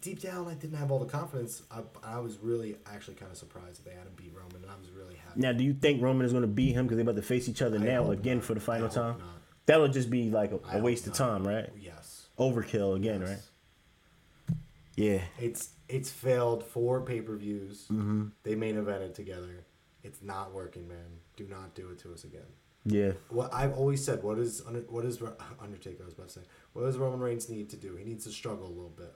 deep 0.00 0.20
down, 0.20 0.48
I 0.48 0.54
didn't 0.54 0.76
have 0.78 0.90
all 0.90 0.98
the 0.98 1.06
confidence. 1.06 1.62
I, 1.70 1.80
I 2.02 2.18
was 2.20 2.38
really 2.38 2.76
actually 2.92 3.14
kind 3.14 3.30
of 3.30 3.36
surprised 3.38 3.78
that 3.84 3.90
they 3.90 3.96
had 3.96 4.06
him 4.06 4.12
beat 4.16 4.32
Roman, 4.34 4.62
and 4.62 4.70
I 4.70 4.76
was 4.80 4.90
really 4.90 5.14
happy. 5.16 5.40
Now, 5.40 5.52
do 5.52 5.64
you 5.64 5.74
think 5.74 6.02
Roman 6.02 6.26
is 6.26 6.32
gonna 6.32 6.46
beat 6.46 6.72
him 6.72 6.86
because 6.86 6.96
they're 6.96 7.02
about 7.02 7.16
to 7.16 7.22
face 7.22 7.48
each 7.48 7.62
other 7.62 7.78
I 7.78 7.82
now 7.82 8.10
again 8.10 8.36
not. 8.38 8.44
for 8.44 8.54
the 8.54 8.60
final 8.60 8.88
time? 8.88 9.18
not. 9.18 9.28
That'll 9.66 9.88
just 9.88 10.10
be 10.10 10.30
like 10.30 10.50
a, 10.52 10.58
hope 10.58 10.82
waste 10.82 11.06
of 11.06 11.12
time, 11.14 11.46
right? 11.46 11.68
Yes. 11.80 12.26
Overkill 12.38 12.96
again, 12.96 13.20
Yes. 13.20 13.28
right? 13.30 14.56
Yeah. 14.96 15.20
It's 15.38 15.70
it's 15.88 16.10
failed 16.10 16.64
four 16.64 17.00
pay 17.02 17.20
per 17.20 17.36
views. 17.36 17.86
Mm-hmm. 17.90 18.26
They 18.42 18.54
main 18.54 18.76
evented 18.76 19.14
together. 19.14 19.64
It's 20.02 20.20
not 20.22 20.52
working, 20.52 20.88
man. 20.88 21.20
Do 21.36 21.46
not 21.48 21.74
do 21.74 21.90
it 21.90 21.98
to 22.00 22.12
us 22.12 22.24
again. 22.24 22.46
Yeah. 22.84 23.12
What 23.28 23.52
I've 23.54 23.74
always 23.74 24.04
said, 24.04 24.22
what 24.22 24.38
is 24.38 24.62
what 24.88 25.04
is 25.04 25.22
Undertaker? 25.60 26.02
I 26.02 26.04
was 26.06 26.14
about 26.14 26.28
to 26.28 26.34
say, 26.34 26.40
what 26.72 26.82
does 26.82 26.98
Roman 26.98 27.20
Reigns 27.20 27.48
need 27.48 27.70
to 27.70 27.76
do? 27.76 27.96
He 27.96 28.04
needs 28.04 28.24
to 28.24 28.30
struggle 28.30 28.66
a 28.66 28.68
little 28.68 28.92
bit. 28.96 29.14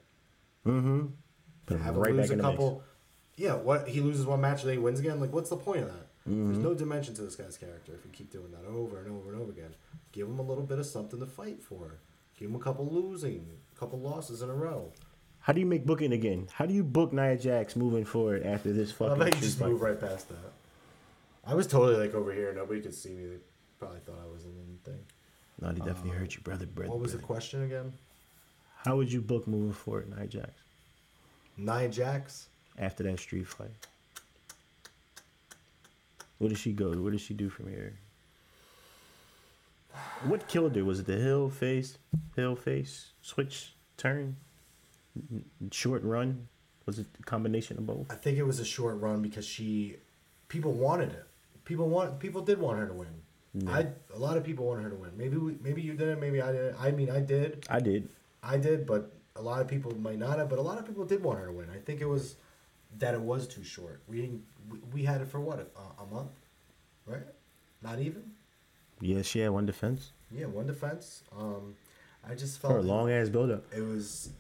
Mm-hmm. 0.67 1.07
Him 1.75 1.81
Have 1.83 1.95
him 1.97 2.01
right 2.01 2.15
lose 2.15 2.23
back 2.23 2.31
a 2.31 2.33
in 2.35 2.39
the 2.39 2.45
mix. 2.45 2.53
couple. 2.55 2.83
Yeah, 3.37 3.55
what 3.55 3.89
he 3.89 4.01
loses 4.01 4.25
one 4.25 4.41
match 4.41 4.61
and 4.63 4.71
then 4.71 4.79
he 4.79 4.83
wins 4.83 5.01
again. 5.01 5.21
Like, 5.21 5.33
what's 5.33 5.51
the 5.51 5.57
point 5.57 5.83
of 5.83 5.89
that? 5.89 6.07
Mm-hmm. 6.29 6.47
There's 6.53 6.59
no 6.65 6.75
dimension 6.75 7.15
to 7.17 7.23
this 7.23 7.37
guy's 7.37 7.57
character 7.57 7.93
if 7.95 8.05
we 8.05 8.11
keep 8.11 8.31
doing 8.33 8.51
that 8.53 8.65
over 8.69 8.99
and 9.01 9.11
over 9.13 9.33
and 9.33 9.41
over 9.41 9.51
again. 9.53 9.75
Give 10.13 10.27
him 10.29 10.39
a 10.39 10.43
little 10.43 10.65
bit 10.65 10.79
of 10.79 10.87
something 10.87 11.21
to 11.21 11.27
fight 11.27 11.63
for. 11.63 11.99
Give 12.39 12.49
him 12.49 12.57
a 12.57 12.61
couple 12.61 12.87
losing, 12.89 13.47
a 13.75 13.79
couple 13.79 13.99
losses 13.99 14.43
in 14.43 14.49
a 14.51 14.55
row. 14.55 14.93
How 15.41 15.53
do 15.53 15.61
you 15.61 15.67
make 15.67 15.87
booking 15.87 16.13
again? 16.13 16.49
How 16.53 16.67
do 16.67 16.75
you 16.75 16.83
book 16.83 17.13
Nia 17.13 17.37
Jax 17.37 17.77
moving 17.77 18.05
forward 18.05 18.45
after 18.45 18.73
this 18.73 18.91
fucking? 18.93 19.23
I 19.23 19.25
bet 19.27 19.35
you 19.37 19.41
just 19.41 19.59
fight? 19.59 19.69
move 19.71 19.81
right 19.83 20.01
past 20.01 20.29
that. 20.31 20.53
I 21.47 21.55
was 21.55 21.67
totally 21.67 21.97
like 21.97 22.15
over 22.15 22.33
here. 22.33 22.53
Nobody 22.53 22.81
could 22.81 22.95
see 22.95 23.11
me. 23.11 23.27
They 23.27 23.37
probably 23.79 24.01
thought 24.01 24.19
I 24.23 24.33
was 24.33 24.45
in 24.45 24.53
anything. 24.69 25.05
No, 25.61 25.69
they 25.73 25.79
definitely 25.79 26.11
um, 26.11 26.17
hurt 26.19 26.35
you, 26.35 26.43
brother. 26.43 26.67
brother 26.67 26.91
What 26.91 27.01
was 27.01 27.13
the 27.13 27.19
question 27.19 27.63
again? 27.63 27.93
How 28.85 28.97
would 28.97 29.11
you 29.11 29.21
book 29.21 29.47
moving 29.47 29.73
forward, 29.73 30.13
Nia 30.17 30.27
Jax, 30.27 30.51
Nia 31.57 31.89
Jax. 31.89 32.49
after 32.79 33.03
that 33.05 33.19
street 33.19 33.47
fight? 33.47 33.71
Where 36.39 36.49
did 36.49 36.59
she 36.59 36.73
go? 36.73 36.91
What 36.91 37.13
did 37.13 37.21
she 37.21 37.33
do 37.33 37.49
from 37.49 37.69
here? 37.69 37.95
What 40.25 40.47
killed 40.49 40.77
her? 40.77 40.85
Was 40.85 41.01
it 41.01 41.07
the 41.07 41.17
hill 41.17 41.49
face, 41.49 41.97
hill 42.35 42.55
face, 42.55 43.13
switch, 43.23 43.73
turn, 43.97 44.37
short 45.71 46.03
run? 46.03 46.49
Was 46.85 46.99
it 46.99 47.07
a 47.19 47.23
combination 47.23 47.79
of 47.79 47.87
both? 47.87 48.07
I 48.11 48.15
think 48.15 48.37
it 48.37 48.45
was 48.45 48.61
a 48.61 48.65
short 48.65 49.01
run 49.01 49.23
because 49.23 49.47
she, 49.47 49.97
people 50.49 50.73
wanted 50.73 51.13
it. 51.13 51.27
People 51.67 51.91
want, 51.91 52.19
people 52.19 52.41
did 52.41 52.59
want 52.59 52.79
her 52.79 52.87
to 52.87 52.95
win. 52.95 53.09
I 53.67 53.87
a 54.15 54.19
lot 54.19 54.37
of 54.37 54.45
people 54.45 54.67
wanted 54.67 54.83
her 54.85 54.91
to 54.91 54.97
win. 54.97 55.13
Maybe 55.17 55.37
we, 55.37 55.57
maybe 55.63 55.81
you 55.81 55.95
didn't. 55.95 56.21
Maybe 56.21 56.43
I 56.43 56.53
didn't. 56.53 56.77
I 56.79 56.91
mean, 56.91 57.11
I 57.11 57.21
did. 57.21 57.67
I 57.71 57.81
did. 57.81 58.09
I 58.43 58.59
did, 58.59 58.87
but 58.87 59.13
a 59.35 59.43
lot 59.43 59.61
of 59.63 59.69
people 59.69 59.95
might 59.99 60.19
not 60.19 60.39
have. 60.39 60.51
But 60.51 60.59
a 60.59 60.63
lot 60.63 60.79
of 60.79 60.87
people 60.87 61.05
did 61.07 61.23
want 61.23 61.39
her 61.39 61.47
to 61.47 61.53
win. 61.53 61.69
I 61.75 61.79
think 61.79 62.01
it 62.01 62.07
was 62.07 62.37
that 62.99 63.15
it 63.15 63.21
was 63.21 63.47
too 63.47 63.65
short. 63.65 64.03
We 64.09 64.21
didn't. 64.21 64.43
We, 64.71 64.79
we 64.93 65.03
had 65.05 65.21
it 65.23 65.29
for 65.29 65.41
what 65.41 65.59
a, 65.59 66.03
a 66.03 66.07
month, 66.07 66.33
right? 67.07 67.23
Not 67.83 67.99
even. 67.99 68.31
Yes, 69.01 69.17
Yeah, 69.17 69.23
she 69.23 69.39
had 69.41 69.51
one 69.51 69.67
defense 69.67 70.11
Yeah, 70.31 70.47
one 70.47 70.67
defense. 70.67 71.23
Um, 71.39 71.75
I 72.29 72.35
just 72.35 72.61
felt 72.61 72.73
for 72.75 72.79
a 72.79 72.83
long 72.83 73.11
ass 73.11 73.29
build 73.29 73.51
up. 73.51 73.65
it 73.75 73.83
was 73.83 74.31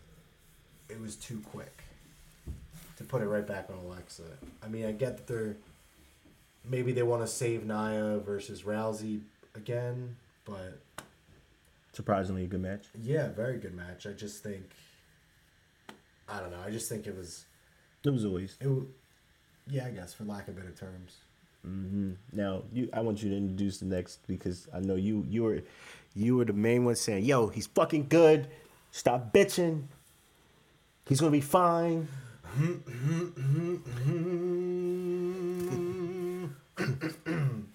it 0.88 1.00
was 1.00 1.16
too 1.16 1.40
quick 1.52 1.84
to 2.96 3.04
put 3.04 3.22
it 3.22 3.26
right 3.26 3.46
back 3.46 3.68
on 3.70 3.78
Alexa. 3.86 4.22
I 4.62 4.68
mean, 4.68 4.86
I 4.86 4.92
get 4.92 5.16
that 5.16 5.26
they're 5.26 5.56
maybe 6.68 6.92
they 6.92 7.02
want 7.02 7.22
to 7.22 7.26
save 7.28 7.64
Nia 7.64 8.18
versus 8.24 8.62
Rousey 8.62 9.20
again, 9.54 10.16
but 10.44 10.80
Surprisingly, 11.92 12.44
a 12.44 12.46
good 12.46 12.60
match. 12.60 12.84
yeah, 13.02 13.28
very 13.32 13.56
good 13.58 13.74
match. 13.74 14.06
I 14.06 14.12
just 14.12 14.42
think 14.42 14.64
I 16.28 16.40
don't 16.40 16.50
know. 16.50 16.60
I 16.66 16.70
just 16.70 16.88
think 16.88 17.06
it 17.06 17.16
was 17.16 17.44
It 18.04 18.10
was 18.10 18.24
always. 18.24 18.56
it. 18.60 18.64
w- 18.64 18.88
Yeah, 19.68 19.86
I 19.86 19.90
guess 19.90 20.12
for 20.12 20.24
lack 20.24 20.48
of 20.48 20.56
better 20.56 20.72
terms. 20.72 21.16
hmm 21.64 22.12
Now, 22.32 22.62
you, 22.72 22.88
I 22.92 23.00
want 23.00 23.22
you 23.22 23.30
to 23.30 23.36
introduce 23.36 23.78
the 23.78 23.86
next 23.86 24.18
because 24.26 24.68
I 24.74 24.80
know 24.80 24.96
you, 24.96 25.24
you 25.28 25.42
were, 25.44 25.62
you 26.14 26.36
were 26.36 26.44
the 26.44 26.52
main 26.52 26.84
one 26.84 26.96
saying, 26.96 27.24
"Yo, 27.24 27.48
he's 27.48 27.66
fucking 27.66 28.08
good. 28.08 28.48
Stop 28.92 29.32
bitching. 29.32 29.84
He's 31.08 31.20
gonna 31.20 31.32
be 31.32 31.40
fine." 31.40 32.08
Mm-hmm, 32.58 32.72
mm-hmm, 32.72 33.74
mm-hmm, 33.74 33.76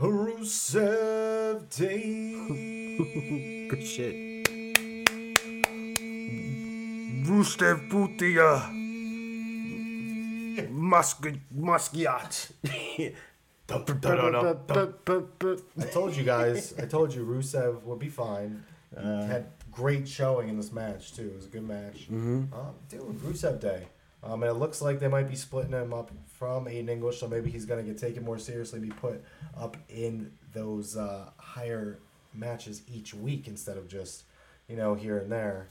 Rusev 0.00 1.68
Day. 1.76 3.66
Good 3.70 3.86
shit. 3.86 4.14
Rustev 7.26 7.88
Putia. 7.90 8.68
Musk 10.70 11.26
Muskiat. 11.56 12.52
I 15.78 15.84
told 15.92 16.16
you 16.16 16.24
guys. 16.24 16.74
I 16.78 16.86
told 16.86 17.14
you 17.14 17.24
Rusev 17.24 17.82
would 17.84 17.98
be 17.98 18.08
fine. 18.08 18.64
He 18.90 18.96
Uh. 18.98 19.24
had 19.26 19.46
great 19.70 20.06
showing 20.06 20.48
in 20.50 20.56
this 20.58 20.70
match 20.72 21.14
too. 21.14 21.28
It 21.30 21.36
was 21.36 21.46
a 21.46 21.48
good 21.48 21.66
match. 21.66 22.08
Mm-hmm. 22.10 22.52
Um, 22.52 22.74
dude, 22.90 23.18
Rusev 23.22 23.58
Day. 23.60 23.86
Um, 24.24 24.42
and 24.42 24.50
it 24.50 24.54
looks 24.54 24.80
like 24.80 25.00
they 25.00 25.08
might 25.08 25.28
be 25.28 25.34
splitting 25.34 25.72
him 25.72 25.92
up 25.92 26.10
from 26.38 26.66
Aiden 26.66 26.88
English, 26.88 27.18
so 27.18 27.26
maybe 27.28 27.50
he's 27.50 27.64
gonna 27.64 27.82
get 27.82 27.98
taken 27.98 28.24
more 28.24 28.38
seriously, 28.38 28.78
be 28.78 28.90
put 28.90 29.22
up 29.58 29.76
in 29.88 30.32
those 30.52 30.96
uh, 30.96 31.30
higher 31.38 31.98
matches 32.32 32.82
each 32.92 33.14
week 33.14 33.48
instead 33.48 33.76
of 33.76 33.88
just, 33.88 34.24
you 34.68 34.76
know, 34.76 34.94
here 34.94 35.18
and 35.18 35.30
there, 35.30 35.66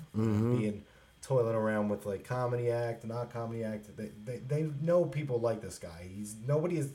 being 0.58 0.84
toiling 1.22 1.56
around 1.56 1.89
with 1.89 2.06
like 2.06 2.24
comedy 2.24 2.70
act, 2.70 3.06
not 3.06 3.32
comedy 3.32 3.64
act. 3.64 3.95
They, 3.95 4.10
they 4.26 4.38
they 4.38 4.70
know 4.82 5.06
people 5.06 5.39
like 5.39 5.62
this 5.62 5.80
guy. 5.80 6.10
He's 6.14 6.36
nobody 6.45 6.76
has 6.78 6.89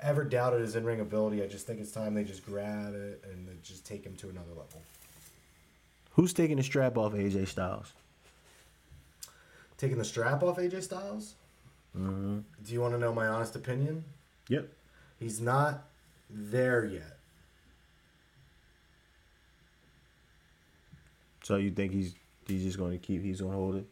ever 0.00 0.24
doubted 0.24 0.60
his 0.62 0.74
in 0.76 0.84
ring 0.84 1.00
ability. 1.00 1.42
I 1.42 1.46
just 1.46 1.66
think 1.66 1.80
it's 1.80 1.92
time 1.92 2.14
they 2.14 2.24
just 2.24 2.44
grab 2.44 2.94
it 2.94 3.24
and 3.30 3.62
just 3.62 3.86
take 3.86 4.04
him 4.04 4.16
to 4.16 4.28
another 4.28 4.50
level. 4.50 4.82
Who's 6.12 6.32
taking 6.32 6.56
the 6.56 6.62
strap 6.62 6.96
off 6.98 7.12
AJ 7.12 7.48
Styles? 7.48 7.92
taking 9.78 9.96
the 9.96 10.04
strap 10.04 10.42
off 10.42 10.58
AJ 10.58 10.82
Styles. 10.82 11.34
Mm-hmm. 11.96 12.40
Do 12.64 12.72
you 12.72 12.80
want 12.80 12.92
to 12.94 12.98
know 12.98 13.14
my 13.14 13.26
honest 13.26 13.56
opinion? 13.56 14.04
Yep. 14.48 14.68
He's 15.18 15.40
not 15.40 15.84
there 16.28 16.84
yet. 16.84 17.16
So 21.42 21.56
you 21.56 21.70
think 21.70 21.92
he's 21.92 22.14
he's 22.46 22.62
just 22.62 22.78
going 22.78 22.92
to 22.92 22.98
keep 22.98 23.22
he's 23.22 23.40
going 23.40 23.52
to 23.52 23.56
hold 23.56 23.76
it? 23.76 23.86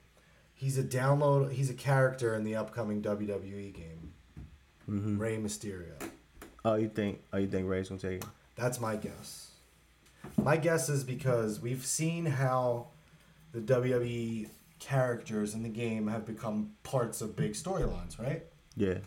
He's 0.54 0.78
a 0.78 0.84
download. 0.84 1.52
He's 1.52 1.70
a 1.70 1.74
character 1.74 2.34
in 2.34 2.44
the 2.44 2.56
upcoming 2.56 3.02
WWE 3.02 3.72
game. 3.72 4.12
Mm-hmm. 4.88 5.20
Mysterio. 5.44 5.94
Oh, 6.64 6.74
you 6.74 6.88
think? 6.88 7.20
Oh, 7.32 7.38
you 7.38 7.46
think 7.46 7.68
Rey's 7.68 7.88
gonna 7.88 8.00
take 8.00 8.22
it? 8.22 8.28
That's 8.56 8.80
my 8.80 8.96
guess. 8.96 9.50
My 10.42 10.56
guess 10.56 10.88
is 10.88 11.04
because 11.04 11.60
we've 11.60 11.84
seen 11.84 12.26
how 12.26 12.88
the 13.52 13.60
WWE 13.60 14.48
characters 14.78 15.54
in 15.54 15.62
the 15.62 15.68
game 15.68 16.08
have 16.08 16.24
become 16.24 16.72
parts 16.82 17.20
of 17.20 17.36
big 17.36 17.52
storylines, 17.52 18.18
right? 18.18 18.44
Yeah. 18.76 18.98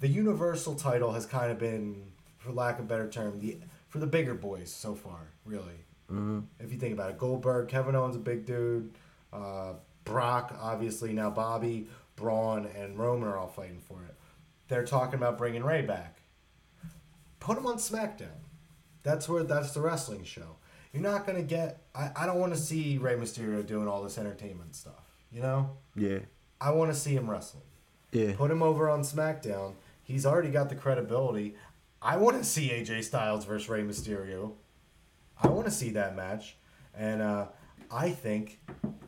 The 0.00 0.08
Universal 0.08 0.76
title 0.76 1.12
has 1.12 1.26
kind 1.26 1.52
of 1.52 1.58
been, 1.58 2.12
for 2.38 2.52
lack 2.52 2.78
of 2.78 2.86
a 2.86 2.88
better 2.88 3.08
term, 3.08 3.38
the 3.38 3.58
for 3.88 3.98
the 3.98 4.06
bigger 4.06 4.34
boys 4.34 4.72
so 4.72 4.94
far, 4.94 5.28
really. 5.44 5.84
Mm-hmm. 6.10 6.40
If 6.60 6.72
you 6.72 6.78
think 6.78 6.94
about 6.94 7.10
it, 7.10 7.18
Goldberg, 7.18 7.68
Kevin 7.68 7.94
Owens, 7.94 8.16
a 8.16 8.18
big 8.18 8.46
dude. 8.46 8.94
Uh, 9.32 9.74
Brock, 10.04 10.56
obviously 10.60 11.12
now 11.12 11.30
Bobby, 11.30 11.88
Braun, 12.16 12.66
and 12.76 12.98
Roman 12.98 13.28
are 13.28 13.36
all 13.36 13.48
fighting 13.48 13.80
for 13.80 14.02
it. 14.04 14.14
They're 14.68 14.84
talking 14.84 15.14
about 15.14 15.38
bringing 15.38 15.62
Rey 15.62 15.82
back. 15.82 16.20
Put 17.40 17.58
him 17.58 17.66
on 17.66 17.76
SmackDown. 17.76 18.40
That's 19.02 19.28
where 19.28 19.42
that's 19.42 19.72
the 19.72 19.80
wrestling 19.80 20.24
show. 20.24 20.56
You're 20.92 21.02
not 21.02 21.26
gonna 21.26 21.42
get. 21.42 21.82
I, 21.94 22.10
I 22.14 22.26
don't 22.26 22.38
want 22.38 22.54
to 22.54 22.58
see 22.58 22.98
Rey 22.98 23.16
Mysterio 23.16 23.66
doing 23.66 23.88
all 23.88 24.02
this 24.02 24.18
entertainment 24.18 24.74
stuff. 24.74 25.01
You 25.32 25.40
know, 25.42 25.70
Yeah. 25.96 26.18
I 26.60 26.70
want 26.70 26.92
to 26.92 26.98
see 26.98 27.14
him 27.14 27.28
wrestling. 27.28 27.64
Yeah. 28.12 28.34
Put 28.36 28.50
him 28.50 28.62
over 28.62 28.88
on 28.88 29.00
SmackDown. 29.00 29.74
He's 30.02 30.26
already 30.26 30.50
got 30.50 30.68
the 30.68 30.74
credibility. 30.74 31.54
I 32.00 32.16
want 32.16 32.36
to 32.36 32.44
see 32.44 32.68
AJ 32.68 33.04
Styles 33.04 33.44
versus 33.44 33.68
Rey 33.68 33.82
Mysterio. 33.82 34.52
I 35.42 35.48
want 35.48 35.64
to 35.64 35.70
see 35.70 35.90
that 35.90 36.14
match, 36.14 36.56
and 36.94 37.22
uh, 37.22 37.46
I 37.90 38.10
think 38.10 38.60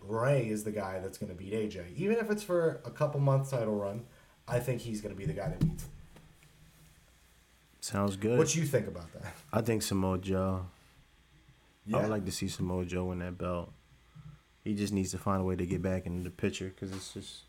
Rey 0.02 0.48
is 0.48 0.64
the 0.64 0.70
guy 0.72 0.98
that's 1.00 1.18
going 1.18 1.30
to 1.30 1.36
beat 1.36 1.52
AJ, 1.52 1.94
even 1.96 2.16
if 2.18 2.30
it's 2.30 2.42
for 2.42 2.80
a 2.84 2.90
couple 2.90 3.20
month 3.20 3.50
title 3.50 3.74
run. 3.74 4.04
I 4.48 4.58
think 4.60 4.80
he's 4.80 5.00
going 5.00 5.14
to 5.14 5.18
be 5.18 5.26
the 5.26 5.32
guy 5.32 5.48
that 5.48 5.60
beats 5.60 5.84
him. 5.84 5.90
Sounds 7.80 8.16
good. 8.16 8.38
What 8.38 8.48
do 8.48 8.58
you 8.60 8.66
think 8.66 8.86
about 8.86 9.12
that? 9.12 9.34
I 9.52 9.60
think 9.60 9.82
Samoa 9.82 10.18
Joe. 10.18 10.66
Yeah. 11.86 11.98
I 11.98 12.00
would 12.02 12.10
like 12.10 12.24
to 12.24 12.32
see 12.32 12.48
Samoa 12.48 12.84
Joe 12.84 13.04
win 13.04 13.18
that 13.20 13.36
belt. 13.38 13.72
He 14.64 14.74
just 14.74 14.92
needs 14.92 15.10
to 15.10 15.18
find 15.18 15.40
a 15.40 15.44
way 15.44 15.56
to 15.56 15.66
get 15.66 15.82
back 15.82 16.06
into 16.06 16.22
the 16.22 16.30
picture 16.30 16.68
because 16.68 16.94
it's 16.94 17.12
just, 17.12 17.42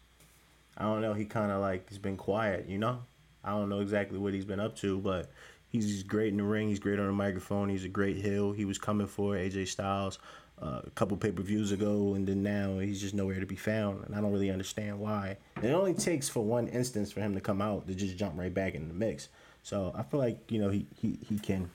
I 0.78 0.84
don't 0.84 1.02
know. 1.02 1.14
He 1.14 1.26
kind 1.26 1.52
of 1.52 1.62
like 1.62 1.90
he's 1.90 1.98
been 1.98 2.18
quiet, 2.18 2.68
you 2.68 2.78
know. 2.78 3.00
I 3.44 3.52
don't 3.52 3.70
know 3.70 3.80
exactly 3.80 4.18
what 4.18 4.34
he's 4.34 4.46
been 4.46 4.60
up 4.60 4.76
to, 4.78 5.00
but 5.00 5.32
he's, 5.70 6.04
great 6.04 6.30
in 6.30 6.38
the 6.38 6.44
ring. 6.44 6.68
He's 6.68 6.80
great 6.80 7.00
on 7.00 7.06
the 7.06 7.14
microphone. 7.14 7.70
He's 7.70 7.86
a 7.86 7.90
great 7.90 8.18
heel. 8.18 8.52
He 8.52 8.66
was 8.66 8.78
coming 8.78 9.08
for 9.08 9.36
AJ 9.36 9.68
Styles 9.68 10.20
uh, 10.62 10.82
a 10.86 10.90
couple 10.92 11.18
pay 11.18 11.32
per 11.32 11.44
views 11.44 11.72
ago, 11.72 12.14
and 12.14 12.28
then 12.28 12.42
now 12.42 12.80
he's 12.80 13.02
just 13.02 13.14
nowhere 13.14 13.40
to 13.40 13.46
be 13.46 13.56
found. 13.56 14.06
And 14.06 14.16
I 14.16 14.22
don't 14.22 14.32
really 14.32 14.52
understand 14.52 15.00
why. 15.00 15.38
And 15.58 15.66
it 15.66 15.74
only 15.74 15.94
takes 15.94 16.30
for 16.30 16.44
one 16.44 16.68
instance 16.68 17.12
for 17.12 17.20
him 17.20 17.34
to 17.34 17.42
come 17.42 17.62
out 17.62 17.88
to 17.88 17.96
just 17.96 18.18
jump 18.18 18.34
right 18.38 18.54
back 18.54 18.74
in 18.74 18.88
the 18.88 18.94
mix. 18.94 19.30
So 19.64 19.94
I 19.96 20.04
feel 20.04 20.20
like 20.20 20.52
you 20.52 20.60
know 20.60 20.70
he 20.70 20.86
he, 21.02 21.18
he 21.28 21.40
can. 21.40 21.70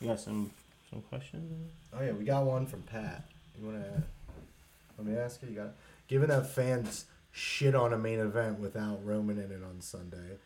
You 0.00 0.08
got 0.08 0.20
some 0.20 0.50
some 0.90 1.02
questions? 1.02 1.70
Oh 1.92 2.02
yeah, 2.02 2.12
we 2.12 2.24
got 2.24 2.44
one 2.44 2.66
from 2.66 2.82
Pat. 2.82 3.24
You 3.58 3.66
want 3.66 3.82
to? 3.82 4.02
Let 4.98 5.06
me 5.06 5.16
ask 5.16 5.42
you. 5.42 5.50
You 5.50 5.56
got? 5.56 5.74
Given 6.08 6.28
that 6.30 6.46
fans 6.46 7.06
shit 7.30 7.74
on 7.74 7.92
a 7.92 7.98
main 7.98 8.20
event 8.20 8.58
without 8.58 9.04
Roman 9.04 9.38
in 9.38 9.50
it 9.50 9.62
on 9.62 9.80
Sunday, 9.80 10.38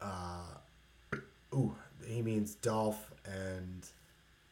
uh, 0.00 1.18
ooh, 1.54 1.74
he 2.06 2.22
means 2.22 2.54
Dolph 2.54 3.12
and 3.24 3.86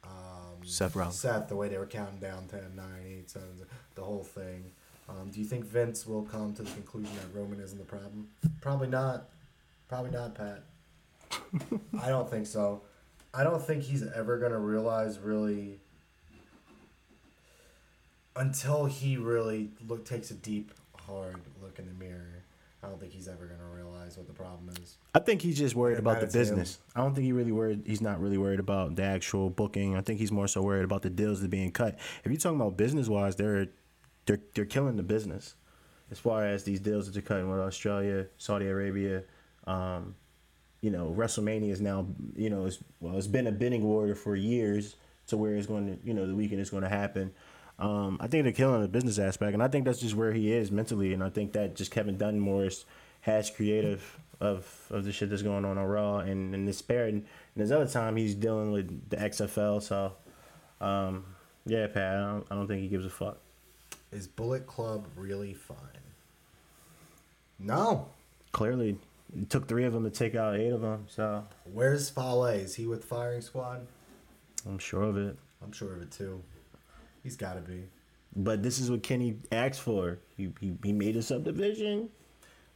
um, 0.05 0.65
Seth 0.65 0.95
Rollins. 0.95 1.19
Seth, 1.19 1.49
the 1.49 1.57
way 1.57 1.69
they 1.69 1.79
were 1.79 1.87
counting 1.87 2.19
down 2.19 2.47
10, 2.47 2.61
9, 2.77 2.87
8, 3.21 3.31
7, 3.31 3.49
the 3.95 4.03
whole 4.03 4.25
thing. 4.25 4.73
Um, 5.09 5.31
do 5.31 5.41
you 5.41 5.47
think 5.47 5.65
Vince 5.65 6.07
will 6.07 6.23
come 6.23 6.55
to 6.55 6.63
the 6.63 6.71
conclusion 6.71 7.15
that 7.17 7.39
Roman 7.39 7.61
isn't 7.61 7.79
the 7.79 7.85
problem? 7.85 8.29
Probably 8.61 8.89
not. 8.89 9.29
Probably 9.89 10.11
not, 10.11 10.35
Pat. 10.35 10.65
I 12.03 12.09
don't 12.09 12.31
think 12.31 12.47
so. 12.47 12.83
I 13.33 13.43
don't 13.43 13.63
think 13.63 13.83
he's 13.83 14.03
ever 14.03 14.39
going 14.39 14.53
to 14.53 14.59
realize 14.59 15.19
really 15.19 15.81
until 18.39 18.87
he 18.87 19.17
really 19.17 19.71
look 19.87 20.05
takes 20.05 20.31
a 20.31 20.35
deep 20.35 20.73
hard 20.95 21.37
look 21.61 21.79
in 21.79 21.87
the 21.87 22.05
mirror. 22.05 22.45
I 22.83 22.87
don't 22.87 23.01
think 23.01 23.13
he's 23.13 23.27
ever 23.27 23.47
going 23.47 23.59
to 23.59 23.77
realize 23.77 24.17
what 24.17 24.29
the 24.29 24.33
problem 24.33 24.71
is. 24.81 24.99
I 25.13 25.19
think 25.19 25.43
he's 25.43 25.59
just 25.59 25.75
worried 25.75 25.99
about 25.99 26.21
the 26.21 26.27
that's 26.27 26.35
him. 26.35 26.41
business. 26.43 26.79
I 26.95 27.01
don't 27.01 27.13
think 27.13 27.25
he 27.25 27.33
really 27.33 27.51
worried. 27.51 27.83
He's 27.85 28.01
not 28.01 28.21
really 28.21 28.39
worried 28.39 28.61
about 28.61 28.95
the 28.95 29.03
actual 29.03 29.51
booking. 29.51 29.97
I 29.97 30.01
think 30.01 30.21
he's 30.21 30.31
more 30.31 30.47
so 30.47 30.63
worried 30.63 30.85
about 30.85 31.03
the 31.03 31.11
deals 31.11 31.41
that 31.41 31.47
are 31.47 31.49
being 31.49 31.73
cut. 31.73 31.99
If 32.23 32.31
you're 32.31 32.37
talking 32.37 32.61
about 32.61 32.77
business 32.77 33.09
wise, 33.09 33.35
they're 33.35 33.69
they're 34.27 34.41
they're 34.55 34.65
killing 34.65 34.97
the 34.97 35.03
business 35.03 35.57
as 36.13 36.21
far 36.21 36.47
as 36.47 36.63
these 36.63 36.79
deals 36.79 37.07
that 37.07 37.13
they're 37.13 37.23
cutting 37.23 37.51
with 37.51 37.59
Australia, 37.59 38.27
Saudi 38.39 38.69
Arabia. 38.69 39.25
Um, 39.67 40.15
you 40.81 40.91
know, 40.91 41.13
WrestleMania 41.17 41.71
is 41.71 41.81
now 41.81 42.07
you 42.37 42.49
know 42.49 42.67
it's 42.67 42.79
well 43.01 43.17
it's 43.17 43.27
been 43.27 43.49
a 43.49 43.53
bidding 43.53 43.83
war 43.83 44.15
for 44.15 44.37
years 44.37 44.95
to 45.27 45.37
where 45.37 45.55
it's 45.57 45.67
going 45.67 45.87
to 45.87 46.07
you 46.07 46.15
know 46.15 46.27
the 46.27 46.35
weekend 46.35 46.61
is 46.61 46.71
going 46.71 46.85
to 46.85 46.89
happen. 46.89 47.33
Um, 47.79 48.19
I 48.21 48.27
think 48.27 48.45
they're 48.45 48.53
killing 48.53 48.83
the 48.83 48.89
business 48.89 49.19
aspect, 49.19 49.55
and 49.55 49.63
I 49.63 49.69
think 49.69 49.85
that's 49.85 50.01
just 50.01 50.15
where 50.17 50.33
he 50.33 50.53
is 50.53 50.73
mentally, 50.73 51.13
and 51.15 51.23
I 51.23 51.31
think 51.31 51.53
that 51.53 51.77
just 51.77 51.91
Kevin 51.91 52.17
Dunmore 52.17 52.67
is 52.67 52.85
has 53.21 53.51
creative 53.51 54.19
of 54.41 54.67
of 54.91 55.05
the 55.05 55.13
shit 55.13 55.31
that's 55.31 55.43
going 55.43 55.65
on 55.65 55.79
on 55.79 55.85
Raw, 55.87 56.19
and 56.19 56.55
and 56.55 56.67
this 56.67 56.79
spare 56.79 57.07
and 57.07 57.25
this 57.55 57.71
other 57.71 57.87
time 57.87 58.17
he's 58.17 58.35
dealing 58.35 58.73
with 58.73 59.11
the 59.11 59.17
XFL, 59.17 59.83
so 59.83 60.13
um, 60.81 61.25
yeah, 61.67 61.87
Pat, 61.87 62.17
I 62.17 62.21
don't, 62.21 62.47
I 62.51 62.55
don't 62.55 62.67
think 62.67 62.83
he 62.83 62.89
gives 62.89 63.05
a 63.05 63.11
fuck. 63.11 63.39
Is 64.11 64.27
Bullet 64.27 64.67
Club 64.67 65.07
really 65.17 65.55
fine? 65.55 65.77
No. 67.59 68.09
Clearly, 68.53 68.97
it 69.37 69.51
took 69.51 69.69
three 69.69 69.85
of 69.85 69.93
them 69.93 70.05
to 70.05 70.11
take 70.11 70.35
out 70.35 70.57
eight 70.57 70.71
of 70.71 70.81
them, 70.81 71.07
so 71.09 71.45
Where's 71.73 72.09
Fale? 72.09 72.47
Is 72.47 72.75
he 72.77 72.87
with 72.87 73.05
Firing 73.05 73.43
Squad? 73.43 73.87
I'm 74.67 74.79
sure 74.79 75.03
of 75.03 75.17
it. 75.17 75.37
I'm 75.63 75.73
sure 75.73 75.93
of 75.93 76.03
it 76.03 76.11
too. 76.11 76.43
He's 77.23 77.37
got 77.37 77.55
to 77.55 77.61
be. 77.61 77.85
But 78.37 78.63
this 78.63 78.79
is 78.79 78.91
what 78.91 79.03
Kenny 79.03 79.37
asked 79.51 79.81
for. 79.81 80.19
He, 80.37 80.53
he, 80.61 80.75
he 80.83 80.93
made 80.93 81.17
a 81.17 81.23
subdivision. 81.23 82.11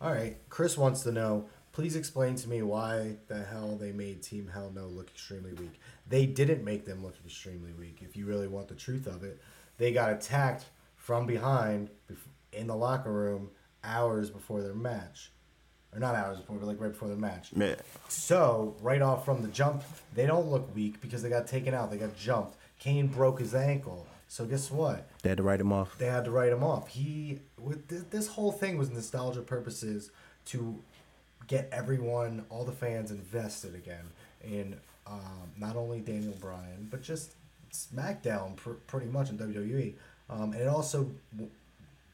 All 0.01 0.13
right. 0.13 0.37
Chris 0.49 0.77
wants 0.77 1.03
to 1.03 1.13
know. 1.13 1.47
Please 1.73 1.97
explain 1.97 2.35
to 2.37 2.49
me 2.49 2.63
why 2.63 3.17
the 3.29 3.43
hell 3.45 3.77
they 3.77 3.93
made 3.93 4.23
Team 4.23 4.51
Hell 4.53 4.71
No 4.75 4.87
look 4.87 5.09
extremely 5.09 5.53
weak. 5.55 5.81
They 6.09 6.27
didn't 6.27 6.65
make 6.65 6.85
them 6.85 7.03
look 7.03 7.15
extremely 7.25 7.73
weak. 7.73 7.99
If 8.03 8.17
you 8.17 8.27
really 8.27 8.49
want 8.49 8.69
the 8.69 8.75
truth 8.75 9.07
of 9.07 9.25
it, 9.25 9.41
they 9.79 9.93
got 9.93 10.13
attacked 10.13 10.67
from 10.97 11.27
behind 11.27 11.89
in 12.53 12.67
the 12.67 12.77
locker 12.77 13.11
room 13.11 13.51
hours 13.85 14.31
before 14.31 14.63
their 14.63 14.75
match, 14.75 15.33
or 15.93 15.99
not 15.99 16.15
hours 16.15 16.39
before, 16.39 16.57
but 16.57 16.67
like 16.67 16.81
right 16.81 16.93
before 16.93 17.09
their 17.09 17.17
match. 17.17 17.51
So 18.09 18.77
right 18.81 19.01
off 19.01 19.25
from 19.25 19.43
the 19.43 19.49
jump, 19.49 19.83
they 20.15 20.27
don't 20.27 20.51
look 20.51 20.75
weak 20.75 21.01
because 21.01 21.23
they 21.23 21.29
got 21.31 21.47
taken 21.47 21.73
out. 21.75 21.91
They 21.91 21.97
got 21.97 22.17
jumped. 22.17 22.57
Kane 22.79 23.07
broke 23.07 23.41
his 23.41 23.55
ankle. 23.55 24.07
So 24.33 24.47
guess 24.47 24.71
what? 24.71 25.11
They 25.23 25.29
had 25.29 25.37
to 25.37 25.43
write 25.43 25.61
him 25.61 25.75
off. 25.75 25.99
They 25.99 26.07
had 26.07 26.25
to 26.25 26.31
write 26.31 26.55
him 26.55 26.65
off. 26.65 26.89
He 26.89 27.41
with 27.61 27.87
th- 27.87 28.05
this 28.09 28.29
whole 28.29 28.51
thing 28.51 28.79
was 28.79 28.89
nostalgia 28.89 29.43
purposes 29.43 30.11
to 30.47 30.83
get 31.49 31.69
everyone, 31.71 32.47
all 32.49 32.65
the 32.65 32.73
fans 32.73 33.11
invested 33.11 33.75
again 33.75 34.07
in 34.43 34.77
um, 35.07 35.51
not 35.59 35.77
only 35.77 36.01
Daniel 36.01 36.33
Bryan 36.41 36.89
but 36.91 37.03
just 37.03 37.33
SmackDown 37.75 38.57
pr- 38.57 38.81
pretty 38.87 39.05
much 39.05 39.29
in 39.29 39.37
WWE. 39.37 39.93
Um, 40.31 40.55
and 40.55 40.63
it 40.63 40.69
also 40.69 41.11
w- 41.35 41.51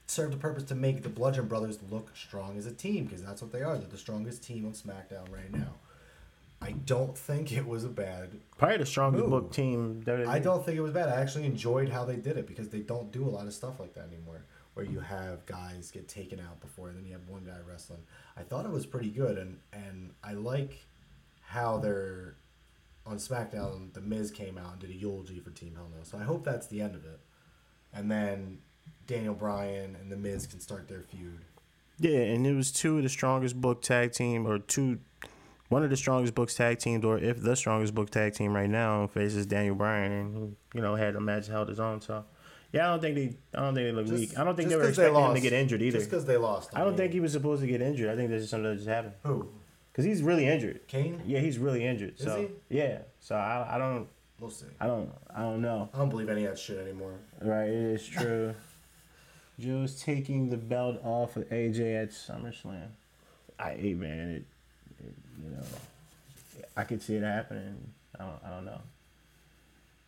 served 0.09 0.35
a 0.35 0.39
purpose 0.39 0.65
to 0.65 0.75
make 0.75 1.05
the 1.05 1.09
Bludgeon 1.09 1.47
Brothers 1.47 1.79
look 1.89 2.11
strong 2.17 2.59
as 2.59 2.67
a 2.67 2.73
team 2.73 3.05
because 3.05 3.23
that's 3.23 3.43
what 3.43 3.53
they 3.53 3.63
are. 3.63 3.79
They're 3.79 3.87
the 3.87 3.97
strongest 3.97 4.43
team 4.43 4.67
on 4.67 4.73
SmackDown 4.73 5.33
right 5.33 5.53
now. 5.53 5.75
I 6.61 6.73
don't 6.73 7.17
think 7.17 7.53
it 7.53 7.67
was 7.67 7.85
a 7.85 7.89
bad 7.89 8.41
Probably 8.59 8.79
the 8.79 8.87
strongest 8.87 9.25
Ooh. 9.25 9.29
book 9.29 9.53
team. 9.53 10.03
WWE. 10.05 10.27
I 10.27 10.41
don't 10.41 10.65
think 10.65 10.77
it 10.77 10.81
was 10.81 10.91
bad. 10.91 11.09
I 11.09 11.21
actually 11.21 11.47
enjoyed 11.47 11.89
how 11.89 12.05
they 12.05 12.17
did 12.17 12.37
it 12.37 12.47
because 12.47 12.69
they 12.69 12.81
don't 12.81 13.13
do 13.13 13.25
a 13.25 13.31
lot 13.31 13.47
of 13.47 13.55
stuff 13.55 13.79
like 13.79 13.95
that 13.95 14.09
anymore, 14.09 14.45
where 14.75 14.85
you 14.85 14.99
have 14.99 15.47
guys 15.47 15.93
get 15.93 16.09
taken 16.09 16.41
out 16.41 16.61
before, 16.61 16.89
and 16.89 16.99
then 16.99 17.07
you 17.07 17.13
have 17.13 17.29
one 17.29 17.45
guy 17.45 17.59
wrestling. 17.67 18.01
I 18.37 18.43
thought 18.43 18.65
it 18.65 18.73
was 18.73 18.85
pretty 18.85 19.11
good, 19.11 19.39
and 19.39 19.59
and 19.73 20.11
I 20.25 20.33
like 20.33 20.87
how 21.43 21.79
they're 21.79 22.35
on 23.07 23.19
SmackDown. 23.19 23.93
The 23.93 24.01
Miz 24.01 24.33
came 24.33 24.59
out 24.59 24.73
and 24.73 24.81
did 24.81 24.91
a 24.91 24.95
eulogy 24.95 25.39
for 25.39 25.51
Team 25.51 25.75
Hell 25.77 25.89
No, 25.97 26.03
so 26.03 26.19
I 26.19 26.25
hope 26.25 26.45
that's 26.45 26.67
the 26.67 26.81
end 26.81 26.97
of 26.97 27.05
it, 27.05 27.21
and 27.93 28.11
then 28.11 28.59
Daniel 29.07 29.35
Bryan 29.35 29.97
and 30.01 30.11
the 30.11 30.17
Miz 30.17 30.49
can 30.49 30.59
start 30.59 30.89
their 30.89 31.03
feud. 31.03 31.45
Yeah, 32.01 32.19
and 32.19 32.45
it 32.45 32.55
was 32.55 32.73
two 32.73 32.97
of 32.99 33.05
the 33.05 33.09
strongest 33.09 33.61
book 33.61 33.83
tag 33.83 34.13
team, 34.13 34.47
or 34.47 34.59
two, 34.59 34.99
one 35.69 35.83
of 35.85 35.91
the 35.91 35.97
strongest 35.97 36.35
books 36.35 36.55
tag 36.55 36.79
teams, 36.79 37.05
or 37.05 37.19
if 37.19 37.43
the 37.43 37.57
strongest 37.57 37.95
book 37.95 38.11
tag 38.11 38.35
team 38.35 38.53
right 38.55 38.71
now 38.71 39.07
faces 39.07 39.47
Daniel 39.47 39.75
Bryan, 39.75 40.13
and 40.13 40.37
he, 40.37 40.79
you 40.79 40.83
know 40.83 40.95
had 40.95 41.17
a 41.17 41.21
match 41.21 41.47
held 41.47 41.69
his 41.69 41.79
own. 41.81 42.01
So, 42.01 42.25
yeah, 42.73 42.87
I 42.87 42.91
don't 42.91 43.01
think 43.01 43.15
they, 43.15 43.37
I 43.59 43.63
don't 43.63 43.75
think 43.75 43.87
they 43.87 43.93
look 43.93 44.07
Just- 44.07 44.19
weak. 44.19 44.39
I 44.39 44.45
don't 44.45 44.57
think 44.57 44.69
they 44.69 44.77
were 44.77 44.89
expecting 44.89 45.21
him 45.21 45.35
to 45.35 45.41
get 45.41 45.53
injured 45.53 45.83
either. 45.83 45.99
Just 45.99 46.11
because 46.11 46.25
they 46.25 46.37
lost. 46.37 46.71
I 46.75 46.79
don't 46.81 46.89
mean- 46.89 46.97
think 46.97 47.13
he 47.13 47.21
was 47.21 47.33
supposed 47.33 47.61
to 47.63 47.67
get 47.67 47.83
injured. 47.83 48.11
I 48.11 48.17
think 48.17 48.31
this 48.31 48.43
is 48.43 48.51
something 48.51 48.71
that 48.71 48.77
just 48.77 48.89
happened 48.89 49.15
who 49.23 49.49
because 49.93 50.05
he's 50.05 50.23
really 50.23 50.47
injured. 50.47 50.87
Kane. 50.87 51.23
Yeah, 51.27 51.41
he's 51.41 51.59
really 51.59 51.85
injured. 51.85 52.15
Is 52.19 52.25
so 52.25 52.49
he? 52.69 52.77
yeah, 52.77 52.99
so 53.21 53.35
I, 53.35 53.75
I 53.75 53.79
don't, 53.79 54.09
We'll 54.41 54.51
see. 54.51 54.67
I 54.81 54.87
don't. 54.87 55.11
I 55.35 55.41
don't 55.41 55.61
know. 55.61 55.89
I 55.93 55.99
don't 55.99 56.11
believe 56.11 56.29
any 56.29 56.45
of 56.45 56.53
that 56.53 56.59
shit 56.59 56.79
anymore. 56.79 57.15
Right, 57.43 57.69
it 57.69 57.75
is 57.75 58.07
true. 58.07 58.55
Joe's 59.59 60.01
taking 60.01 60.51
the 60.51 60.57
belt 60.57 61.01
off 61.03 61.37
of 61.37 61.49
AJ 61.49 62.01
at 62.01 62.11
SummerSlam. 62.11 62.91
I, 63.59 63.71
hey 63.73 63.95
man, 63.95 64.31
it, 64.31 64.45
you 65.43 65.51
know, 65.51 66.65
I 66.77 66.85
could 66.85 67.03
see 67.03 67.17
it 67.17 67.23
happening. 67.23 67.93
I 68.19 68.25
don't, 68.25 68.41
I 68.45 68.51
don't 68.51 68.65
know. 68.65 68.81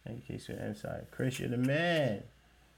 In 0.06 0.20
case 0.20 0.48
you're 0.48 0.58
inside, 0.58 1.06
Chris, 1.10 1.38
you're 1.38 1.48
the 1.48 1.58
man. 1.58 2.22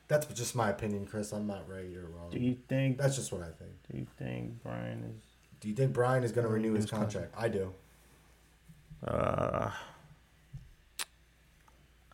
That's 0.09 0.27
just 0.27 0.55
my 0.55 0.71
opinion, 0.71 1.07
Chris. 1.07 1.33
I'm 1.33 1.47
not 1.47 1.69
right 1.69 1.95
or 1.97 2.07
wrong. 2.07 2.31
Do 2.31 2.39
you 2.39 2.57
think? 2.69 2.99
That's 2.99 3.17
just 3.17 3.33
what 3.33 3.43
I 3.43 3.47
think. 3.47 3.71
Do 3.91 3.99
you 3.99 4.07
think 4.19 4.63
Bryan 4.63 5.05
is? 5.05 5.23
Do 5.61 5.69
you 5.69 5.75
think 5.75 5.93
Bryan 5.93 6.25
is 6.25 6.33
going 6.33 6.47
to 6.47 6.53
renew 6.53 6.75
his 6.75 6.87
contract. 6.87 7.33
I 7.39 7.49
do. 7.49 7.73
Uh, 9.07 9.71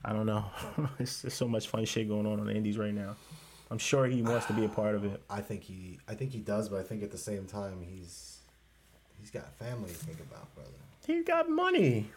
I 0.04 0.12
don't 0.12 0.26
know. 0.26 0.44
it's 0.98 1.22
there's 1.22 1.34
so 1.34 1.48
much 1.48 1.68
fun 1.68 1.84
shit 1.86 2.08
going 2.08 2.26
on 2.26 2.38
on 2.38 2.46
the 2.46 2.54
Indies 2.54 2.78
right 2.78 2.94
now. 2.94 3.16
I'm 3.70 3.78
sure 3.78 4.06
he 4.06 4.22
wants 4.22 4.46
to 4.46 4.52
be 4.52 4.64
a 4.64 4.68
part 4.68 4.94
of 4.94 5.04
it. 5.04 5.22
I 5.28 5.40
think 5.40 5.62
he. 5.62 5.98
I 6.06 6.14
think 6.14 6.32
he 6.32 6.38
does, 6.38 6.68
but 6.68 6.80
I 6.80 6.82
think 6.82 7.02
at 7.02 7.10
the 7.10 7.18
same 7.18 7.46
time 7.46 7.80
he's 7.80 8.37
he's 9.20 9.30
got 9.30 9.52
family 9.58 9.88
to 9.88 9.94
think 9.94 10.20
about, 10.20 10.54
brother. 10.54 10.70
He 11.06 11.22
got 11.22 11.48
money. 11.48 12.10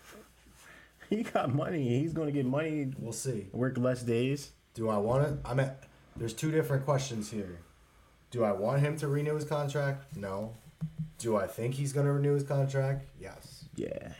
He 1.09 1.23
got 1.23 1.53
money. 1.53 1.99
He's 1.99 2.13
gonna 2.13 2.31
get 2.31 2.45
money. 2.45 2.93
We'll 2.97 3.11
see. 3.13 3.47
Work 3.51 3.77
less 3.77 4.01
days. 4.01 4.51
Do 4.73 4.89
I 4.89 4.97
want 4.97 5.27
it? 5.27 5.33
I'm 5.43 5.59
at. 5.59 5.83
There's 6.15 6.33
two 6.33 6.51
different 6.51 6.85
questions 6.85 7.29
here. 7.29 7.59
Do 8.31 8.43
I 8.45 8.51
want 8.53 8.79
him 8.81 8.95
to 8.97 9.07
renew 9.07 9.35
his 9.35 9.43
contract? 9.43 10.15
No. 10.15 10.55
Do 11.17 11.35
I 11.37 11.47
think 11.47 11.75
he's 11.75 11.91
going 11.93 12.05
to 12.05 12.11
renew 12.13 12.33
his 12.33 12.43
contract? 12.43 13.05
Yes. 13.19 13.65
Yeah, 13.75 14.13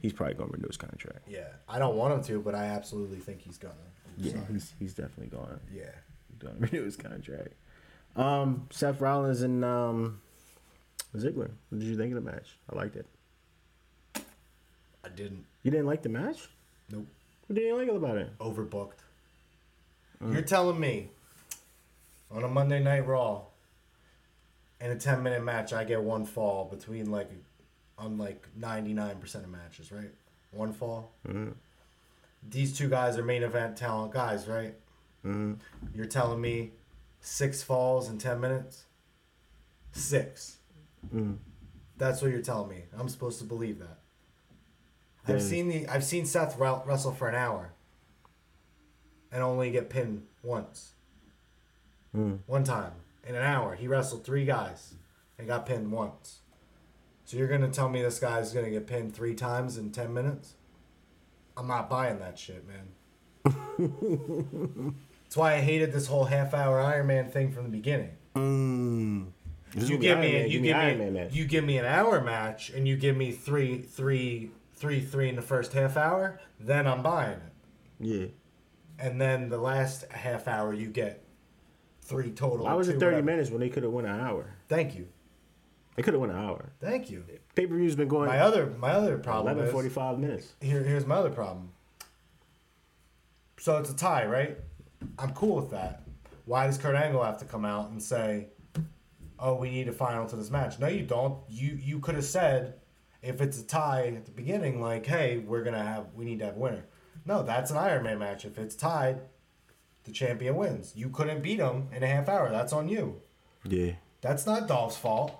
he's 0.00 0.12
probably 0.12 0.34
gonna 0.34 0.50
renew 0.52 0.68
his 0.68 0.76
contract. 0.76 1.20
Yeah. 1.28 1.48
I 1.68 1.78
don't 1.78 1.96
want 1.96 2.14
him 2.14 2.22
to, 2.24 2.40
but 2.40 2.54
I 2.54 2.66
absolutely 2.66 3.18
think 3.18 3.42
he's 3.42 3.58
gonna. 3.58 3.74
I'm 4.18 4.24
Yeah, 4.24 4.32
sorry. 4.32 4.44
he's 4.52 4.72
he's 4.78 4.94
definitely 4.94 5.26
going 5.36 5.48
to. 5.48 5.58
Yeah. 5.76 5.90
to 6.40 6.52
renew 6.58 6.84
his 6.84 6.96
contract. 6.96 7.54
Um, 8.16 8.66
Seth 8.70 9.00
Rollins 9.00 9.42
and 9.42 9.64
um, 9.64 10.20
Ziggler. 11.16 11.50
What 11.68 11.78
did 11.78 11.84
you 11.84 11.96
think 11.96 12.14
of 12.14 12.24
the 12.24 12.30
match? 12.30 12.56
I 12.70 12.76
liked 12.76 12.96
it. 12.96 13.06
I 15.04 15.08
didn't. 15.14 15.44
You 15.62 15.70
didn't 15.70 15.86
like 15.86 16.02
the 16.02 16.08
match? 16.08 16.48
Nope. 16.90 17.06
What 17.46 17.56
did 17.56 17.64
you 17.64 17.76
like 17.76 17.88
about 17.88 18.18
it? 18.18 18.36
Overbooked. 18.38 19.00
Mm. 20.22 20.32
You're 20.32 20.42
telling 20.42 20.78
me 20.78 21.08
on 22.30 22.44
a 22.44 22.48
Monday 22.48 22.82
Night 22.82 23.06
Raw 23.06 23.42
in 24.80 24.90
a 24.90 24.96
10 24.96 25.22
minute 25.22 25.42
match, 25.42 25.72
I 25.72 25.84
get 25.84 26.02
one 26.02 26.24
fall 26.24 26.64
between 26.64 27.10
like, 27.10 27.30
on 27.96 28.18
like 28.18 28.46
99% 28.58 29.34
of 29.36 29.48
matches, 29.48 29.90
right? 29.90 30.10
One 30.50 30.72
fall. 30.72 31.10
Mm. 31.26 31.54
These 32.48 32.76
two 32.76 32.88
guys 32.88 33.18
are 33.18 33.24
main 33.24 33.42
event 33.42 33.76
talent 33.76 34.12
guys, 34.12 34.46
right? 34.46 34.74
Mm. 35.24 35.56
You're 35.94 36.06
telling 36.06 36.40
me 36.40 36.70
six 37.20 37.62
falls 37.62 38.08
in 38.08 38.18
10 38.18 38.40
minutes? 38.40 38.84
Six. 39.92 40.57
That's 41.96 42.22
what 42.22 42.30
you're 42.30 42.42
telling 42.42 42.68
me. 42.70 42.84
I'm 42.96 43.08
supposed 43.08 43.38
to 43.40 43.44
believe 43.44 43.78
that. 43.80 43.98
I've 45.26 45.42
seen 45.42 45.68
the 45.68 45.86
I've 45.88 46.04
seen 46.04 46.24
Seth 46.24 46.58
wre- 46.58 46.82
wrestle 46.86 47.12
for 47.12 47.28
an 47.28 47.34
hour 47.34 47.72
and 49.30 49.42
only 49.42 49.70
get 49.70 49.90
pinned 49.90 50.26
once. 50.42 50.92
One 52.46 52.64
time 52.64 52.92
in 53.26 53.34
an 53.34 53.42
hour, 53.42 53.74
he 53.74 53.86
wrestled 53.86 54.24
three 54.24 54.44
guys 54.46 54.94
and 55.38 55.46
got 55.46 55.66
pinned 55.66 55.92
once. 55.92 56.38
So 57.26 57.36
you're 57.36 57.48
gonna 57.48 57.68
tell 57.68 57.90
me 57.90 58.00
this 58.00 58.18
guy's 58.18 58.52
gonna 58.54 58.70
get 58.70 58.86
pinned 58.86 59.14
three 59.14 59.34
times 59.34 59.76
in 59.76 59.90
ten 59.90 60.14
minutes? 60.14 60.54
I'm 61.56 61.66
not 61.66 61.90
buying 61.90 62.18
that 62.20 62.38
shit, 62.38 62.64
man. 62.66 62.88
That's 65.24 65.36
why 65.36 65.54
I 65.54 65.60
hated 65.60 65.92
this 65.92 66.06
whole 66.06 66.24
half 66.24 66.54
hour 66.54 66.80
Iron 66.80 67.06
Man 67.06 67.30
thing 67.30 67.52
from 67.52 67.64
the 67.64 67.68
beginning. 67.70 68.12
Mm. 68.34 69.26
You 69.74 69.98
give 69.98 70.18
me, 70.18 70.36
a, 70.36 70.46
you 70.46 70.60
give 70.60 70.76
me, 70.98 71.28
you 71.30 71.44
give 71.44 71.64
me 71.64 71.78
an 71.78 71.84
hour 71.84 72.20
match, 72.20 72.70
and 72.70 72.88
you 72.88 72.96
give 72.96 73.16
me 73.16 73.32
three, 73.32 73.78
three, 73.78 74.50
three, 74.74 75.00
three 75.00 75.28
in 75.28 75.36
the 75.36 75.42
first 75.42 75.72
half 75.72 75.96
hour. 75.96 76.40
Then 76.58 76.86
I'm 76.86 77.02
buying 77.02 77.32
it. 77.38 77.52
Yeah. 78.00 78.26
And 78.98 79.20
then 79.20 79.48
the 79.48 79.58
last 79.58 80.10
half 80.10 80.48
hour, 80.48 80.72
you 80.72 80.88
get 80.88 81.22
three 82.02 82.30
total. 82.30 82.64
Why 82.64 82.74
was 82.74 82.88
it 82.88 82.94
two, 82.94 83.00
30 83.00 83.06
whatever. 83.16 83.26
minutes 83.26 83.50
when 83.50 83.60
they 83.60 83.68
could 83.68 83.82
have 83.82 83.92
went 83.92 84.06
an 84.08 84.18
hour? 84.18 84.54
Thank 84.68 84.96
you, 84.96 85.08
They 85.96 86.02
could 86.02 86.14
have 86.14 86.20
went 86.20 86.32
an 86.32 86.38
hour. 86.38 86.72
thank 86.80 87.10
you. 87.10 87.24
Pay 87.54 87.66
per 87.66 87.76
view's 87.76 87.96
been 87.96 88.08
going 88.08 88.28
My 88.28 88.40
other, 88.40 88.66
my 88.78 88.92
other 88.92 89.18
problem 89.18 89.52
11, 89.54 89.66
is 89.66 89.72
45 89.72 90.18
minutes. 90.18 90.54
here, 90.60 90.82
here's 90.82 91.06
my 91.06 91.16
other 91.16 91.30
problem. 91.30 91.70
So 93.58 93.76
it's 93.78 93.90
a 93.90 93.96
tie, 93.96 94.24
right? 94.26 94.56
I'm 95.18 95.32
cool 95.34 95.56
with 95.56 95.70
that. 95.70 96.02
Why 96.46 96.66
does 96.66 96.78
Kurt 96.78 96.94
Angle 96.96 97.22
have 97.22 97.38
to 97.38 97.44
come 97.44 97.64
out 97.64 97.90
and 97.90 98.02
say, 98.02 98.46
"Oh, 99.38 99.54
we 99.54 99.70
need 99.70 99.88
a 99.88 99.92
final 99.92 100.26
to 100.26 100.36
this 100.36 100.50
match"? 100.50 100.78
No, 100.78 100.86
you 100.88 101.04
don't. 101.04 101.38
You 101.48 101.74
you 101.74 102.00
could 102.00 102.14
have 102.14 102.24
said, 102.24 102.74
if 103.22 103.40
it's 103.40 103.60
a 103.60 103.66
tie 103.66 104.08
at 104.16 104.24
the 104.24 104.30
beginning, 104.32 104.80
like, 104.80 105.06
"Hey, 105.06 105.38
we're 105.38 105.64
gonna 105.64 105.82
have, 105.82 106.06
we 106.14 106.24
need 106.24 106.38
to 106.40 106.46
have 106.46 106.56
a 106.56 106.60
winner." 106.60 106.84
No, 107.24 107.42
that's 107.42 107.70
an 107.70 107.76
Iron 107.76 108.04
Man 108.04 108.18
match. 108.18 108.44
If 108.44 108.58
it's 108.58 108.74
tied, 108.74 109.20
the 110.04 110.12
champion 110.12 110.56
wins. 110.56 110.92
You 110.96 111.10
couldn't 111.10 111.42
beat 111.42 111.60
him 111.60 111.88
in 111.92 112.02
a 112.02 112.06
half 112.06 112.28
hour. 112.28 112.50
That's 112.50 112.72
on 112.72 112.88
you. 112.88 113.20
Yeah. 113.64 113.92
That's 114.20 114.46
not 114.46 114.66
Dolph's 114.66 114.96
fault. 114.96 115.38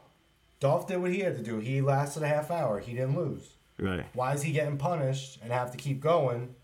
Dolph 0.61 0.87
did 0.87 0.99
what 0.99 1.13
he 1.13 1.21
had 1.21 1.37
to 1.37 1.43
do. 1.43 1.59
He 1.59 1.81
lasted 1.81 2.23
a 2.23 2.29
half 2.29 2.51
hour. 2.51 2.79
He 2.79 2.93
didn't 2.93 3.17
lose. 3.17 3.55
Right. 3.79 4.05
Why 4.13 4.35
is 4.35 4.43
he 4.43 4.53
getting 4.53 4.77
punished 4.77 5.39
and 5.43 5.53
have 5.53 5.71
to 5.71 5.79
keep 5.79 6.01
going? 6.01 6.55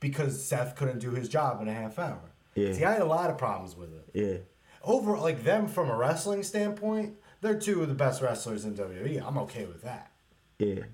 Because 0.00 0.42
Seth 0.42 0.76
couldn't 0.76 1.00
do 1.00 1.10
his 1.10 1.28
job 1.28 1.60
in 1.60 1.68
a 1.68 1.72
half 1.72 1.98
hour. 1.98 2.20
Yeah. 2.54 2.72
See, 2.72 2.84
I 2.84 2.92
had 2.92 3.02
a 3.02 3.06
lot 3.06 3.30
of 3.30 3.36
problems 3.36 3.76
with 3.76 3.92
it. 3.92 4.08
Yeah. 4.14 4.38
Over, 4.86 5.18
like 5.18 5.42
them 5.42 5.66
from 5.66 5.90
a 5.90 5.96
wrestling 5.96 6.44
standpoint, 6.44 7.16
they're 7.40 7.58
two 7.58 7.82
of 7.82 7.88
the 7.88 7.94
best 7.94 8.22
wrestlers 8.22 8.64
in 8.64 8.76
WWE. 8.76 9.20
I'm 9.26 9.36
okay 9.38 9.66
with 9.66 9.82
that. 9.82 10.12
Yeah. 10.60 10.84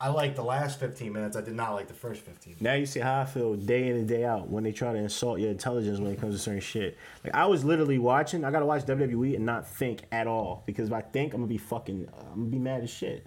I 0.00 0.08
like 0.10 0.36
the 0.36 0.44
last 0.44 0.78
15 0.78 1.12
minutes. 1.12 1.36
I 1.36 1.40
did 1.40 1.54
not 1.54 1.72
like 1.72 1.86
the 1.86 1.94
first 1.94 2.22
15. 2.22 2.56
Now 2.60 2.74
you 2.74 2.86
see 2.86 3.00
how 3.00 3.20
I 3.20 3.24
feel 3.24 3.54
day 3.54 3.88
in 3.88 3.96
and 3.96 4.08
day 4.08 4.24
out 4.24 4.48
when 4.48 4.64
they 4.64 4.72
try 4.72 4.92
to 4.92 4.98
insult 4.98 5.40
your 5.40 5.50
intelligence 5.50 5.98
when 6.00 6.10
it 6.12 6.20
comes 6.20 6.34
to 6.34 6.40
certain 6.40 6.60
shit. 6.60 6.96
Like 7.24 7.34
I 7.34 7.46
was 7.46 7.64
literally 7.64 7.98
watching. 7.98 8.44
I 8.44 8.50
gotta 8.50 8.66
watch 8.66 8.84
WWE 8.84 9.34
and 9.36 9.46
not 9.46 9.68
think 9.68 10.02
at 10.12 10.26
all 10.26 10.62
because 10.66 10.88
if 10.88 10.94
I 10.94 11.00
think, 11.00 11.32
I'm 11.32 11.40
gonna 11.40 11.48
be 11.48 11.58
fucking. 11.58 12.08
I'm 12.30 12.38
gonna 12.38 12.50
be 12.50 12.58
mad 12.58 12.82
as 12.82 12.90
shit. 12.90 13.26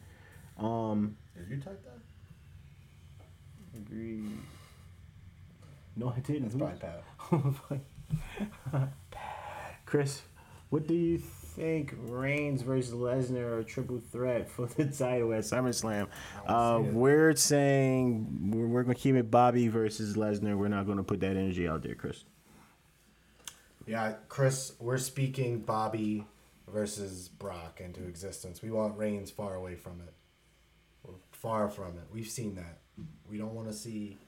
Um. 0.57 1.17
Did 1.37 1.49
you 1.49 1.61
type 1.61 1.81
that? 1.83 1.99
Agreed. 3.77 4.29
No, 5.97 6.13
I 6.15 6.19
didn't. 6.19 6.43
That's 6.43 6.55
probably 7.29 7.81
Pat. 8.71 8.89
Chris, 9.91 10.21
what 10.69 10.87
do 10.87 10.93
you 10.93 11.17
think 11.17 11.93
Reigns 12.03 12.61
versus 12.61 12.93
Lesnar 12.93 13.41
are 13.41 13.59
a 13.59 13.63
triple 13.65 13.99
threat 13.99 14.49
for 14.49 14.65
the 14.65 14.85
title 14.85 15.33
at 15.33 15.41
SummerSlam? 15.41 16.07
Uh, 16.47 16.79
we're 16.81 17.35
saying 17.35 18.51
we're, 18.53 18.67
we're 18.67 18.83
gonna 18.83 18.95
keep 18.95 19.15
it 19.15 19.29
Bobby 19.29 19.67
versus 19.67 20.15
Lesnar. 20.15 20.55
We're 20.55 20.69
not 20.69 20.87
gonna 20.87 21.03
put 21.03 21.19
that 21.19 21.35
energy 21.35 21.67
out 21.67 21.83
there, 21.83 21.95
Chris. 21.95 22.23
Yeah, 23.85 24.13
Chris, 24.29 24.71
we're 24.79 24.97
speaking 24.97 25.59
Bobby 25.59 26.25
versus 26.69 27.27
Brock 27.27 27.81
into 27.81 28.07
existence. 28.07 28.61
We 28.61 28.71
want 28.71 28.97
Reigns 28.97 29.29
far 29.29 29.55
away 29.55 29.75
from 29.75 29.99
it. 29.99 30.13
We're 31.03 31.15
far 31.33 31.67
from 31.67 31.97
it. 31.97 32.05
We've 32.13 32.29
seen 32.29 32.55
that. 32.55 32.77
We 33.29 33.37
don't 33.37 33.53
want 33.53 33.67
to 33.67 33.73
see 33.73 34.19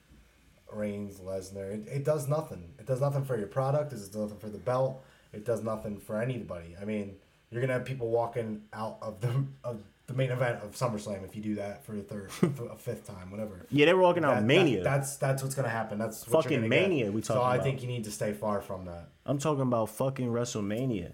Reigns, 0.70 1.20
Lesnar. 1.20 1.72
It, 1.72 1.88
it 1.88 2.04
does 2.04 2.28
nothing. 2.28 2.74
It 2.78 2.84
does 2.84 3.00
nothing 3.00 3.24
for 3.24 3.38
your 3.38 3.46
product. 3.46 3.94
It 3.94 3.96
does 3.96 4.14
nothing 4.14 4.36
for 4.36 4.50
the 4.50 4.58
belt. 4.58 5.02
It 5.34 5.44
does 5.44 5.62
nothing 5.62 5.98
for 5.98 6.20
anybody. 6.20 6.76
I 6.80 6.84
mean, 6.84 7.16
you're 7.50 7.60
gonna 7.60 7.72
have 7.74 7.84
people 7.84 8.08
walking 8.10 8.62
out 8.72 8.98
of 9.02 9.20
the 9.20 9.44
of 9.64 9.82
the 10.06 10.14
main 10.14 10.30
event 10.30 10.62
of 10.62 10.72
SummerSlam 10.72 11.24
if 11.24 11.34
you 11.34 11.42
do 11.42 11.54
that 11.54 11.84
for 11.84 11.94
a 11.96 12.00
third, 12.02 12.30
a 12.70 12.76
fifth 12.76 13.06
time, 13.06 13.30
whatever. 13.30 13.66
Yeah, 13.70 13.86
they 13.86 13.94
were 13.94 14.02
walking 14.02 14.24
out 14.24 14.34
That- 14.34 14.40
that- 14.40 14.46
Mania. 14.46 14.82
that's 14.82 15.16
that's 15.16 15.42
what's 15.42 15.54
gonna 15.54 15.68
happen. 15.68 15.98
That's 15.98 16.26
what 16.28 16.44
Fucking 16.44 16.58
gonna 16.58 16.68
get. 16.68 16.88
Mania 16.88 17.10
we 17.12 17.22
So 17.22 17.34
talking 17.34 17.48
I 17.48 17.54
about. 17.54 17.64
think 17.64 17.82
you 17.82 17.88
need 17.88 18.04
to 18.04 18.10
stay 18.10 18.32
far 18.32 18.60
from 18.60 18.84
that. 18.86 19.08
I'm 19.26 19.38
talking 19.38 19.62
about 19.62 19.90
fucking 19.90 20.28
WrestleMania. 20.28 21.12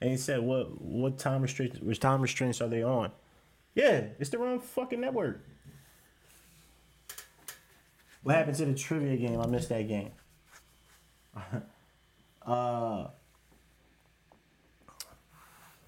And 0.00 0.10
he 0.10 0.16
said, 0.16 0.40
"What 0.40 0.80
what 0.80 1.18
time 1.18 1.42
restrictions? 1.42 1.82
Which 1.82 2.00
time 2.00 2.22
restraints 2.22 2.60
are 2.62 2.68
they 2.68 2.82
on?" 2.82 3.12
Yeah, 3.74 4.04
it's 4.18 4.30
the 4.30 4.38
wrong 4.38 4.60
fucking 4.60 5.00
network. 5.00 5.44
What 8.22 8.34
happened 8.34 8.56
to 8.56 8.64
the 8.66 8.74
trivia 8.74 9.16
game? 9.16 9.40
I 9.40 9.46
missed 9.46 9.68
that 9.70 9.86
game. 9.88 10.10
uh. 12.46 13.08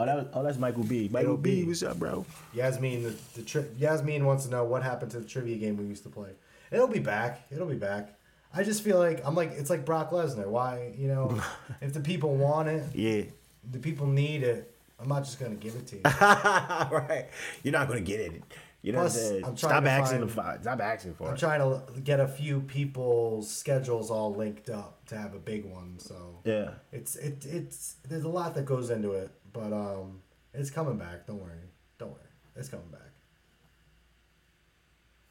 Oh, 0.03 0.07
that 0.07 0.17
was, 0.17 0.27
oh, 0.35 0.43
that's 0.43 0.59
Michael 0.59 0.83
B. 0.83 1.09
Michael 1.13 1.37
B. 1.37 1.63
B. 1.63 1.69
What's 1.69 1.83
up, 1.85 1.97
bro? 1.99 2.27
Yasmin, 2.55 3.05
the, 3.05 3.15
the 3.35 3.43
tri- 3.43 3.67
Yasmin 3.79 4.25
wants 4.27 4.45
to 4.47 4.51
know 4.51 4.65
what 4.65 4.83
happened 4.83 5.13
to 5.13 5.21
the 5.21 5.25
trivia 5.29 5.57
game 5.59 5.77
we 5.77 5.85
used 5.85 6.03
to 6.03 6.09
play. 6.09 6.31
It'll 6.73 6.89
be 6.89 6.99
back. 6.99 7.43
It'll 7.53 7.69
be 7.69 7.77
back. 7.77 8.15
I 8.53 8.65
just 8.65 8.83
feel 8.83 8.99
like 8.99 9.25
I'm 9.25 9.37
like 9.37 9.53
it's 9.53 9.71
like 9.71 9.85
Brock 9.85 10.11
Lesnar. 10.11 10.47
Why 10.49 10.93
you 10.99 11.07
know, 11.07 11.41
if 11.81 11.93
the 11.93 12.01
people 12.01 12.35
want 12.35 12.69
it, 12.69 12.83
Yeah. 12.95 13.23
the 13.71 13.79
people 13.79 14.07
need 14.09 14.43
it. 14.43 14.75
I'm 14.99 15.09
not 15.09 15.25
just 15.25 15.39
gonna 15.39 15.55
give 15.55 15.75
it 15.77 15.87
to 15.89 15.97
you. 15.97 16.03
right. 16.05 17.27
You're 17.63 17.73
not 17.73 17.87
gonna 17.89 18.01
get 18.01 18.21
it. 18.21 18.43
You 18.83 18.91
know 18.93 18.99
Plus, 19.01 19.15
what 19.15 19.23
I'm 19.23 19.29
saying? 19.31 19.45
I'm 19.45 19.57
trying 19.57 19.71
Stop 19.71 19.85
to 19.85 19.91
asking 19.91 20.29
find- 20.29 20.59
the 20.59 20.63
Stop 20.63 20.81
asking 20.81 21.15
for 21.15 21.29
I'm 21.29 21.35
it. 21.35 21.39
trying 21.39 21.61
to 21.61 22.01
get 22.01 22.19
a 22.19 22.27
few 22.27 22.61
people's 22.63 23.49
schedules 23.49 24.11
all 24.11 24.35
linked 24.35 24.69
up 24.71 25.07
to 25.07 25.17
have 25.17 25.35
a 25.35 25.39
big 25.39 25.65
one. 25.65 25.95
So 25.99 26.41
yeah. 26.45 26.71
it's 26.91 27.15
it 27.17 27.47
it's 27.47 27.95
there's 28.09 28.25
a 28.25 28.29
lot 28.29 28.55
that 28.57 28.65
goes 28.65 28.91
into 28.91 29.13
it, 29.13 29.31
but 29.53 29.73
um, 29.73 30.21
it's 30.55 30.71
coming 30.71 30.97
back. 30.97 31.27
Don't 31.27 31.41
worry, 31.41 31.59
don't 31.99 32.11
worry, 32.11 32.21
it's 32.57 32.69
coming 32.69 32.87
back. 32.91 33.01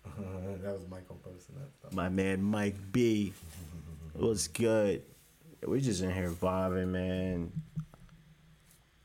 that 0.63 0.73
was 0.73 0.87
Michael 0.89 1.19
posting 1.23 1.55
that 1.55 1.71
stuff. 1.79 1.93
My 1.93 2.09
man 2.09 2.41
Mike 2.41 2.75
B. 2.91 3.33
What's 4.13 4.47
good? 4.47 5.03
We're 5.65 5.79
just 5.79 6.01
in 6.01 6.11
here 6.11 6.29
vibing, 6.29 6.87
man. 6.89 7.51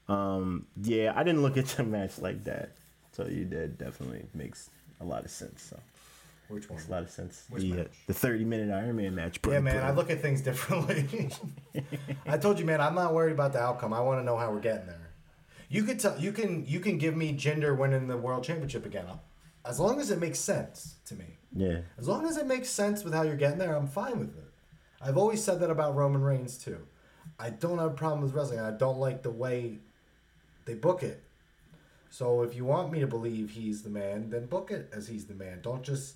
Um, 0.08 0.66
yeah, 0.82 1.12
I 1.14 1.22
didn't 1.22 1.42
look 1.42 1.56
at 1.56 1.66
the 1.66 1.82
match 1.84 2.18
like 2.18 2.44
that. 2.44 2.70
So 3.12 3.26
you 3.26 3.44
did 3.44 3.78
definitely 3.78 4.24
makes 4.34 4.70
a 5.00 5.04
lot 5.04 5.24
of 5.24 5.30
sense. 5.30 5.62
So 5.62 5.78
Which 6.48 6.68
one? 6.68 6.76
makes 6.76 6.88
a 6.88 6.92
lot 6.92 7.02
of 7.02 7.10
sense. 7.10 7.44
Which 7.48 7.62
the, 7.62 7.72
uh, 7.72 7.76
match? 7.76 7.92
the 8.06 8.14
30 8.14 8.44
minute 8.44 8.70
Iron 8.74 8.96
Man 8.96 9.14
match. 9.14 9.36
Yeah, 9.36 9.40
brother, 9.42 9.60
man, 9.60 9.82
I 9.82 9.90
look 9.92 10.10
at 10.10 10.20
things 10.20 10.40
differently. 10.42 11.30
I 12.26 12.38
told 12.38 12.58
you, 12.58 12.64
man, 12.64 12.80
I'm 12.80 12.94
not 12.94 13.14
worried 13.14 13.32
about 13.32 13.52
the 13.52 13.60
outcome. 13.60 13.92
I 13.92 14.00
want 14.00 14.20
to 14.20 14.24
know 14.24 14.36
how 14.36 14.50
we're 14.50 14.60
getting 14.60 14.86
there. 14.86 15.05
You 15.68 15.82
could 15.82 15.98
tell, 15.98 16.18
you 16.18 16.32
can, 16.32 16.64
you 16.66 16.80
can 16.80 16.98
give 16.98 17.16
me 17.16 17.32
Jinder 17.32 17.76
winning 17.76 18.08
the 18.08 18.16
world 18.16 18.44
championship 18.44 18.86
again, 18.86 19.06
as 19.64 19.80
long 19.80 20.00
as 20.00 20.10
it 20.10 20.20
makes 20.20 20.38
sense 20.38 20.94
to 21.06 21.14
me. 21.14 21.36
Yeah. 21.54 21.80
As 21.98 22.06
long 22.06 22.26
as 22.26 22.36
it 22.36 22.46
makes 22.46 22.68
sense 22.68 23.02
with 23.02 23.14
how 23.14 23.22
you're 23.22 23.36
getting 23.36 23.58
there, 23.58 23.74
I'm 23.74 23.88
fine 23.88 24.18
with 24.18 24.36
it. 24.36 24.50
I've 25.00 25.16
always 25.16 25.42
said 25.42 25.60
that 25.60 25.70
about 25.70 25.96
Roman 25.96 26.22
Reigns 26.22 26.56
too. 26.58 26.86
I 27.38 27.50
don't 27.50 27.78
have 27.78 27.92
a 27.92 27.94
problem 27.94 28.22
with 28.22 28.34
wrestling. 28.34 28.60
I 28.60 28.70
don't 28.70 28.98
like 28.98 29.22
the 29.22 29.30
way 29.30 29.78
they 30.64 30.74
book 30.74 31.02
it. 31.02 31.22
So 32.10 32.42
if 32.42 32.54
you 32.54 32.64
want 32.64 32.92
me 32.92 33.00
to 33.00 33.06
believe 33.06 33.50
he's 33.50 33.82
the 33.82 33.90
man, 33.90 34.30
then 34.30 34.46
book 34.46 34.70
it 34.70 34.88
as 34.92 35.08
he's 35.08 35.26
the 35.26 35.34
man. 35.34 35.60
Don't 35.62 35.82
just 35.82 36.14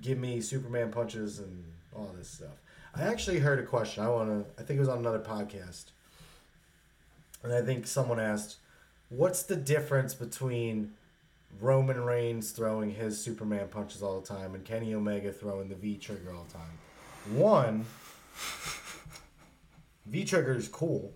give 0.00 0.18
me 0.18 0.40
Superman 0.40 0.90
punches 0.90 1.38
and 1.40 1.64
all 1.94 2.14
this 2.16 2.28
stuff. 2.28 2.60
I 2.94 3.02
actually 3.02 3.38
heard 3.38 3.58
a 3.58 3.62
question. 3.62 4.04
I 4.04 4.08
want 4.08 4.28
to. 4.28 4.62
I 4.62 4.64
think 4.64 4.76
it 4.76 4.80
was 4.80 4.88
on 4.88 4.98
another 4.98 5.18
podcast, 5.18 5.86
and 7.42 7.52
I 7.52 7.62
think 7.62 7.86
someone 7.86 8.20
asked, 8.20 8.56
"What's 9.16 9.42
the 9.42 9.56
difference 9.56 10.14
between 10.14 10.94
Roman 11.60 12.02
Reigns 12.02 12.50
throwing 12.50 12.90
his 12.90 13.20
Superman 13.20 13.68
punches 13.68 14.02
all 14.02 14.20
the 14.20 14.26
time 14.26 14.54
and 14.54 14.64
Kenny 14.64 14.94
Omega 14.94 15.32
throwing 15.32 15.68
the 15.68 15.74
V 15.74 15.98
trigger 15.98 16.32
all 16.34 16.44
the 16.44 16.54
time?" 16.54 16.78
One, 17.38 17.84
V 20.06 20.24
trigger 20.24 20.54
is 20.54 20.68
cool. 20.68 21.12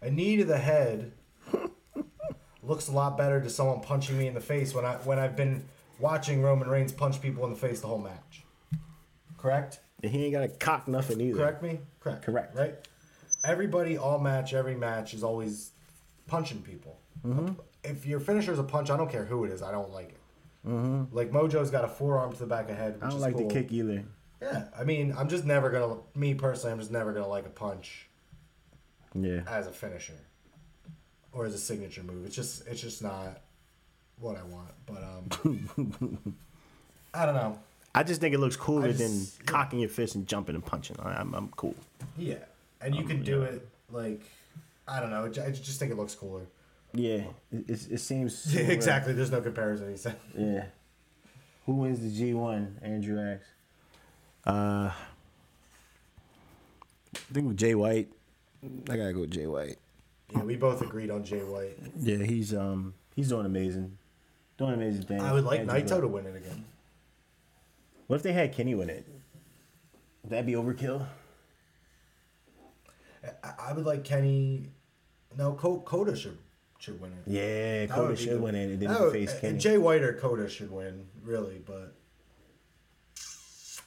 A 0.00 0.10
knee 0.10 0.36
to 0.36 0.44
the 0.44 0.58
head 0.58 1.12
looks 2.62 2.88
a 2.88 2.92
lot 2.92 3.16
better 3.16 3.40
to 3.40 3.48
someone 3.48 3.80
punching 3.80 4.18
me 4.18 4.26
in 4.26 4.34
the 4.34 4.40
face 4.40 4.74
when 4.74 4.84
I 4.84 4.94
when 4.96 5.18
I've 5.18 5.36
been 5.36 5.64
watching 6.00 6.42
Roman 6.42 6.68
Reigns 6.68 6.92
punch 6.92 7.22
people 7.22 7.44
in 7.44 7.50
the 7.50 7.56
face 7.56 7.80
the 7.80 7.86
whole 7.86 7.98
match. 7.98 8.44
Correct? 9.38 9.78
And 10.02 10.10
he 10.10 10.24
ain't 10.24 10.32
got 10.32 10.40
to 10.40 10.48
cock 10.48 10.88
nothing 10.88 11.20
either. 11.20 11.38
Correct 11.38 11.62
me? 11.62 11.78
Correct. 12.00 12.24
Correct. 12.24 12.56
Right? 12.56 12.74
Everybody, 13.44 13.96
all 13.98 14.18
match, 14.18 14.54
every 14.54 14.74
match 14.76 15.14
is 15.14 15.24
always 15.24 15.70
punching 16.26 16.62
people. 16.62 16.98
Mm-hmm. 17.26 17.54
If 17.84 18.06
your 18.06 18.20
finisher 18.20 18.52
is 18.52 18.58
a 18.58 18.62
punch, 18.64 18.90
I 18.90 18.96
don't 18.96 19.10
care 19.10 19.24
who 19.24 19.44
it 19.44 19.50
is. 19.50 19.62
I 19.62 19.72
don't 19.72 19.90
like 19.92 20.10
it. 20.10 20.18
Like 21.12 21.32
Mojo's 21.32 21.70
got 21.72 21.84
a 21.84 21.88
forearm 21.88 22.32
to 22.32 22.38
the 22.38 22.46
back 22.46 22.70
of 22.70 22.76
head. 22.76 22.94
Which 22.94 23.02
Mm-hmm. 23.02 23.06
I 23.06 23.10
don't 23.10 23.20
like 23.20 23.34
cool. 23.34 23.48
the 23.48 23.54
kick 23.54 23.72
either. 23.72 24.04
Yeah, 24.40 24.64
I 24.78 24.84
mean, 24.84 25.14
I'm 25.16 25.28
just 25.28 25.44
never 25.44 25.70
gonna. 25.70 25.96
Me 26.14 26.34
personally, 26.34 26.72
I'm 26.72 26.78
just 26.78 26.90
never 26.92 27.12
gonna 27.12 27.26
like 27.28 27.46
a 27.46 27.50
punch 27.50 28.08
Yeah. 29.14 29.40
as 29.48 29.66
a 29.66 29.72
finisher 29.72 30.14
or 31.32 31.46
as 31.46 31.54
a 31.54 31.58
signature 31.58 32.02
move. 32.02 32.26
It's 32.26 32.36
just, 32.36 32.66
it's 32.68 32.80
just 32.80 33.02
not 33.02 33.40
what 34.18 34.36
I 34.36 34.42
want. 34.44 34.70
But 34.86 35.02
um, 35.02 36.34
I 37.14 37.26
don't 37.26 37.34
know. 37.34 37.58
I 37.94 38.02
just 38.04 38.20
think 38.20 38.34
it 38.34 38.38
looks 38.38 38.56
cooler 38.56 38.84
I 38.88 38.92
than 38.92 38.96
just- 39.20 39.44
cocking 39.46 39.78
your 39.80 39.88
fist 39.88 40.14
and 40.14 40.26
jumping 40.26 40.54
and 40.54 40.64
punching. 40.64 40.96
I- 41.00 41.14
I'm, 41.20 41.34
I'm 41.34 41.48
cool. 41.56 41.74
Yeah, 42.16 42.36
and 42.82 42.94
you 42.94 43.04
can 43.04 43.22
do 43.22 43.42
it 43.42 43.66
like 43.90 44.22
I 44.86 45.00
don't 45.00 45.10
know. 45.10 45.24
I 45.24 45.50
just 45.50 45.78
think 45.78 45.92
it 45.92 45.96
looks 45.96 46.14
cooler. 46.14 46.46
Yeah. 46.92 47.24
It, 47.50 47.68
it, 47.68 47.92
it 47.92 47.98
seems. 48.00 48.36
so, 48.52 48.58
exactly. 48.58 49.12
There's 49.12 49.30
no 49.30 49.40
comparison. 49.40 49.90
He 49.90 49.96
said. 49.96 50.16
Yeah. 50.36 50.64
Who 51.66 51.74
wins 51.74 52.00
the 52.00 52.32
G1? 52.32 52.82
Andrew 52.82 53.20
asks. 53.20 53.46
Uh, 54.44 54.90
I 57.14 57.18
think 57.32 57.46
with 57.46 57.56
Jay 57.56 57.76
White. 57.76 58.08
I 58.90 58.96
gotta 58.96 59.12
go 59.12 59.20
with 59.20 59.30
Jay 59.30 59.46
White. 59.46 59.76
Yeah, 60.34 60.42
we 60.42 60.56
both 60.56 60.82
agreed 60.82 61.10
on 61.10 61.22
Jay 61.24 61.44
White. 61.44 61.78
Yeah, 62.00 62.24
he's 62.24 62.52
um 62.52 62.94
he's 63.14 63.28
doing 63.28 63.46
amazing, 63.46 63.96
doing 64.58 64.74
amazing 64.74 65.02
things. 65.04 65.22
I 65.22 65.32
would 65.32 65.44
like 65.44 65.60
Andrew 65.60 65.76
Naito 65.78 65.90
White. 65.92 66.00
to 66.00 66.08
win 66.08 66.26
it 66.26 66.36
again. 66.36 66.64
What 68.08 68.16
if 68.16 68.22
they 68.22 68.32
had 68.32 68.52
Kenny 68.52 68.74
win 68.74 68.90
it? 68.90 69.06
Would 70.24 70.30
that 70.30 70.46
be 70.46 70.52
overkill? 70.54 71.06
I, 73.58 73.72
would 73.72 73.84
like 73.86 74.04
Kenny. 74.04 74.66
No, 75.38 75.52
Kota 75.54 76.16
should 76.16 76.38
should 76.78 77.00
win 77.00 77.12
it. 77.12 77.30
Yeah, 77.30 77.86
That 77.86 77.94
Kota 77.94 78.16
should 78.16 78.38
the- 78.38 78.40
win 78.40 78.54
it 78.56 78.64
and 78.72 78.80
that 78.82 78.88
then 78.88 79.02
would- 79.02 79.12
face 79.12 79.38
Kenny. 79.40 79.58
Jay 79.58 79.78
White 79.78 80.02
or 80.02 80.12
Kota 80.14 80.48
should 80.48 80.70
win, 80.70 81.06
really, 81.22 81.58
but 81.64 81.94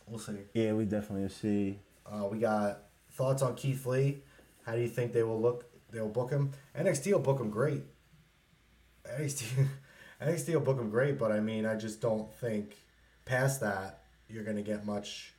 we'll 0.08 0.20
see. 0.20 0.38
yeah, 0.54 0.74
we 0.74 0.86
definitely 0.86 1.24
will 1.24 1.30
see. 1.30 1.80
Uh, 2.06 2.28
we 2.32 2.40
got 2.40 2.84
thoughts 3.12 3.42
on 3.42 3.56
Keith 3.56 3.86
Lee. 3.86 4.24
How 4.66 4.74
do 4.76 4.82
you 4.82 4.88
think 4.88 5.14
they 5.14 5.24
will 5.24 5.40
look? 5.42 5.66
They'll 5.92 6.08
book 6.10 6.32
him. 6.32 6.52
NXT 6.78 7.12
will 7.14 7.20
book 7.20 7.40
him 7.40 7.50
great. 7.50 7.84
NXT, 9.08 9.68
NXT 10.22 10.54
will 10.54 10.62
book 10.62 10.80
him 10.80 10.90
great, 10.90 11.18
but 11.20 11.32
I 11.32 11.40
mean, 11.40 11.66
I 11.66 11.76
just 11.76 12.02
don't 12.02 12.34
think 12.36 12.76
past 13.26 13.62
that 13.62 14.02
you're 14.30 14.44
gonna 14.44 14.62
get 14.64 14.86
much. 14.86 15.34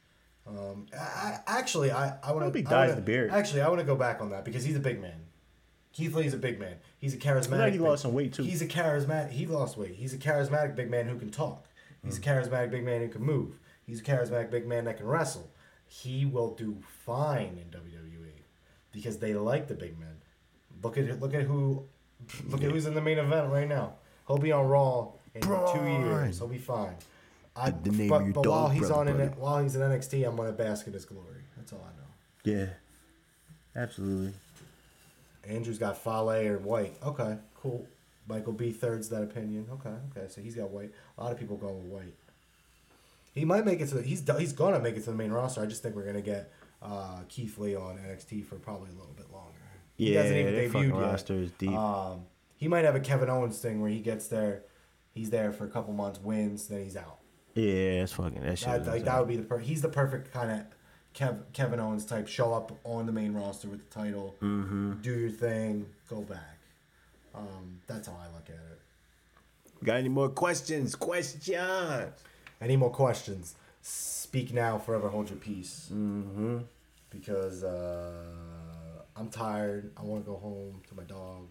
Um, 0.49 0.87
I, 0.97 1.39
actually, 1.47 1.91
I 1.91 2.17
I 2.23 2.33
want 2.33 2.53
to. 2.53 2.63
dyes 2.63 2.95
the 2.95 3.01
beard. 3.01 3.31
Actually, 3.31 3.63
I 3.63 3.69
want 3.69 3.81
to 3.81 3.87
go 3.87 3.97
back 3.97 4.21
on 4.21 4.31
that 4.31 4.45
because 4.45 4.65
he's 4.65 4.77
a 4.77 4.81
big 4.81 5.01
man. 5.01 5.27
Keith 5.93 6.15
Lee's 6.15 6.35
a 6.35 6.39
big 6.39 6.61
man. 6.61 6.77
He's 6.99 7.15
a 7.15 7.17
charismatic. 7.17 7.59
like 7.59 7.73
he 7.73 7.79
lost 7.79 8.03
some 8.03 8.13
weight, 8.13 8.35
too. 8.35 8.43
He's 8.43 8.61
a 8.61 8.67
charismatic. 8.69 9.31
He 9.31 9.47
lost 9.47 9.79
weight. 9.79 9.95
He's 9.95 10.13
a 10.13 10.19
charismatic 10.19 10.77
big 10.77 10.91
man 10.91 11.09
who 11.09 11.19
can 11.19 11.31
talk. 11.31 11.67
He's 12.05 12.19
a 12.19 12.21
charismatic 12.21 12.71
big 12.71 12.85
man 12.85 13.01
who 13.01 13.09
can 13.09 13.23
move. 13.23 13.59
He's 13.85 14.01
a 14.01 14.05
charismatic 14.05 14.51
big 14.51 14.67
man 14.67 14.85
that 14.85 14.99
can 14.99 15.07
wrestle. 15.07 15.51
He 15.87 16.27
will 16.27 16.55
do 16.55 16.77
fine 17.05 17.59
in 17.59 17.71
WWE 17.81 18.43
because 18.93 19.19
they 19.19 19.35
like 19.35 19.69
the 19.69 19.75
big 19.75 19.99
men. 19.99 20.17
Look 20.83 20.99
at 20.99 21.21
look 21.21 21.35
at 21.35 21.43
who 21.43 21.85
look 22.49 22.63
at 22.63 22.71
who's 22.71 22.87
in 22.87 22.95
the 22.95 23.01
main 23.01 23.19
event 23.19 23.51
right 23.51 23.69
now. 23.69 23.95
He'll 24.27 24.39
be 24.39 24.53
on 24.53 24.67
Raw 24.67 25.13
in 25.35 25.43
two 25.43 25.87
years. 25.87 26.39
He'll 26.39 26.49
be 26.49 26.59
fine. 26.59 26.95
I, 27.57 27.71
The- 27.71 27.91
name 27.91 28.09
but 28.09 28.21
of 28.21 28.27
your 28.27 28.35
but 28.35 28.47
while 28.47 28.69
he's 28.69 28.81
brother, 28.81 28.95
on 28.95 29.09
in, 29.09 29.17
brother. 29.17 29.35
while 29.39 29.63
he's 29.63 29.75
in 29.77 29.83
NXT, 29.83 30.29
I'm 30.29 30.37
gonna 30.37 30.53
bask 30.53 30.87
in 30.87 30.93
his 30.93 31.05
glory. 31.05 31.43
That's 31.57 31.73
all 31.73 31.81
I 31.85 31.93
know. 31.97 32.59
Yeah, 32.59 32.67
absolutely. 33.75 34.35
Andrew's 35.49 35.79
got 35.79 35.97
Fale 35.97 36.31
or 36.31 36.59
White. 36.59 36.95
Okay, 37.03 37.39
cool. 37.55 37.87
Michael 38.29 38.53
B. 38.53 38.73
Third's 38.73 39.09
that 39.11 39.23
opinion. 39.23 39.67
Okay, 39.73 39.95
okay. 40.17 40.27
So 40.29 40.41
he's 40.41 40.57
got 40.57 40.71
White. 40.71 40.91
A 41.19 41.23
lot 41.23 41.33
of 41.33 41.39
people 41.39 41.57
going 41.57 41.77
with 41.83 41.93
White. 41.93 42.15
He 43.35 43.45
might 43.45 43.65
make 43.65 43.81
it 43.81 43.89
to 43.91 43.97
the. 43.97 44.03
He's 44.03 44.23
he's 44.39 44.53
gonna 44.53 44.81
make 44.81 44.97
it 44.97 45.05
to 45.05 45.11
the 45.11 45.17
main 45.17 45.31
roster. 45.31 45.63
I 45.63 45.67
just 45.67 45.83
think 45.83 45.95
we're 45.95 46.07
gonna 46.07 46.21
get 46.23 46.53
uh, 46.83 47.21
Keith 47.29 47.59
Lee 47.59 47.77
on 47.77 47.99
NXT 47.99 48.45
for 48.47 48.57
probably 48.57 48.91
a 48.91 48.99
little 48.99 49.15
bit 49.17 49.31
longer. 49.33 49.53
He 49.97 50.13
Yeah, 50.15 50.23
hasn't 50.23 50.39
even 50.41 50.55
debuted 50.55 50.89
yet. 50.89 51.01
roster 51.01 51.35
is 51.35 51.51
deep. 51.53 51.71
Um, 51.73 52.23
he 52.57 52.69
might 52.69 52.85
have 52.85 52.97
a 52.97 53.01
Kevin 53.01 53.31
Owens 53.31 53.59
thing 53.59 53.81
where 53.81 53.91
he 53.91 54.01
gets 54.01 54.29
there, 54.29 54.63
he's 55.15 55.31
there 55.31 55.53
for 55.53 55.65
a 55.65 55.69
couple 55.71 55.93
months, 55.95 56.19
wins, 56.21 56.67
then 56.69 56.83
he's 56.83 56.97
out. 56.97 57.19
Yeah, 57.57 58.01
that's 58.01 58.13
fucking 58.13 58.43
that 58.43 58.59
shit. 58.59 58.85
That, 58.85 58.87
like, 58.87 59.05
that 59.05 59.19
would 59.19 59.29
be 59.29 59.37
the 59.37 59.43
per- 59.43 59.59
he's 59.59 59.83
the 59.83 59.89
perfect 59.89 60.33
kind 60.33 60.51
of 60.53 60.61
Kev- 61.15 61.43
Kevin 61.53 61.81
Owens 61.81 62.05
type. 62.05 62.29
Show 62.29 62.53
up 62.55 62.73
on 62.85 63.07
the 63.07 63.13
main 63.13 63.33
roster 63.35 63.69
with 63.69 63.89
the 63.89 63.95
title, 64.01 64.35
Mm-hmm. 64.43 65.01
do 65.03 65.13
your 65.19 65.31
thing, 65.31 65.87
go 66.09 66.21
back. 66.21 66.59
Um, 67.35 67.81
that's 67.87 68.07
how 68.09 68.15
I 68.15 68.33
look 68.35 68.49
at 68.49 68.55
it. 68.55 69.85
Got 69.85 69.97
any 69.97 70.09
more 70.09 70.29
questions? 70.29 70.95
Questions. 70.95 71.55
Any 72.61 72.77
more 72.77 72.91
questions? 72.91 73.55
Speak 73.83 74.53
now, 74.55 74.79
forever 74.79 75.09
hold 75.09 75.29
your 75.31 75.39
peace. 75.39 75.89
Mm-hmm. 75.93 76.59
Because 77.11 77.63
uh, 77.63 78.13
I'm 79.17 79.29
tired. 79.29 79.91
I 79.97 80.03
want 80.03 80.25
to 80.25 80.31
go 80.31 80.37
home 80.39 80.81
to 80.89 80.95
my 80.95 81.03
dog, 81.05 81.47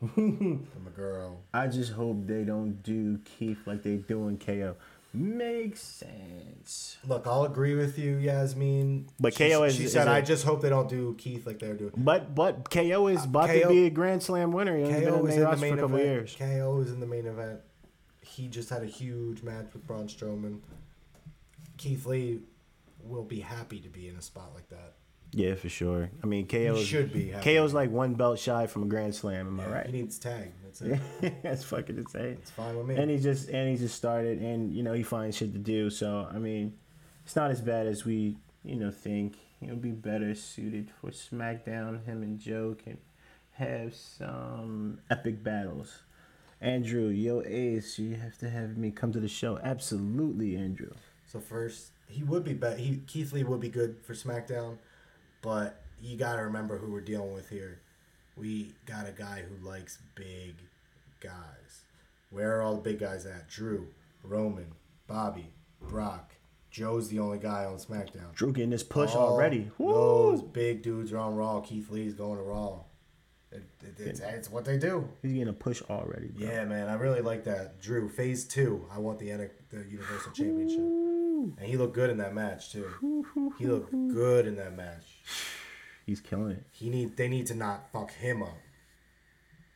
to 0.14 0.80
my 0.84 0.90
girl. 0.96 1.40
I 1.52 1.66
just 1.66 1.92
hope 1.92 2.26
they 2.26 2.44
don't 2.44 2.82
do 2.82 3.18
Keith 3.24 3.58
like 3.66 3.82
they 3.82 3.96
do 3.96 4.28
in 4.28 4.38
KO. 4.38 4.76
Makes 5.14 5.80
sense. 5.80 6.96
Look, 7.06 7.26
I'll 7.28 7.44
agree 7.44 7.74
with 7.76 7.98
you, 7.98 8.16
Yasmin. 8.16 9.08
But 9.20 9.34
She- 9.34 9.48
KO 9.50 9.62
is- 9.62 9.76
She 9.76 9.84
is 9.84 9.92
said, 9.92 10.08
a- 10.08 10.10
"I 10.10 10.20
just 10.20 10.44
hope 10.44 10.60
they 10.60 10.68
don't 10.68 10.88
do 10.88 11.14
Keith 11.16 11.46
like 11.46 11.60
they're 11.60 11.74
doing." 11.76 11.92
But 11.96 12.34
but 12.34 12.68
KO 12.68 13.06
is 13.06 13.20
uh, 13.20 13.24
about 13.24 13.48
KO 13.48 13.60
to 13.62 13.68
be 13.68 13.86
a 13.86 13.90
Grand 13.90 14.22
Slam 14.24 14.50
winner. 14.50 14.76
He's 14.76 14.88
been 14.88 15.02
in 15.04 15.08
KO 15.10 15.22
the 15.22 15.28
is 15.28 15.36
main 15.60 15.72
in 15.74 15.76
the 15.78 15.88
main 15.88 16.00
event. 16.00 16.02
years. 16.02 16.36
KO 16.36 16.80
is 16.80 16.90
in 16.92 16.98
the 17.00 17.06
main 17.06 17.26
event. 17.26 17.60
He 18.22 18.48
just 18.48 18.70
had 18.70 18.82
a 18.82 18.86
huge 18.86 19.42
match 19.44 19.66
with 19.72 19.86
Braun 19.86 20.08
Strowman. 20.08 20.58
Keith 21.76 22.06
Lee 22.06 22.40
will 23.04 23.22
be 23.24 23.40
happy 23.40 23.78
to 23.80 23.88
be 23.88 24.08
in 24.08 24.16
a 24.16 24.22
spot 24.22 24.50
like 24.54 24.68
that. 24.70 24.94
Yeah, 25.34 25.56
for 25.56 25.68
sure. 25.68 26.10
I 26.22 26.26
mean, 26.26 26.46
KO 26.46 26.80
should 26.82 27.12
be. 27.12 27.34
KO's 27.42 27.74
like 27.74 27.90
one 27.90 28.14
belt 28.14 28.38
shy 28.38 28.66
from 28.66 28.84
a 28.84 28.86
grand 28.86 29.14
slam. 29.14 29.48
Am 29.48 29.60
I 29.60 29.66
right? 29.66 29.86
He 29.86 29.92
needs 29.92 30.18
tag. 30.18 30.52
That's 30.62 30.80
it. 30.80 31.34
That's 31.42 31.64
fucking 31.64 31.96
insane. 31.96 32.38
It's 32.40 32.50
fine 32.50 32.76
with 32.76 32.86
me. 32.86 32.96
And 32.96 33.10
he 33.10 33.18
just 33.18 33.48
and 33.48 33.68
he 33.68 33.76
just 33.76 33.96
started, 33.96 34.40
and 34.40 34.72
you 34.72 34.82
know 34.82 34.92
he 34.92 35.02
finds 35.02 35.36
shit 35.36 35.52
to 35.52 35.58
do. 35.58 35.90
So 35.90 36.28
I 36.32 36.38
mean, 36.38 36.74
it's 37.24 37.34
not 37.34 37.50
as 37.50 37.60
bad 37.60 37.86
as 37.86 38.04
we 38.04 38.36
you 38.62 38.76
know 38.76 38.90
think. 38.90 39.36
He'll 39.60 39.76
be 39.76 39.92
better 39.92 40.34
suited 40.34 40.90
for 41.00 41.10
SmackDown. 41.10 42.04
Him 42.04 42.22
and 42.22 42.38
Joe 42.38 42.76
can 42.82 42.98
have 43.52 43.94
some 43.94 44.98
epic 45.10 45.42
battles. 45.42 46.02
Andrew, 46.60 47.08
yo 47.08 47.42
Ace, 47.44 47.98
you 47.98 48.16
have 48.16 48.38
to 48.38 48.50
have 48.50 48.76
me 48.76 48.90
come 48.90 49.12
to 49.12 49.20
the 49.20 49.28
show. 49.28 49.58
Absolutely, 49.62 50.56
Andrew. 50.56 50.90
So 51.26 51.40
first, 51.40 51.92
he 52.08 52.22
would 52.22 52.44
be 52.44 52.52
better. 52.52 52.76
He 52.76 53.02
Keith 53.06 53.32
Lee 53.32 53.42
would 53.42 53.60
be 53.60 53.68
good 53.68 53.96
for 54.02 54.14
SmackDown, 54.14 54.78
but 55.44 55.82
you 56.00 56.16
got 56.16 56.36
to 56.36 56.42
remember 56.42 56.78
who 56.78 56.90
we're 56.90 57.02
dealing 57.02 57.34
with 57.34 57.50
here. 57.50 57.80
We 58.34 58.74
got 58.86 59.06
a 59.06 59.12
guy 59.12 59.44
who 59.46 59.68
likes 59.68 59.98
big 60.14 60.54
guys. 61.20 61.82
Where 62.30 62.56
are 62.56 62.62
all 62.62 62.76
the 62.76 62.80
big 62.80 62.98
guys 62.98 63.26
at? 63.26 63.48
Drew, 63.48 63.88
Roman, 64.24 64.72
Bobby, 65.06 65.52
Brock. 65.80 66.32
Joe's 66.70 67.08
the 67.08 67.20
only 67.20 67.38
guy 67.38 67.66
on 67.66 67.76
SmackDown. 67.76 68.34
Drew 68.34 68.52
getting 68.52 68.70
this 68.70 68.82
push 68.82 69.14
All 69.14 69.34
already. 69.34 69.70
Those 69.78 70.42
big 70.42 70.82
dudes 70.82 71.12
are 71.12 71.18
on 71.18 71.36
Raw. 71.36 71.60
Keith 71.60 71.90
Lee's 71.90 72.14
going 72.14 72.38
to 72.38 72.42
Raw. 72.42 72.80
It, 73.52 73.62
it, 73.82 73.94
it's, 74.00 74.20
it's 74.20 74.50
what 74.50 74.64
they 74.64 74.78
do. 74.78 75.08
He's 75.22 75.34
getting 75.34 75.48
a 75.48 75.52
push 75.52 75.82
already. 75.82 76.28
Bro. 76.28 76.48
Yeah, 76.48 76.64
man, 76.64 76.88
I 76.88 76.94
really 76.94 77.20
like 77.20 77.44
that. 77.44 77.80
Drew, 77.80 78.08
phase 78.08 78.44
two. 78.44 78.84
I 78.92 78.98
want 78.98 79.20
the 79.20 79.30
the 79.74 79.90
Universal 79.90 80.32
Championship, 80.32 80.78
and 80.78 81.66
he 81.66 81.76
looked 81.76 81.94
good 81.94 82.10
in 82.10 82.18
that 82.18 82.34
match 82.34 82.72
too. 82.72 82.86
He 83.58 83.66
looked 83.66 83.90
good 83.90 84.46
in 84.46 84.56
that 84.56 84.76
match. 84.76 85.04
He's 86.06 86.20
killing 86.20 86.52
it. 86.52 86.64
He 86.72 86.90
need 86.90 87.16
they 87.16 87.28
need 87.28 87.46
to 87.46 87.54
not 87.54 87.90
fuck 87.92 88.12
him 88.12 88.42
up. 88.42 88.58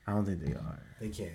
I 0.07 0.13
don't 0.13 0.25
think 0.25 0.45
they 0.45 0.53
are. 0.53 0.83
They 1.01 1.09
can't. 1.09 1.33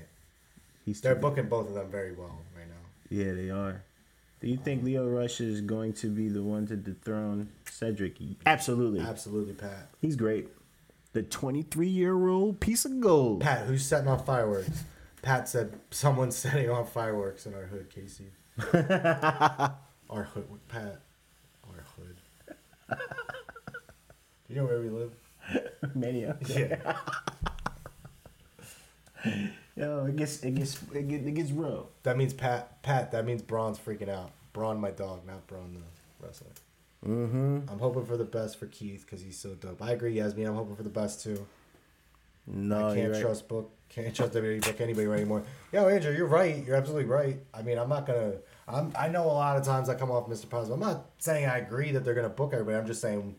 He's 0.86 1.00
They're 1.02 1.16
booking 1.16 1.48
both 1.48 1.68
of 1.68 1.74
them 1.74 1.90
very 1.90 2.14
well 2.14 2.42
right 2.56 2.68
now. 2.68 2.74
Yeah, 3.10 3.34
they 3.34 3.50
are. 3.50 3.84
Do 4.42 4.50
you 4.50 4.58
think 4.58 4.84
Lio 4.84 5.08
Rush 5.08 5.40
is 5.40 5.62
going 5.62 5.94
to 5.94 6.08
be 6.08 6.28
the 6.28 6.44
one 6.44 6.68
to 6.68 6.76
dethrone 6.76 7.50
Cedric? 7.66 8.18
Absolutely. 8.46 9.00
Absolutely, 9.00 9.54
Pat. 9.54 9.90
He's 10.02 10.18
great. 10.18 10.50
The 11.14 11.24
23 11.24 11.88
year 11.88 12.28
old 12.28 12.60
piece 12.60 12.84
of 12.84 13.00
gold. 13.00 13.42
Pat, 13.42 13.66
who's 13.68 13.86
setting 13.86 14.10
off 14.10 14.26
fireworks? 14.26 14.84
Pat 15.22 15.48
said 15.48 15.80
someone's 15.92 16.36
setting 16.38 16.70
off 16.70 16.92
fireworks 16.92 17.46
in 17.46 17.54
our 17.54 17.68
hood, 17.68 17.90
Casey. 17.90 18.32
Our 20.10 20.24
hood, 20.24 20.48
Pat. 20.68 21.02
Our 21.68 21.86
hood. 21.98 22.18
Do 22.90 22.96
you 24.50 24.56
know 24.56 24.66
where 24.66 24.80
we 24.80 24.90
live? 24.90 25.12
Mania. 25.96 26.38
Yeah. 26.48 26.98
Yo, 29.76 30.06
it 30.06 30.16
gets 30.16 30.44
it 30.44 30.54
gets 30.54 30.82
it 30.94 31.08
gets, 31.08 31.26
it 31.26 31.34
gets 31.34 31.52
real. 31.52 31.90
That 32.04 32.18
means 32.18 32.34
Pat. 32.34 32.82
Pat. 32.84 33.12
That 33.12 33.26
means 33.26 33.42
Braun's 33.42 33.80
freaking 33.80 34.10
out. 34.10 34.32
Braun, 34.54 34.80
my 34.80 34.92
dog, 34.92 35.26
not 35.26 35.48
Braun 35.48 35.74
the 35.74 36.26
wrestler. 36.26 36.50
Mm-hmm. 37.08 37.70
I'm 37.70 37.80
hoping 37.80 38.06
for 38.06 38.18
the 38.18 38.24
best 38.24 38.60
for 38.60 38.68
Keith 38.68 39.06
because 39.06 39.24
he's 39.24 39.38
so 39.38 39.56
dope. 39.56 39.82
I 39.82 39.92
agree, 39.92 40.14
Yasmin. 40.14 40.48
I'm 40.48 40.56
hoping 40.56 40.76
for 40.76 40.84
the 40.84 40.90
best 40.90 41.24
too. 41.24 41.46
No, 42.48 42.90
I 42.90 42.96
can't 42.96 43.12
right. 43.14 43.22
trust 43.22 43.48
book. 43.48 43.72
Can't 43.90 44.16
trust 44.16 44.34
WWE 44.34 44.62
book 44.64 44.82
anybody 44.82 45.06
right 45.08 45.20
anymore. 45.20 45.44
Yo, 45.72 45.88
Andrew, 45.88 46.12
you're 46.14 46.26
right. 46.26 46.66
You're 46.66 46.76
absolutely 46.76 47.06
right. 47.06 47.38
I 47.54 47.62
mean, 47.62 47.78
I'm 47.78 47.90
not 47.90 48.06
gonna. 48.08 48.34
I'm. 48.68 48.92
I 48.98 49.08
know 49.08 49.26
a 49.26 49.28
lot 49.34 49.56
of 49.56 49.64
times 49.64 49.88
I 49.88 49.96
come 49.96 50.10
off 50.12 50.28
Mr. 50.28 50.50
Positive. 50.50 50.74
I'm 50.74 50.80
not 50.80 51.06
saying 51.20 51.46
I 51.46 51.60
agree 51.60 51.92
that 51.92 52.04
they're 52.04 52.16
gonna 52.16 52.30
book 52.30 52.54
everybody. 52.54 52.78
I'm 52.78 52.88
just 52.88 53.02
saying 53.02 53.36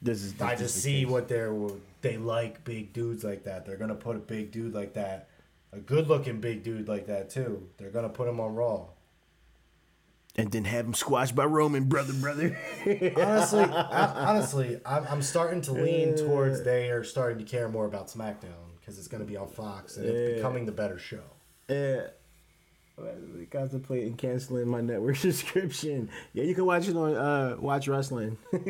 This 0.00 0.22
is. 0.22 0.40
I 0.40 0.54
just 0.54 0.76
see 0.80 1.02
case. 1.02 1.10
what 1.10 1.28
they're. 1.28 1.54
They 2.00 2.16
like 2.16 2.62
big 2.64 2.92
dudes 2.92 3.24
like 3.24 3.44
that. 3.44 3.66
They're 3.66 3.76
gonna 3.76 3.94
put 3.96 4.14
a 4.14 4.20
big 4.20 4.52
dude 4.52 4.72
like 4.74 4.94
that, 4.94 5.28
a 5.72 5.78
good-looking 5.80 6.40
big 6.40 6.62
dude 6.62 6.86
like 6.86 7.06
that 7.08 7.28
too. 7.28 7.68
They're 7.76 7.90
gonna 7.90 8.08
put 8.08 8.28
him 8.28 8.38
on 8.38 8.54
Raw. 8.54 8.86
And 10.38 10.50
then 10.52 10.64
have 10.64 10.86
him 10.86 10.94
squashed 10.94 11.34
by 11.34 11.44
Roman, 11.44 11.84
brother, 11.84 12.12
brother. 12.12 12.56
honestly, 13.16 13.64
I, 13.64 14.28
honestly, 14.28 14.80
I'm, 14.86 15.04
I'm 15.10 15.22
starting 15.22 15.60
to 15.62 15.72
lean 15.72 16.14
towards 16.16 16.62
they 16.62 16.90
are 16.90 17.02
starting 17.04 17.38
to 17.38 17.44
care 17.44 17.68
more 17.68 17.86
about 17.86 18.06
SmackDown 18.06 18.54
because 18.80 18.98
it's 18.98 19.08
going 19.08 19.22
to 19.22 19.26
be 19.28 19.36
on 19.36 19.48
Fox 19.48 19.96
and 19.96 20.06
it's 20.06 20.36
becoming 20.36 20.64
the 20.64 20.72
better 20.72 20.98
show. 20.98 21.22
yeah. 21.68 22.06
Contemplating 23.52 24.16
canceling 24.16 24.66
my 24.68 24.80
network 24.80 25.14
subscription. 25.28 26.10
Yeah, 26.32 26.42
you 26.44 26.54
can 26.54 26.64
watch 26.66 26.88
it 26.88 26.96
on 26.96 27.14
uh 27.14 27.56
Watch 27.60 27.86
Wrestling. 27.86 28.36
Do 28.52 28.62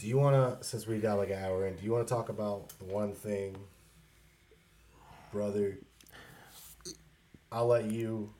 you 0.00 0.18
want 0.18 0.34
to, 0.60 0.64
since 0.66 0.88
we 0.88 0.98
got 0.98 1.18
like 1.18 1.30
an 1.30 1.42
hour 1.42 1.68
in, 1.68 1.76
do 1.76 1.84
you 1.84 1.92
want 1.92 2.06
to 2.06 2.12
talk 2.12 2.30
about 2.30 2.70
the 2.80 2.84
one 2.86 3.12
thing, 3.12 3.56
brother? 5.32 5.78
I'll 7.52 7.68
let 7.68 7.84
you. 7.84 8.32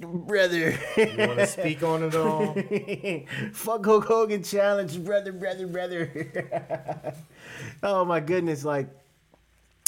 Brother. 0.00 0.70
You 0.96 1.06
want 1.18 1.38
to 1.38 1.46
speak 1.46 1.82
on 1.82 2.02
it 2.04 2.14
all? 2.14 2.54
Fuck 3.52 3.84
Hulk 3.84 4.04
Hogan 4.04 4.42
challenge, 4.42 5.02
brother, 5.04 5.32
brother, 5.32 5.66
brother. 5.66 7.14
oh 7.82 8.04
my 8.04 8.20
goodness, 8.20 8.64
like 8.64 8.88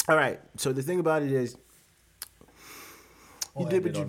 all 0.07 0.15
right, 0.15 0.39
so 0.57 0.71
the 0.71 0.83
thing 0.83 0.99
about 0.99 1.23
it 1.23 1.31
is 1.31 1.57
We'll 3.55 3.67
did 3.69 3.83
what 3.83 3.95
you- 3.95 4.01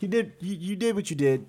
you 0.00 0.08
did 0.08 0.32
you, 0.40 0.54
you 0.56 0.76
did 0.76 0.94
what 0.96 1.08
you 1.10 1.16
did 1.16 1.46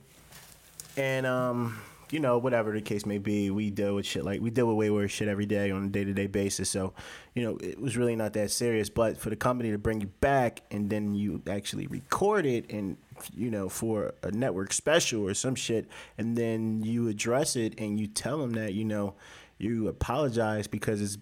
and 0.98 1.26
um 1.26 1.80
you 2.12 2.20
know 2.20 2.38
whatever 2.38 2.72
the 2.74 2.82
case 2.82 3.06
may 3.08 3.18
be 3.18 3.50
we 3.52 3.70
deal 3.72 3.96
with 3.96 4.06
shit 4.06 4.24
like 4.24 4.40
we 4.42 4.50
deal 4.52 4.68
with 4.68 4.76
way 4.76 4.90
worse 4.92 5.12
shit 5.12 5.28
every 5.28 5.46
day 5.48 5.70
on 5.72 5.86
a 5.86 5.88
day-to-day 5.88 6.28
basis 6.28 6.70
so 6.70 6.94
you 7.36 7.44
know 7.44 7.58
it 7.58 7.80
was 7.80 7.98
really 7.98 8.16
not 8.16 8.34
that 8.34 8.52
serious 8.52 8.90
but 8.90 9.18
for 9.18 9.30
the 9.32 9.36
company 9.36 9.72
to 9.72 9.78
bring 9.80 10.00
you 10.02 10.08
back 10.20 10.62
and 10.72 10.90
then 10.90 11.14
you 11.16 11.42
actually 11.48 11.88
record 11.88 12.46
it 12.46 12.70
and 12.72 12.98
you 13.36 13.50
know 13.50 13.70
for 13.70 14.14
a 14.24 14.32
network 14.32 14.74
special 14.74 15.28
or 15.28 15.34
some 15.34 15.56
shit 15.56 15.88
and 16.18 16.36
then 16.36 16.82
you 16.84 17.08
address 17.08 17.56
it 17.56 17.80
and 17.80 18.00
you 18.00 18.08
tell 18.08 18.38
them 18.38 18.52
that 18.52 18.74
you 18.74 18.86
know 18.86 19.14
you 19.58 19.88
apologize 19.88 20.68
because 20.68 21.02
it's 21.02 21.18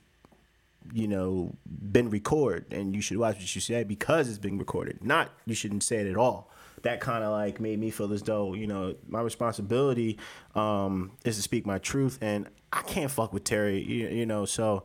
you 0.94 1.08
know, 1.08 1.54
been 1.66 2.10
recorded 2.10 2.74
and 2.74 2.96
you 2.96 3.02
should 3.02 3.18
watch 3.18 3.36
what 3.36 3.56
you 3.56 3.62
say 3.62 3.84
because 3.84 4.30
it's 4.30 4.38
being 4.38 4.58
recorded. 4.58 5.04
Not 5.04 5.32
you 5.46 5.56
shouldn't 5.56 5.84
say 5.84 5.98
it 5.98 6.08
at 6.08 6.18
all. 6.18 6.50
That 6.84 7.00
kind 7.00 7.24
of 7.24 7.32
like 7.32 7.60
made 7.60 7.80
me 7.80 7.90
feel 7.90 8.14
as 8.14 8.22
though, 8.22 8.54
you 8.54 8.68
know, 8.68 8.96
my 9.08 9.22
responsibility 9.22 10.20
um, 10.56 11.12
is 11.26 11.36
to 11.38 11.42
speak 11.42 11.66
my 11.66 11.80
truth 11.80 12.20
and 12.22 12.48
I 12.72 12.82
can't 12.82 13.10
fuck 13.10 13.34
with 13.34 13.44
Terry, 13.44 13.82
you, 13.82 14.08
you 14.08 14.26
know, 14.26 14.46
so 14.46 14.84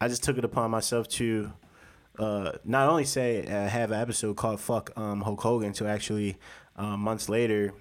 I 0.00 0.08
just 0.08 0.22
took 0.22 0.38
it 0.38 0.44
upon 0.44 0.70
myself 0.70 1.08
to 1.08 1.52
uh, 2.20 2.52
not 2.64 2.88
only 2.88 3.04
say 3.04 3.44
uh, 3.46 3.68
have 3.68 3.90
an 3.90 4.00
episode 4.00 4.36
called 4.36 4.60
"Fuck 4.60 4.96
um, 4.96 5.22
Hulk 5.22 5.40
Hogan" 5.40 5.72
to 5.74 5.86
actually 5.86 6.36
uh, 6.76 6.96
months 6.96 7.28
later 7.28 7.72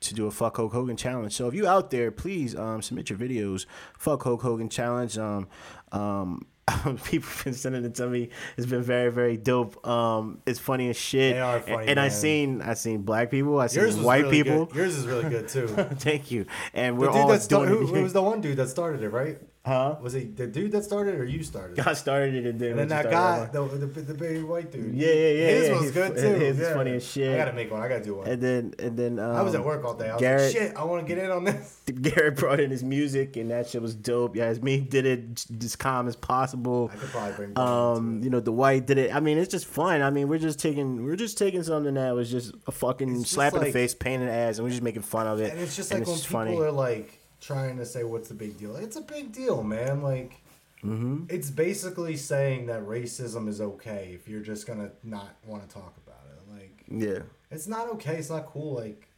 to 0.00 0.14
do 0.14 0.26
a 0.26 0.30
fuck 0.30 0.56
Hulk 0.56 0.72
Hogan 0.72 0.96
challenge. 0.96 1.32
So 1.34 1.48
if 1.48 1.54
you 1.54 1.66
out 1.66 1.90
there, 1.90 2.10
please 2.10 2.54
um, 2.56 2.82
submit 2.82 3.10
your 3.10 3.18
videos. 3.18 3.66
Fuck 3.98 4.22
Hulk 4.22 4.42
Hogan 4.42 4.68
challenge. 4.68 5.18
Um, 5.18 5.48
um, 5.90 6.46
people 7.04 7.28
have 7.28 7.44
been 7.44 7.54
sending 7.54 7.84
it 7.84 7.94
to 7.96 8.06
me. 8.06 8.28
It's 8.56 8.66
been 8.66 8.82
very, 8.82 9.10
very 9.10 9.36
dope. 9.36 9.86
Um, 9.86 10.40
it's 10.46 10.58
funny 10.58 10.90
as 10.90 10.96
shit. 10.96 11.34
They 11.34 11.40
are 11.40 11.60
funny, 11.60 11.76
and, 11.76 11.90
and 11.90 12.00
I 12.00 12.08
seen 12.08 12.62
I 12.62 12.74
seen 12.74 13.02
black 13.02 13.30
people. 13.30 13.58
I 13.58 13.66
seen 13.66 13.82
Yours 13.82 13.96
white 13.96 14.24
really 14.24 14.42
people. 14.42 14.66
Good. 14.66 14.76
Yours 14.76 14.96
is 14.96 15.06
really 15.06 15.28
good 15.28 15.48
too. 15.48 15.66
Thank 15.96 16.30
you. 16.30 16.46
And 16.74 16.98
we're 16.98 17.10
all 17.10 17.36
doing 17.38 17.68
who, 17.68 17.82
it. 17.82 17.86
who 17.88 18.02
was 18.02 18.12
the 18.12 18.22
one 18.22 18.40
dude 18.40 18.56
that 18.58 18.68
started 18.68 19.02
it, 19.02 19.08
right? 19.08 19.38
Huh? 19.64 19.96
Was 20.00 20.14
it 20.14 20.36
the 20.36 20.46
dude 20.46 20.72
that 20.72 20.84
started 20.84 21.14
it 21.14 21.20
or 21.20 21.24
you 21.24 21.42
started? 21.42 21.78
it? 21.78 21.86
I 21.86 21.92
started 21.94 22.34
it 22.34 22.46
and 22.46 22.60
then, 22.60 22.70
And 22.70 22.78
then 22.80 22.88
that 22.88 23.10
guy, 23.10 23.46
the, 23.46 23.62
the, 23.64 23.86
the 23.86 24.14
big 24.14 24.42
white 24.44 24.70
dude. 24.72 24.94
Yeah, 24.94 25.08
yeah, 25.08 25.12
yeah, 25.12 25.46
His 25.46 25.68
yeah. 25.68 25.80
was 25.80 25.90
good 25.90 26.16
too. 26.16 26.34
his 26.34 26.58
is 26.58 26.68
yeah. 26.68 26.74
funny 26.74 26.92
as 26.92 27.06
shit. 27.06 27.34
I 27.34 27.36
gotta 27.36 27.52
make 27.52 27.70
one. 27.70 27.80
I 27.80 27.88
gotta 27.88 28.04
do 28.04 28.16
one. 28.16 28.28
And 28.28 28.42
then 28.42 28.74
and 28.78 28.96
then 28.96 29.18
um, 29.18 29.36
I 29.36 29.42
was 29.42 29.54
at 29.54 29.64
work 29.64 29.84
all 29.84 29.94
day. 29.94 30.08
I 30.08 30.14
was 30.14 30.20
Garrett, 30.20 30.54
like, 30.54 30.62
shit, 30.62 30.76
I 30.76 30.84
want 30.84 31.06
to 31.06 31.14
get 31.14 31.22
in 31.22 31.30
on 31.30 31.44
this. 31.44 31.82
Garrett 32.00 32.36
brought 32.36 32.60
in 32.60 32.70
his 32.70 32.82
music 32.82 33.36
and 33.36 33.50
that 33.50 33.68
shit 33.68 33.82
was 33.82 33.94
dope. 33.94 34.36
Yeah, 34.36 34.44
as 34.44 34.62
me 34.62 34.80
did 34.80 35.06
it 35.06 35.46
as 35.62 35.76
calm 35.76 36.08
as 36.08 36.16
possible. 36.16 36.90
I 36.92 36.96
could 36.96 37.08
probably 37.10 37.32
bring 37.34 37.58
Um, 37.58 38.22
you 38.22 38.30
know, 38.30 38.40
the 38.40 38.52
white 38.52 38.86
did 38.86 38.98
it. 38.98 39.14
I 39.14 39.20
mean, 39.20 39.38
it's 39.38 39.50
just 39.50 39.66
fun. 39.66 40.02
I 40.02 40.10
mean, 40.10 40.28
we're 40.28 40.38
just 40.38 40.58
taking 40.58 41.04
we're 41.04 41.16
just 41.16 41.38
taking 41.38 41.62
something 41.62 41.94
that 41.94 42.14
was 42.14 42.30
just 42.30 42.54
a 42.66 42.72
fucking 42.72 43.10
It's 43.10 43.20
just 43.22 43.32
slap 43.32 43.54
in 43.54 43.60
the 43.60 43.72
face, 43.72 43.94
pain 43.94 44.20
in 44.20 44.26
the 44.26 44.32
ass, 44.32 44.58
and 44.58 44.64
we're 44.64 44.70
just 44.70 44.82
making 44.82 45.02
fun 45.02 45.26
of 45.26 45.40
it. 45.40 45.52
And 45.52 45.60
it's 45.60 45.76
just 45.76 45.92
like 45.92 46.06
when 46.06 46.16
people 46.16 46.30
funny. 46.30 46.56
are 46.56 46.70
like 46.70 47.17
trying 47.48 47.78
to 47.78 47.86
say 47.86 48.04
what's 48.04 48.28
the 48.28 48.34
big 48.34 48.58
deal. 48.58 48.76
It's 48.76 48.96
a 48.96 49.00
big 49.00 49.32
deal, 49.32 49.62
man. 49.62 50.02
Like 50.02 50.42
Mm-hmm. 50.84 51.24
it's 51.28 51.50
basically 51.50 52.16
saying 52.16 52.66
that 52.66 52.82
racism 52.82 53.48
is 53.48 53.60
okay 53.60 54.12
if 54.14 54.28
you're 54.28 54.42
just 54.42 54.64
gonna 54.64 54.92
not 55.02 55.34
want 55.44 55.66
to 55.68 55.74
talk 55.74 55.92
about 56.06 56.20
it. 56.30 56.52
Like 56.54 56.84
yeah, 56.88 57.22
it's 57.50 57.66
not 57.66 57.88
okay. 57.94 58.14
It's 58.14 58.30
not 58.30 58.46
cool. 58.46 58.74
Like, 58.76 59.08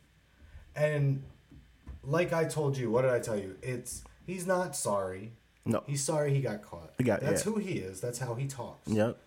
and 0.75 1.23
like 2.03 2.33
I 2.33 2.45
told 2.47 2.79
you, 2.79 2.91
what 2.91 3.03
did 3.03 3.11
I 3.11 3.19
tell 3.19 3.37
you? 3.39 3.57
It's 3.63 4.05
he's 4.27 4.47
not 4.47 4.75
sorry. 4.75 5.33
no, 5.67 5.83
He's 5.87 6.03
sorry 6.03 6.33
he 6.33 6.41
got 6.41 6.63
caught. 6.63 6.95
He 6.97 7.05
got- 7.05 7.21
That's 7.21 7.45
yeah. 7.45 7.53
who 7.53 7.59
he 7.59 7.73
is. 7.73 8.01
That's 8.01 8.19
how 8.19 8.33
he 8.37 8.47
talks. 8.47 8.89
yep, 8.91 9.19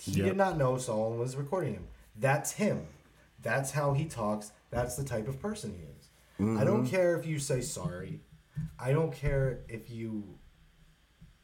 He 0.00 0.12
Yep. 0.12 0.26
did 0.28 0.36
not 0.36 0.56
know 0.58 0.78
someone 0.78 1.18
was 1.18 1.34
recording 1.34 1.72
him. 1.74 1.88
That's 2.16 2.52
him. 2.52 2.86
That's 3.42 3.72
how 3.72 3.94
he 3.94 4.04
talks. 4.04 4.52
That's 4.70 4.94
the 4.94 5.02
type 5.02 5.26
of 5.26 5.40
person 5.40 5.72
he 5.72 5.82
is. 5.82 6.06
I 6.60 6.62
don't 6.64 6.84
Mm-hmm. 6.84 6.94
care 6.96 7.18
if 7.18 7.26
you 7.26 7.40
say 7.40 7.62
sorry. 7.62 8.20
I 8.78 8.92
don't 8.92 9.12
care 9.12 9.60
if 9.68 9.90
you 9.90 10.24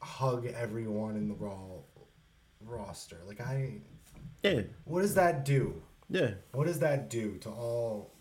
hug 0.01 0.47
everyone 0.47 1.17
in 1.17 1.29
the 1.29 1.35
Raw 1.35 1.57
roster. 2.65 3.19
Like 3.27 3.41
I, 3.41 3.81
Yeah, 4.43 4.63
what 4.85 5.03
does 5.03 5.15
that 5.15 5.45
do? 5.45 5.83
yeah. 6.09 6.31
What 6.53 6.67
does 6.67 6.79
that 6.81 7.11
do 7.11 7.37
to 7.39 7.51
all 7.51 8.13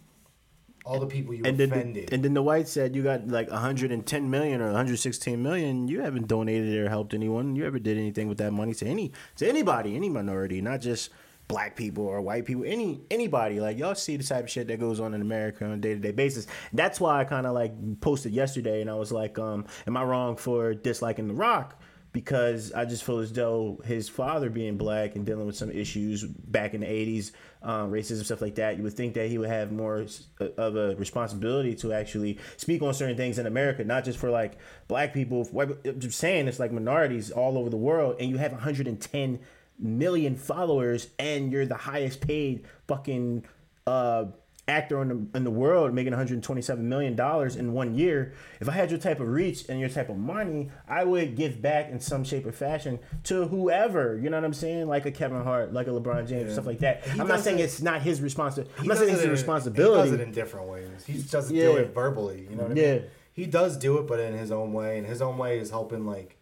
all 0.86 1.00
the 1.00 1.08
people 1.08 1.34
you 1.34 1.44
And 1.46 1.58
then, 1.58 1.72
offended? 1.72 2.10
the, 2.10 2.14
and 2.14 2.24
then 2.24 2.36
the 2.36 2.44
white 2.44 2.68
said 2.68 2.96
you 2.96 3.02
got 3.02 3.28
like 3.28 3.50
110 3.50 4.30
million 4.30 4.62
or 4.62 4.66
116 4.68 5.42
million. 5.42 5.88
You 5.88 6.02
haven't 6.02 6.28
donated 6.28 6.78
or 6.78 6.90
helped 6.90 7.16
anyone. 7.16 7.56
You 7.56 7.66
ever 7.66 7.80
did 7.80 7.98
anything 7.98 8.28
with 8.28 8.38
that 8.38 8.52
money 8.54 8.74
to 8.76 8.86
any 8.86 9.12
to 9.38 9.48
anybody, 9.50 9.96
any 9.96 10.10
minority, 10.10 10.62
not 10.62 10.82
just 10.82 11.10
black 11.48 11.76
people 11.76 12.06
or 12.06 12.22
white 12.22 12.46
people, 12.46 12.64
any 12.66 13.02
anybody. 13.12 13.60
Like 13.60 13.78
y'all 13.78 13.96
see 13.96 14.18
the 14.18 14.24
type 14.24 14.46
of 14.46 14.50
shit 14.50 14.68
that 14.68 14.80
goes 14.80 15.00
on 15.00 15.14
in 15.14 15.22
America 15.22 15.66
on 15.66 15.72
a 15.72 15.78
day 15.78 15.94
to 15.94 16.00
day 16.00 16.12
basis. 16.12 16.48
That's 16.74 17.00
why 17.00 17.20
I 17.20 17.24
kind 17.24 17.46
of 17.46 17.54
like 17.54 17.74
posted 18.02 18.34
yesterday, 18.34 18.82
and 18.82 18.90
I 18.90 18.96
was 18.96 19.12
like, 19.12 19.38
um, 19.40 19.66
"Am 19.88 19.98
I 19.98 20.04
wrong 20.04 20.38
for 20.38 20.74
disliking 20.74 21.28
The 21.28 21.34
Rock?" 21.34 21.82
because 22.16 22.72
I 22.72 22.86
just 22.86 23.04
feel 23.04 23.20
as 23.20 23.34
though 23.34 23.82
his 23.84 24.08
father 24.08 24.50
being 24.50 24.78
black 24.78 25.18
and 25.18 25.26
dealing 25.26 25.46
with 25.46 25.58
some 25.58 25.70
issues 25.70 26.24
back 26.24 26.74
in 26.74 26.80
the 26.80 26.88
80s, 26.88 27.32
um, 27.62 27.92
racism, 27.92 28.24
stuff 28.24 28.42
like 28.42 28.56
that, 28.56 28.78
you 28.78 28.84
would 28.84 28.94
think 28.94 29.16
that 29.16 29.28
he 29.28 29.38
would 29.38 29.50
have 29.50 29.74
more 29.74 30.06
uh, 30.40 30.46
of 30.58 30.78
a 30.78 30.96
responsibility 30.96 31.76
to 31.76 31.92
actually 31.92 32.40
speak 32.56 32.82
on 32.82 32.94
certain 32.94 33.18
things 33.18 33.38
in 33.38 33.48
America, 33.48 33.84
not 33.84 34.06
just 34.06 34.18
for 34.18 34.30
like 34.30 34.58
black 34.88 35.14
people. 35.14 35.46
I'm 35.60 36.00
just 36.00 36.18
saying 36.18 36.48
it's 36.48 36.58
like 36.58 36.72
minorities 36.72 37.32
all 37.32 37.58
over 37.58 37.70
the 37.70 37.76
world, 37.76 38.16
and 38.18 38.30
you 38.30 38.38
have 38.38 38.54
110 38.54 39.40
million 39.80 40.36
followers, 40.36 41.08
and 41.20 41.52
you're 41.52 41.66
the 41.66 41.76
highest 41.76 42.22
paid 42.22 42.66
fucking 42.88 43.46
uh, 43.88 44.26
actor 44.68 45.00
in 45.04 45.08
the, 45.10 45.38
in 45.38 45.44
the 45.44 45.52
world 45.52 45.94
making 45.94 46.12
127 46.12 46.90
million 46.90 47.16
dollars 47.16 47.56
in 47.56 47.72
one 47.72 47.94
year 47.94 48.34
if 48.60 48.68
i 48.68 48.72
had 48.72 48.90
your 48.90 49.00
type 49.00 49.20
of 49.20 49.28
reach 49.28 49.70
and 49.70 49.80
your 49.80 49.88
type 49.90 50.10
of 50.10 50.18
money 50.18 50.72
i 50.88 51.04
would 51.04 51.36
give 51.36 51.62
back 51.62 51.92
in 51.92 52.00
some 52.00 52.24
shape 52.24 52.44
or 52.48 52.52
fashion 52.52 52.98
to 53.24 53.46
whoever 53.48 54.18
you 54.18 54.28
know 54.28 54.38
what 54.38 54.44
i'm 54.44 54.56
saying 54.56 54.88
like 54.88 55.06
a 55.06 55.12
kevin 55.12 55.44
hart 55.44 55.72
like 55.72 55.86
a 55.86 55.92
lebron 55.92 56.28
james 56.28 56.52
stuff 56.54 56.66
like 56.66 56.80
that 56.80 57.06
He 57.06 57.20
i'm 57.22 57.28
not 57.28 57.42
saying 57.42 57.60
it- 57.60 57.64
it's 57.66 57.80
not 57.84 58.02
his 58.02 58.24
responsibility 58.24 58.74
i'm 58.80 58.88
not 58.88 58.98
saying 58.98 59.12
it's 59.12 59.22
his 59.22 59.30
responsibility 59.30 60.02
He 60.10 60.10
does 60.10 60.20
it 60.20 60.24
in 60.24 60.32
different 60.32 60.68
ways. 60.68 61.06
He 61.06 61.22
doesn't 61.22 61.56
Yeah. 61.56 61.66
do 61.66 61.76
it 61.78 61.94
verbally. 61.94 62.48
You 62.50 62.56
know 62.56 62.64
what 62.64 62.72
I 62.72 62.74
mean? 62.74 62.84
Yeah. 62.84 63.00
He 63.34 63.46
does 63.46 63.78
do 63.78 64.00
it, 64.00 64.08
but 64.08 64.20
in 64.20 64.34
his 64.34 64.52
own 64.52 64.74
way. 64.74 64.98
And 64.98 65.06
his 65.06 65.22
own 65.22 65.38
way 65.38 65.60
is 65.60 65.70
helping 65.70 66.08
like. 66.08 66.38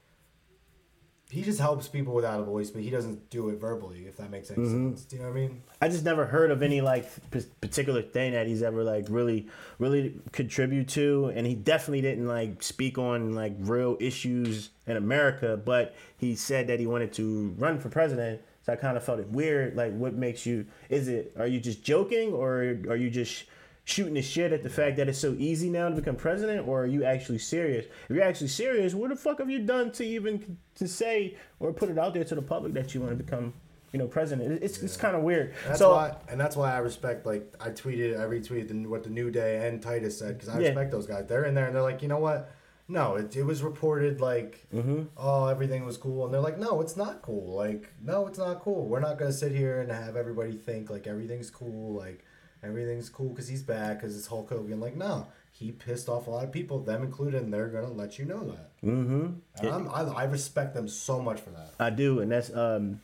He 1.34 1.42
just 1.42 1.60
helps 1.60 1.88
people 1.88 2.14
without 2.14 2.40
a 2.40 2.44
voice, 2.44 2.70
but 2.70 2.84
he 2.84 2.92
doesn't 2.92 3.30
do 3.32 3.50
it 3.50 3.60
verbally. 3.60 4.06
If 4.08 4.18
that 4.18 4.30
makes 4.30 4.52
any 4.52 4.60
Mm-hmm. 4.64 4.90
sense, 4.90 5.06
do 5.06 5.16
you 5.16 5.22
know 5.24 5.30
what 5.30 5.38
I 5.38 5.42
mean? 5.42 5.62
I 5.82 5.90
just 5.90 6.06
never 6.06 6.26
heard 6.26 6.52
of 6.52 6.62
any 6.62 6.80
like 6.82 7.06
p- 7.32 7.42
particular 7.60 8.04
thing 8.04 8.34
that 8.34 8.46
he's 8.46 8.62
ever 8.62 8.84
like 8.84 9.08
really 9.10 9.48
really 9.80 10.22
contribute 10.32 10.88
to, 10.90 11.32
and 11.36 11.48
he 11.48 11.56
definitely 11.56 12.02
didn't 12.02 12.28
like 12.28 12.62
speak 12.62 12.98
on 13.00 13.34
like 13.34 13.54
real 13.60 13.98
issues 14.00 14.70
in 14.86 14.96
America. 14.96 15.58
But 15.58 15.96
he 16.18 16.36
said 16.36 16.68
that 16.68 16.80
he 16.80 16.86
wanted 16.86 17.12
to 17.14 17.56
run 17.58 17.80
for 17.80 17.90
president, 17.90 18.42
so 18.66 18.74
I 18.74 18.76
kind 18.76 18.96
of 18.96 19.04
felt 19.04 19.20
it 19.20 19.28
weird. 19.30 19.76
Like, 19.76 19.94
what 19.98 20.14
makes 20.14 20.46
you? 20.46 20.68
Is 20.90 21.08
it? 21.08 21.34
Are 21.40 21.48
you 21.48 21.60
just 21.60 21.84
joking, 21.84 22.32
or 22.32 22.60
are 22.88 22.96
you 22.96 23.10
just 23.10 23.46
shooting 23.86 24.14
the 24.14 24.22
shit 24.22 24.54
at 24.54 24.64
the 24.64 24.70
fact 24.70 24.98
that 24.98 25.10
it's 25.10 25.20
so 25.20 25.36
easy 25.38 25.70
now 25.70 25.90
to 25.90 25.96
become 25.96 26.16
president, 26.16 26.68
or 26.68 26.84
are 26.84 26.88
you 26.88 27.04
actually 27.04 27.40
serious? 27.40 27.86
If 28.10 28.16
you're 28.16 28.24
actually 28.24 28.48
serious, 28.48 28.94
what 28.94 29.10
the 29.10 29.16
fuck 29.16 29.40
have 29.40 29.50
you 29.50 29.60
done 29.60 29.92
to 29.94 30.06
even 30.06 30.58
to 30.76 30.88
say 30.88 31.36
or 31.60 31.74
put 31.74 31.90
it 31.90 31.98
out 31.98 32.14
there 32.14 32.24
to 32.24 32.36
the 32.36 32.42
public 32.42 32.74
that 32.74 32.94
you 32.94 33.02
want 33.02 33.18
to 33.18 33.24
become? 33.24 33.54
You 33.92 34.00
know, 34.00 34.08
president. 34.08 34.64
It's 34.64 34.82
it's 34.82 34.98
kind 34.98 35.16
of 35.16 35.22
weird. 35.22 35.54
That's 35.68 35.78
so 35.78 35.92
why, 35.92 36.16
and 36.28 36.40
that's 36.42 36.56
why 36.56 36.74
I 36.74 36.80
respect. 36.80 37.28
Like 37.28 37.54
I 37.60 37.70
tweeted, 37.70 38.20
I 38.20 38.24
retweeted 38.24 38.88
what 38.88 39.04
the 39.04 39.12
New 39.12 39.30
Day 39.30 39.68
and 39.68 39.80
Titus 39.84 40.18
said 40.18 40.40
because 40.40 40.50
I 40.50 40.60
Yeah. 40.60 40.70
respect 40.70 40.90
those 40.90 41.06
guys. 41.06 41.26
They're 41.28 41.46
in 41.46 41.54
there 41.54 41.68
and 41.68 41.76
they're 41.76 41.84
like, 41.84 42.02
you 42.02 42.08
know 42.08 42.18
what? 42.18 42.50
No, 42.88 43.16
it, 43.16 43.36
it 43.36 43.44
was 43.44 43.62
reported 43.62 44.20
like, 44.20 44.66
Mm-hmm. 44.74 45.04
oh, 45.16 45.46
everything 45.48 45.86
was 45.86 45.98
cool, 45.98 46.26
and 46.26 46.34
they're 46.34 46.42
like, 46.42 46.58
no, 46.58 46.82
it's 46.82 46.98
not 46.98 47.22
cool. 47.22 47.54
Like, 47.56 47.94
no, 48.02 48.26
it's 48.26 48.40
not 48.40 48.62
cool. 48.62 48.88
We're 48.88 49.00
not 49.00 49.20
gonna 49.20 49.32
sit 49.32 49.52
here 49.52 49.82
and 49.82 49.92
have 49.92 50.16
everybody 50.16 50.54
think 50.54 50.90
like 50.90 51.06
everything's 51.06 51.52
cool. 51.52 51.94
Like, 51.94 52.26
everything's 52.64 53.10
cool 53.10 53.30
because 53.30 53.48
he's 53.48 53.64
back 53.64 54.00
because 54.00 54.18
it's 54.18 54.28
Hulk 54.28 54.50
Hogan. 54.50 54.80
Like, 54.80 54.96
no, 54.96 55.28
he 55.52 55.72
pissed 55.72 56.10
off 56.10 56.28
a 56.28 56.30
lot 56.30 56.44
of 56.44 56.52
people, 56.52 56.80
them 56.80 57.04
included, 57.04 57.42
and 57.44 57.54
they're 57.54 57.68
gonna 57.68 57.92
let 57.92 58.18
you 58.20 58.26
know 58.26 58.44
that. 58.46 58.72
Mm-hmm. 58.84 59.28
And 59.60 59.70
I'm, 59.70 59.90
I, 59.90 60.02
I 60.02 60.24
respect 60.26 60.74
them 60.74 60.88
so 60.88 61.22
much 61.22 61.40
for 61.40 61.52
that. 61.52 61.72
I 61.80 61.90
do, 61.90 62.20
and 62.22 62.32
that's 62.32 62.54
um, 62.56 63.02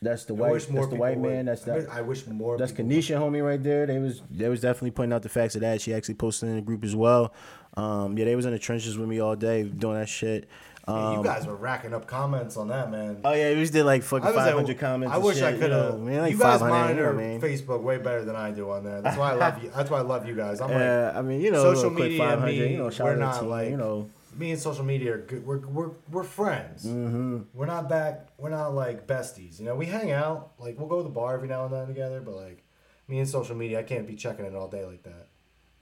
that's 0.00 0.24
the 0.26 0.34
I 0.34 0.36
white, 0.36 0.52
that's 0.68 0.86
the 0.88 0.94
white 0.96 1.18
would- 1.18 1.30
man. 1.30 1.44
That's 1.46 1.62
I 1.62 1.66
that. 1.66 1.76
wish- 1.78 1.88
I 1.90 2.00
wish 2.02 2.26
more. 2.26 2.56
That's 2.58 2.72
Kanisha 2.72 3.18
homie 3.18 3.44
right 3.44 3.62
there. 3.62 3.86
They 3.86 3.98
was 3.98 4.22
they 4.30 4.48
was 4.48 4.60
definitely 4.60 4.92
pointing 4.92 5.14
out 5.14 5.22
the 5.22 5.28
facts 5.28 5.54
of 5.54 5.60
that. 5.62 5.80
She 5.80 5.92
actually 5.94 6.14
posted 6.14 6.48
in 6.48 6.56
the 6.56 6.62
group 6.62 6.84
as 6.84 6.94
well. 6.96 7.32
Um, 7.76 8.16
yeah, 8.18 8.24
they 8.24 8.34
was 8.36 8.46
in 8.46 8.52
the 8.52 8.58
trenches 8.58 8.96
with 8.98 9.08
me 9.08 9.20
all 9.20 9.36
day 9.36 9.62
doing 9.64 9.98
that 9.98 10.08
shit. 10.08 10.48
Yeah, 10.88 10.94
Um, 10.94 11.16
you 11.18 11.22
guys 11.22 11.46
were 11.46 11.54
racking 11.56 11.92
up 11.92 12.06
comments 12.06 12.56
on 12.56 12.68
that, 12.68 12.90
man. 12.90 13.20
oh 13.24 13.32
yeah, 13.34 13.50
we 13.50 13.60
just 13.60 13.72
did 13.74 13.84
like 13.84 14.02
fucking 14.02 14.24
five 14.26 14.34
like, 14.36 14.54
hundred 14.54 14.78
comments. 14.78 15.14
I 15.14 15.18
wish 15.18 15.36
shit, 15.36 15.44
I 15.44 15.52
could 15.52 15.70
have. 15.70 15.94
know, 15.94 15.98
man, 15.98 16.22
like 16.22 16.32
you 16.32 16.38
guys 16.38 16.60
monitor 16.60 17.12
you 17.12 17.38
know. 17.38 17.46
Facebook 17.46 17.82
way 17.82 17.98
better 17.98 18.24
than 18.24 18.36
I 18.36 18.50
do 18.50 18.70
on 18.70 18.84
there. 18.84 19.02
That's 19.02 19.16
why 19.18 19.32
I 19.32 19.34
love 19.34 19.62
you. 19.62 19.70
That's 19.74 19.90
why 19.90 19.98
I 19.98 20.02
love 20.02 20.26
you 20.26 20.34
guys. 20.34 20.60
I'm 20.60 20.70
like, 20.70 20.78
Yeah, 20.78 21.12
I 21.14 21.22
mean, 21.22 21.40
you 21.40 21.50
know, 21.50 21.62
social 21.74 21.90
media 21.90 22.20
and 22.22 22.30
five 22.30 22.38
hundred. 22.40 22.52
me, 22.52 22.70
You 22.72 22.78
know, 22.78 22.90
shout 22.90 23.06
we're 23.06 23.16
not 23.16 23.40
to 23.40 23.46
like, 23.46 23.68
you 23.70 23.76
know. 23.76 24.08
me 24.36 24.50
and 24.52 24.60
social 24.60 24.84
media 24.84 25.14
are 25.14 25.18
good. 25.18 25.44
We're 25.46 25.58
we're 25.58 25.90
we're 26.10 26.24
friends. 26.24 26.84
Mm-hmm. 26.86 27.40
We're 27.52 27.66
not 27.66 27.88
back. 27.88 28.28
We're 28.38 28.50
not 28.50 28.74
like 28.74 29.06
besties. 29.06 29.58
You 29.58 29.66
know, 29.66 29.74
we 29.74 29.86
hang 29.86 30.10
out. 30.12 30.52
Like 30.58 30.78
we'll 30.78 30.88
go 30.88 30.98
to 30.98 31.02
the 31.02 31.08
bar 31.10 31.34
every 31.34 31.48
now 31.48 31.64
and 31.66 31.74
then 31.74 31.86
together. 31.86 32.20
But 32.20 32.34
like 32.34 32.64
me 33.08 33.18
and 33.18 33.28
social 33.28 33.56
media, 33.56 33.80
I 33.80 33.82
can't 33.82 34.06
be 34.06 34.14
checking 34.14 34.44
it 34.46 34.54
all 34.54 34.68
day 34.68 34.84
like 34.84 35.02
that. 35.02 35.26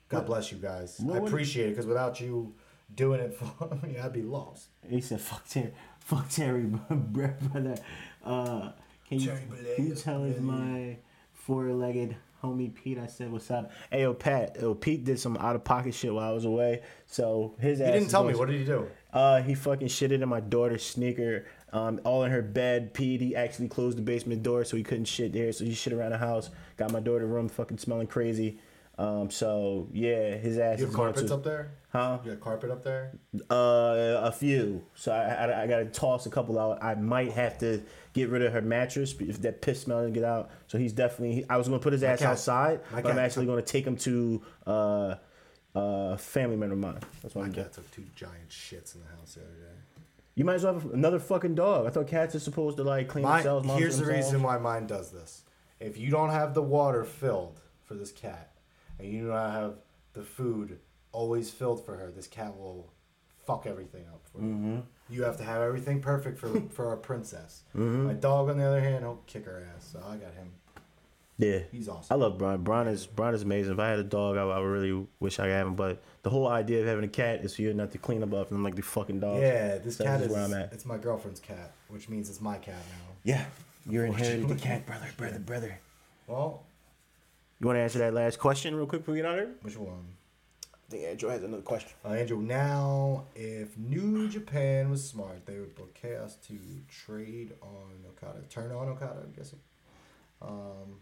God 0.08 0.26
bless 0.26 0.52
you 0.52 0.58
guys. 0.58 0.98
What 1.00 1.20
I 1.22 1.26
appreciate 1.26 1.66
it 1.66 1.70
because 1.70 1.86
without 1.86 2.20
you 2.20 2.54
doing 2.94 3.20
it 3.20 3.34
for 3.34 3.74
me, 3.86 3.98
I'd 3.98 4.12
be 4.12 4.22
lost. 4.22 4.68
He 4.88 5.00
said, 5.00 5.20
"Fuck 5.20 5.48
Terry, 5.48 5.72
fuck 6.00 6.28
Terry, 6.28 6.64
brother." 6.90 7.76
Uh, 8.24 8.70
can 9.08 9.20
you 9.20 9.26
Terry 9.28 9.40
can 9.76 9.86
you 9.88 9.94
tell 9.94 10.24
us 10.24 10.38
my 10.40 10.96
four-legged 11.32 12.16
homie 12.42 12.74
Pete? 12.74 12.98
I 12.98 13.06
said, 13.06 13.30
"What's 13.30 13.50
up?" 13.50 13.70
Hey, 13.90 14.02
yo, 14.02 14.14
Pat. 14.14 14.56
Yo, 14.60 14.74
Pete 14.74 15.04
did 15.04 15.18
some 15.18 15.36
out-of-pocket 15.36 15.94
shit 15.94 16.12
while 16.12 16.28
I 16.30 16.32
was 16.32 16.44
away, 16.44 16.82
so 17.06 17.54
his 17.58 17.80
ass. 17.80 17.86
You 17.88 17.92
didn't 18.00 18.10
tell 18.10 18.24
me. 18.24 18.34
What 18.34 18.48
did 18.48 18.58
he 18.58 18.64
do? 18.64 18.88
Uh, 19.12 19.42
he 19.42 19.54
fucking 19.54 19.88
shitted 19.88 20.22
in 20.22 20.28
my 20.28 20.40
daughter's 20.40 20.84
sneaker. 20.84 21.46
Um, 21.72 22.00
all 22.04 22.22
in 22.24 22.30
her 22.30 22.42
bed. 22.42 22.94
Pete, 22.94 23.20
He 23.20 23.36
actually 23.36 23.68
closed 23.68 23.98
the 23.98 24.02
basement 24.02 24.42
door 24.42 24.64
so 24.64 24.76
he 24.76 24.82
couldn't 24.82 25.06
shit 25.06 25.32
there. 25.32 25.52
So 25.52 25.64
he 25.64 25.74
shit 25.74 25.92
around 25.92 26.12
the 26.12 26.18
house. 26.18 26.48
Got 26.76 26.92
my 26.92 27.00
daughter 27.00 27.26
room 27.26 27.48
fucking 27.48 27.78
smelling 27.78 28.06
crazy. 28.06 28.60
Um, 28.98 29.30
so 29.30 29.88
yeah, 29.92 30.36
his 30.36 30.56
ass 30.58 30.78
You 30.78 30.86
is 30.86 30.90
have 30.90 30.96
carpets 30.96 31.28
to. 31.28 31.34
up 31.34 31.44
there? 31.44 31.72
Huh? 31.92 32.18
You 32.24 32.30
got 32.32 32.40
carpet 32.40 32.70
up 32.70 32.82
there? 32.82 33.12
Uh, 33.50 34.20
a 34.22 34.32
few. 34.32 34.82
So 34.94 35.12
I, 35.12 35.22
I, 35.46 35.62
I 35.62 35.66
got 35.66 35.78
to 35.78 35.84
toss 35.86 36.24
a 36.26 36.30
couple 36.30 36.58
out. 36.58 36.82
I 36.82 36.94
might 36.94 37.32
have 37.32 37.58
to 37.58 37.82
get 38.14 38.28
rid 38.30 38.42
of 38.42 38.52
her 38.54 38.62
mattress 38.62 39.14
if 39.20 39.40
that 39.42 39.60
piss 39.60 39.82
smell 39.82 39.98
doesn't 39.98 40.14
get 40.14 40.24
out. 40.24 40.50
So 40.68 40.78
he's 40.78 40.92
definitely. 40.94 41.44
I 41.50 41.56
was 41.58 41.68
gonna 41.68 41.78
put 41.80 41.92
his 41.92 42.02
ass 42.02 42.20
cat- 42.20 42.30
outside, 42.32 42.80
but 42.92 43.06
I'm 43.06 43.18
actually 43.18 43.46
gonna 43.46 43.60
take 43.62 43.86
him 43.86 43.96
to 43.98 44.42
uh, 44.66 45.14
uh, 45.74 46.16
family 46.16 46.56
member 46.56 46.74
of 46.74 46.80
mine. 46.80 47.00
That's 47.22 47.34
what 47.34 47.42
My 47.42 47.46
I'm 47.48 47.52
doing. 47.52 47.64
cat 47.66 47.74
took 47.74 47.90
two 47.90 48.04
giant 48.14 48.48
shits 48.48 48.94
in 48.94 49.02
the 49.02 49.08
house 49.08 49.34
the 49.34 49.42
other 49.42 49.50
day. 49.50 49.76
You 50.34 50.44
might 50.44 50.54
as 50.54 50.64
well 50.64 50.74
have 50.74 50.86
another 50.92 51.18
fucking 51.18 51.54
dog. 51.54 51.86
I 51.86 51.90
thought 51.90 52.08
cats 52.08 52.34
are 52.34 52.40
supposed 52.40 52.76
to 52.78 52.82
like 52.84 53.08
clean 53.08 53.24
My, 53.24 53.38
themselves. 53.42 53.68
here's 53.78 53.98
the 53.98 54.06
reason 54.06 54.42
why 54.42 54.56
mine 54.58 54.86
does 54.86 55.10
this. 55.10 55.42
If 55.80 55.98
you 55.98 56.10
don't 56.10 56.30
have 56.30 56.52
the 56.54 56.62
water 56.62 57.04
filled 57.04 57.60
for 57.84 57.94
this 57.94 58.12
cat, 58.12 58.50
and 58.98 59.08
you 59.12 59.20
do 59.22 59.28
not 59.28 59.52
have 59.52 59.74
the 60.14 60.22
food 60.22 60.78
always 61.12 61.50
filled 61.50 61.84
for 61.84 61.96
her, 61.96 62.10
this 62.10 62.26
cat 62.26 62.56
will 62.56 62.90
fuck 63.46 63.66
everything 63.66 64.04
up 64.12 64.22
for 64.32 64.40
you. 64.40 64.46
Mm-hmm. 64.48 64.78
You 65.08 65.22
have 65.22 65.36
to 65.38 65.44
have 65.44 65.62
everything 65.62 66.00
perfect 66.00 66.38
for 66.38 66.60
for 66.70 66.88
our 66.88 66.96
princess. 66.96 67.62
My 67.74 68.12
dog, 68.12 68.48
on 68.50 68.58
the 68.58 68.64
other 68.64 68.80
hand, 68.80 69.04
he'll 69.04 69.22
kick 69.26 69.44
her 69.44 69.66
ass. 69.76 69.88
So 69.92 69.98
I 70.06 70.16
got 70.16 70.34
him. 70.34 70.50
Yeah, 71.38 71.58
He's 71.70 71.86
awesome. 71.86 72.06
I 72.10 72.16
love 72.16 72.38
Brian. 72.38 72.62
Brian 72.62 72.88
is 72.88 73.06
Brian 73.06 73.34
is 73.34 73.42
amazing. 73.42 73.74
If 73.74 73.78
I 73.78 73.90
had 73.90 73.98
a 73.98 74.04
dog, 74.04 74.38
I, 74.38 74.42
I 74.42 74.58
would 74.58 74.64
really 74.66 75.06
wish 75.20 75.38
I 75.38 75.42
could 75.44 75.52
have 75.52 75.66
him. 75.66 75.74
But 75.74 76.02
the 76.22 76.30
whole 76.30 76.48
idea 76.48 76.80
of 76.80 76.86
having 76.86 77.04
a 77.04 77.08
cat 77.08 77.44
is 77.44 77.54
for 77.54 77.60
you 77.62 77.74
not 77.74 77.92
to 77.92 77.98
clean 77.98 78.22
up 78.22 78.32
after 78.32 78.54
them 78.54 78.64
like 78.64 78.74
the 78.74 78.80
fucking 78.82 79.20
dog. 79.20 79.40
Yeah, 79.42 79.76
this 79.76 79.96
So 79.98 80.04
cat 80.04 80.22
is. 80.22 80.32
where 80.32 80.42
I'm 80.42 80.54
at. 80.54 80.72
It's 80.72 80.86
my 80.86 80.96
girlfriend's 80.96 81.40
cat, 81.40 81.72
which 81.88 82.08
means 82.08 82.30
it's 82.30 82.40
my 82.40 82.56
cat 82.56 82.74
now. 82.88 83.14
Yeah, 83.22 83.44
you're 83.86 84.06
inherited 84.06 84.48
the 84.48 84.54
cat, 84.54 84.86
brother, 84.86 85.08
brother, 85.18 85.38
brother. 85.38 85.78
Well, 86.26 86.62
You 87.60 87.66
want 87.66 87.76
to 87.78 87.80
answer 87.80 87.98
that 88.00 88.12
last 88.14 88.38
question 88.38 88.74
real 88.74 88.86
quick 88.86 89.00
before 89.02 89.14
we 89.14 89.20
get 89.20 89.26
out 89.26 89.38
of 89.38 89.44
here? 89.46 89.54
which 89.62 89.76
one? 89.76 90.04
I 90.74 90.90
think 90.90 91.04
Andrew 91.04 91.30
has 91.30 91.42
another 91.42 91.62
question. 91.62 91.90
Uh, 92.04 92.10
Andrew, 92.10 92.40
now, 92.40 93.24
if 93.34 93.76
New 93.76 94.28
Japan 94.28 94.88
was 94.90 95.06
smart, 95.08 95.44
they 95.46 95.58
would 95.58 95.74
book 95.74 95.94
Chaos 95.94 96.36
to 96.46 96.58
trade 96.88 97.54
on 97.60 98.04
Okada, 98.08 98.42
turn 98.48 98.70
on 98.72 98.88
Okada, 98.88 99.20
I'm 99.24 99.32
guessing. 99.32 99.58
Um, 100.42 101.00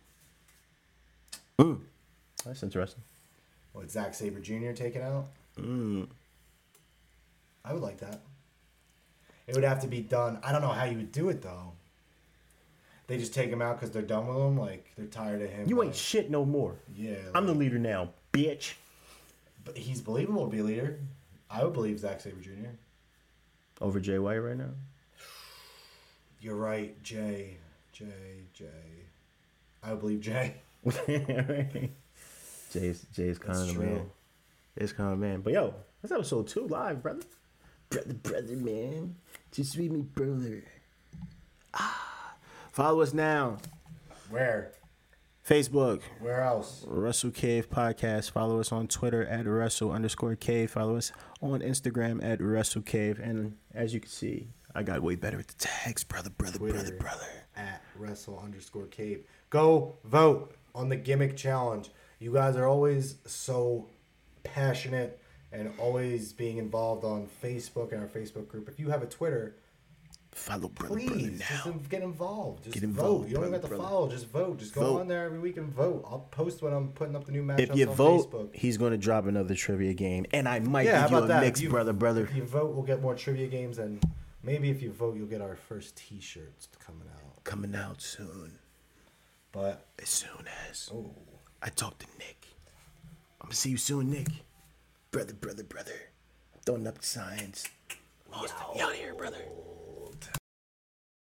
Mm. 1.58 1.80
That's 2.44 2.62
interesting. 2.62 3.02
with 3.74 3.90
Zack 3.90 4.14
Sabre 4.14 4.40
Jr. 4.40 4.72
taken 4.72 5.02
out, 5.02 5.26
Mm. 5.56 6.08
I 7.64 7.72
would 7.72 7.82
like 7.82 7.98
that. 7.98 8.22
It 9.46 9.54
would 9.54 9.64
have 9.64 9.80
to 9.80 9.86
be 9.86 10.00
done. 10.00 10.38
I 10.42 10.50
don't 10.52 10.62
know 10.62 10.68
how 10.72 10.84
you 10.84 10.96
would 10.96 11.12
do 11.12 11.28
it 11.28 11.42
though. 11.42 11.72
They 13.06 13.18
just 13.18 13.34
take 13.34 13.50
him 13.50 13.60
out 13.60 13.76
because 13.76 13.90
they're 13.90 14.02
done 14.02 14.26
with 14.26 14.36
him. 14.38 14.58
Like 14.58 14.90
they're 14.96 15.06
tired 15.06 15.42
of 15.42 15.50
him. 15.50 15.68
You 15.68 15.76
like, 15.76 15.86
ain't 15.88 15.96
shit 15.96 16.30
no 16.30 16.44
more. 16.44 16.76
Yeah, 16.94 17.16
I'm 17.34 17.46
the 17.46 17.52
leader 17.52 17.78
now, 17.78 18.10
bitch. 18.32 18.74
But 19.64 19.76
he's 19.76 20.00
believable 20.00 20.46
to 20.46 20.50
be 20.50 20.58
a 20.60 20.64
leader. 20.64 20.98
I 21.50 21.64
would 21.64 21.72
believe 21.72 21.98
Zack 21.98 22.20
Sabre 22.20 22.40
Jr. 22.40 22.70
over 23.80 24.00
Jay 24.00 24.18
White 24.18 24.38
right 24.38 24.56
now. 24.56 24.70
You're 26.40 26.56
right, 26.56 27.00
Jay. 27.02 27.58
Jay, 27.92 28.06
Jay. 28.52 28.66
I 29.82 29.94
believe 29.94 30.20
Jay. 30.20 30.54
Jay's 32.72 33.06
Jay's 33.14 33.38
kind 33.38 33.56
of 33.56 33.58
That's 33.58 33.66
the 33.68 33.72
true. 33.74 33.84
man. 33.84 34.10
Jay's 34.78 34.92
kind 34.92 35.12
of 35.12 35.18
man. 35.18 35.40
But 35.42 35.52
yo, 35.52 35.74
that's 36.02 36.12
episode 36.12 36.48
two 36.48 36.66
live, 36.66 37.02
brother. 37.02 37.22
Brother, 37.88 38.14
brother, 38.14 38.56
man. 38.56 39.14
Just 39.52 39.76
read 39.76 39.92
me, 39.92 40.00
brother. 40.02 40.64
Ah. 41.72 42.03
Follow 42.74 43.02
us 43.02 43.14
now. 43.14 43.58
Where? 44.30 44.72
Facebook, 45.48 46.00
Where 46.18 46.40
else? 46.40 46.84
Wrestle 46.88 47.30
Cave 47.30 47.70
Podcast. 47.70 48.32
Follow 48.32 48.58
us 48.58 48.72
on 48.72 48.88
Twitter 48.88 49.24
at 49.24 49.46
Wrestle 49.46 49.92
underscore 49.92 50.34
Cave. 50.34 50.72
Follow 50.72 50.96
us 50.96 51.12
on 51.40 51.60
Instagram 51.60 52.20
at 52.24 52.42
Wrestle 52.42 52.82
Cave. 52.82 53.20
And 53.20 53.58
as 53.72 53.94
you 53.94 54.00
can 54.00 54.10
see, 54.10 54.48
I 54.74 54.82
got 54.82 55.04
way 55.04 55.14
better 55.14 55.38
at 55.38 55.46
the 55.46 55.54
tags, 55.54 56.02
brother, 56.02 56.30
brother, 56.30 56.58
brother, 56.58 56.80
Twitter. 56.80 56.96
brother. 56.96 57.26
At 57.54 57.80
Wrestle 57.96 58.40
underscore 58.42 58.86
Cave. 58.86 59.24
Go 59.50 59.94
vote 60.02 60.56
on 60.74 60.88
the 60.88 60.96
gimmick 60.96 61.36
challenge. 61.36 61.90
You 62.18 62.32
guys 62.32 62.56
are 62.56 62.66
always 62.66 63.18
so 63.24 63.86
passionate 64.42 65.20
and 65.52 65.72
always 65.78 66.32
being 66.32 66.58
involved 66.58 67.04
on 67.04 67.28
Facebook 67.40 67.92
and 67.92 68.00
our 68.00 68.08
Facebook 68.08 68.48
group. 68.48 68.68
If 68.68 68.80
you 68.80 68.90
have 68.90 69.04
a 69.04 69.06
Twitter, 69.06 69.54
Follow 70.34 70.68
brother, 70.68 70.94
brother 70.96 71.10
please 71.14 71.40
now. 71.40 71.46
just 71.72 71.88
get 71.88 72.02
involved. 72.02 72.64
Just 72.64 72.74
Get 72.74 72.82
vote. 72.82 72.88
involved, 72.88 73.28
You 73.28 73.34
don't 73.36 73.44
even 73.44 73.52
have 73.54 73.62
to 73.62 73.68
brother. 73.68 73.84
follow. 73.84 74.08
Just 74.10 74.26
vote. 74.28 74.58
Just 74.58 74.74
go 74.74 74.80
Vote. 74.80 75.00
on 75.02 75.08
there 75.08 75.24
every 75.24 75.38
week 75.38 75.56
and 75.56 75.68
vote. 75.72 76.04
I'll 76.08 76.26
post 76.30 76.60
when 76.60 76.72
I'm 76.72 76.88
putting 76.88 77.14
up 77.14 77.24
the 77.24 77.32
new 77.32 77.42
matchups 77.44 77.60
If 77.60 77.76
you 77.76 77.88
on 77.88 77.94
vote, 77.94 78.30
Facebook. 78.32 78.54
he's 78.56 78.76
going 78.76 78.90
to 78.90 78.98
drop 78.98 79.26
another 79.26 79.54
trivia 79.54 79.94
game, 79.94 80.26
and 80.32 80.48
I 80.48 80.58
might 80.58 80.86
Yeah, 80.86 81.02
give 81.02 81.12
you 81.12 81.16
a 81.18 81.26
that? 81.28 81.40
mix, 81.40 81.60
you- 81.60 81.70
brother, 81.70 81.92
brother. 81.92 82.24
If 82.24 82.34
you 82.34 82.42
vote, 82.44 82.74
we'll 82.74 82.82
get 82.84 83.00
more 83.00 83.14
trivia 83.14 83.46
games, 83.46 83.78
and 83.78 84.02
maybe 84.42 84.70
if 84.70 84.82
you 84.82 84.90
vote, 84.90 85.16
you'll 85.16 85.28
get 85.28 85.40
our 85.40 85.54
first 85.56 85.96
T-shirts 85.96 86.68
coming 86.84 87.08
out. 87.14 87.44
Coming 87.44 87.74
out 87.76 88.02
soon, 88.02 88.58
But 89.52 89.86
as 90.02 90.08
soon 90.08 90.48
as 90.70 90.90
oh, 90.92 91.14
I 91.62 91.68
talk 91.68 91.96
to 91.98 92.06
Nick. 92.18 92.48
I'm 93.40 93.46
gonna 93.48 93.54
see 93.54 93.70
you 93.70 93.76
soon, 93.76 94.10
Nick. 94.10 94.26
Brother, 95.12 95.34
brother, 95.34 95.62
brother. 95.62 95.92
Throwing 96.66 96.86
up 96.88 96.98
the 96.98 97.06
signs. 97.06 97.68
Austin, 98.32 98.56
you 98.74 98.82
out 98.82 98.94
here, 98.94 99.14
brother. 99.14 99.44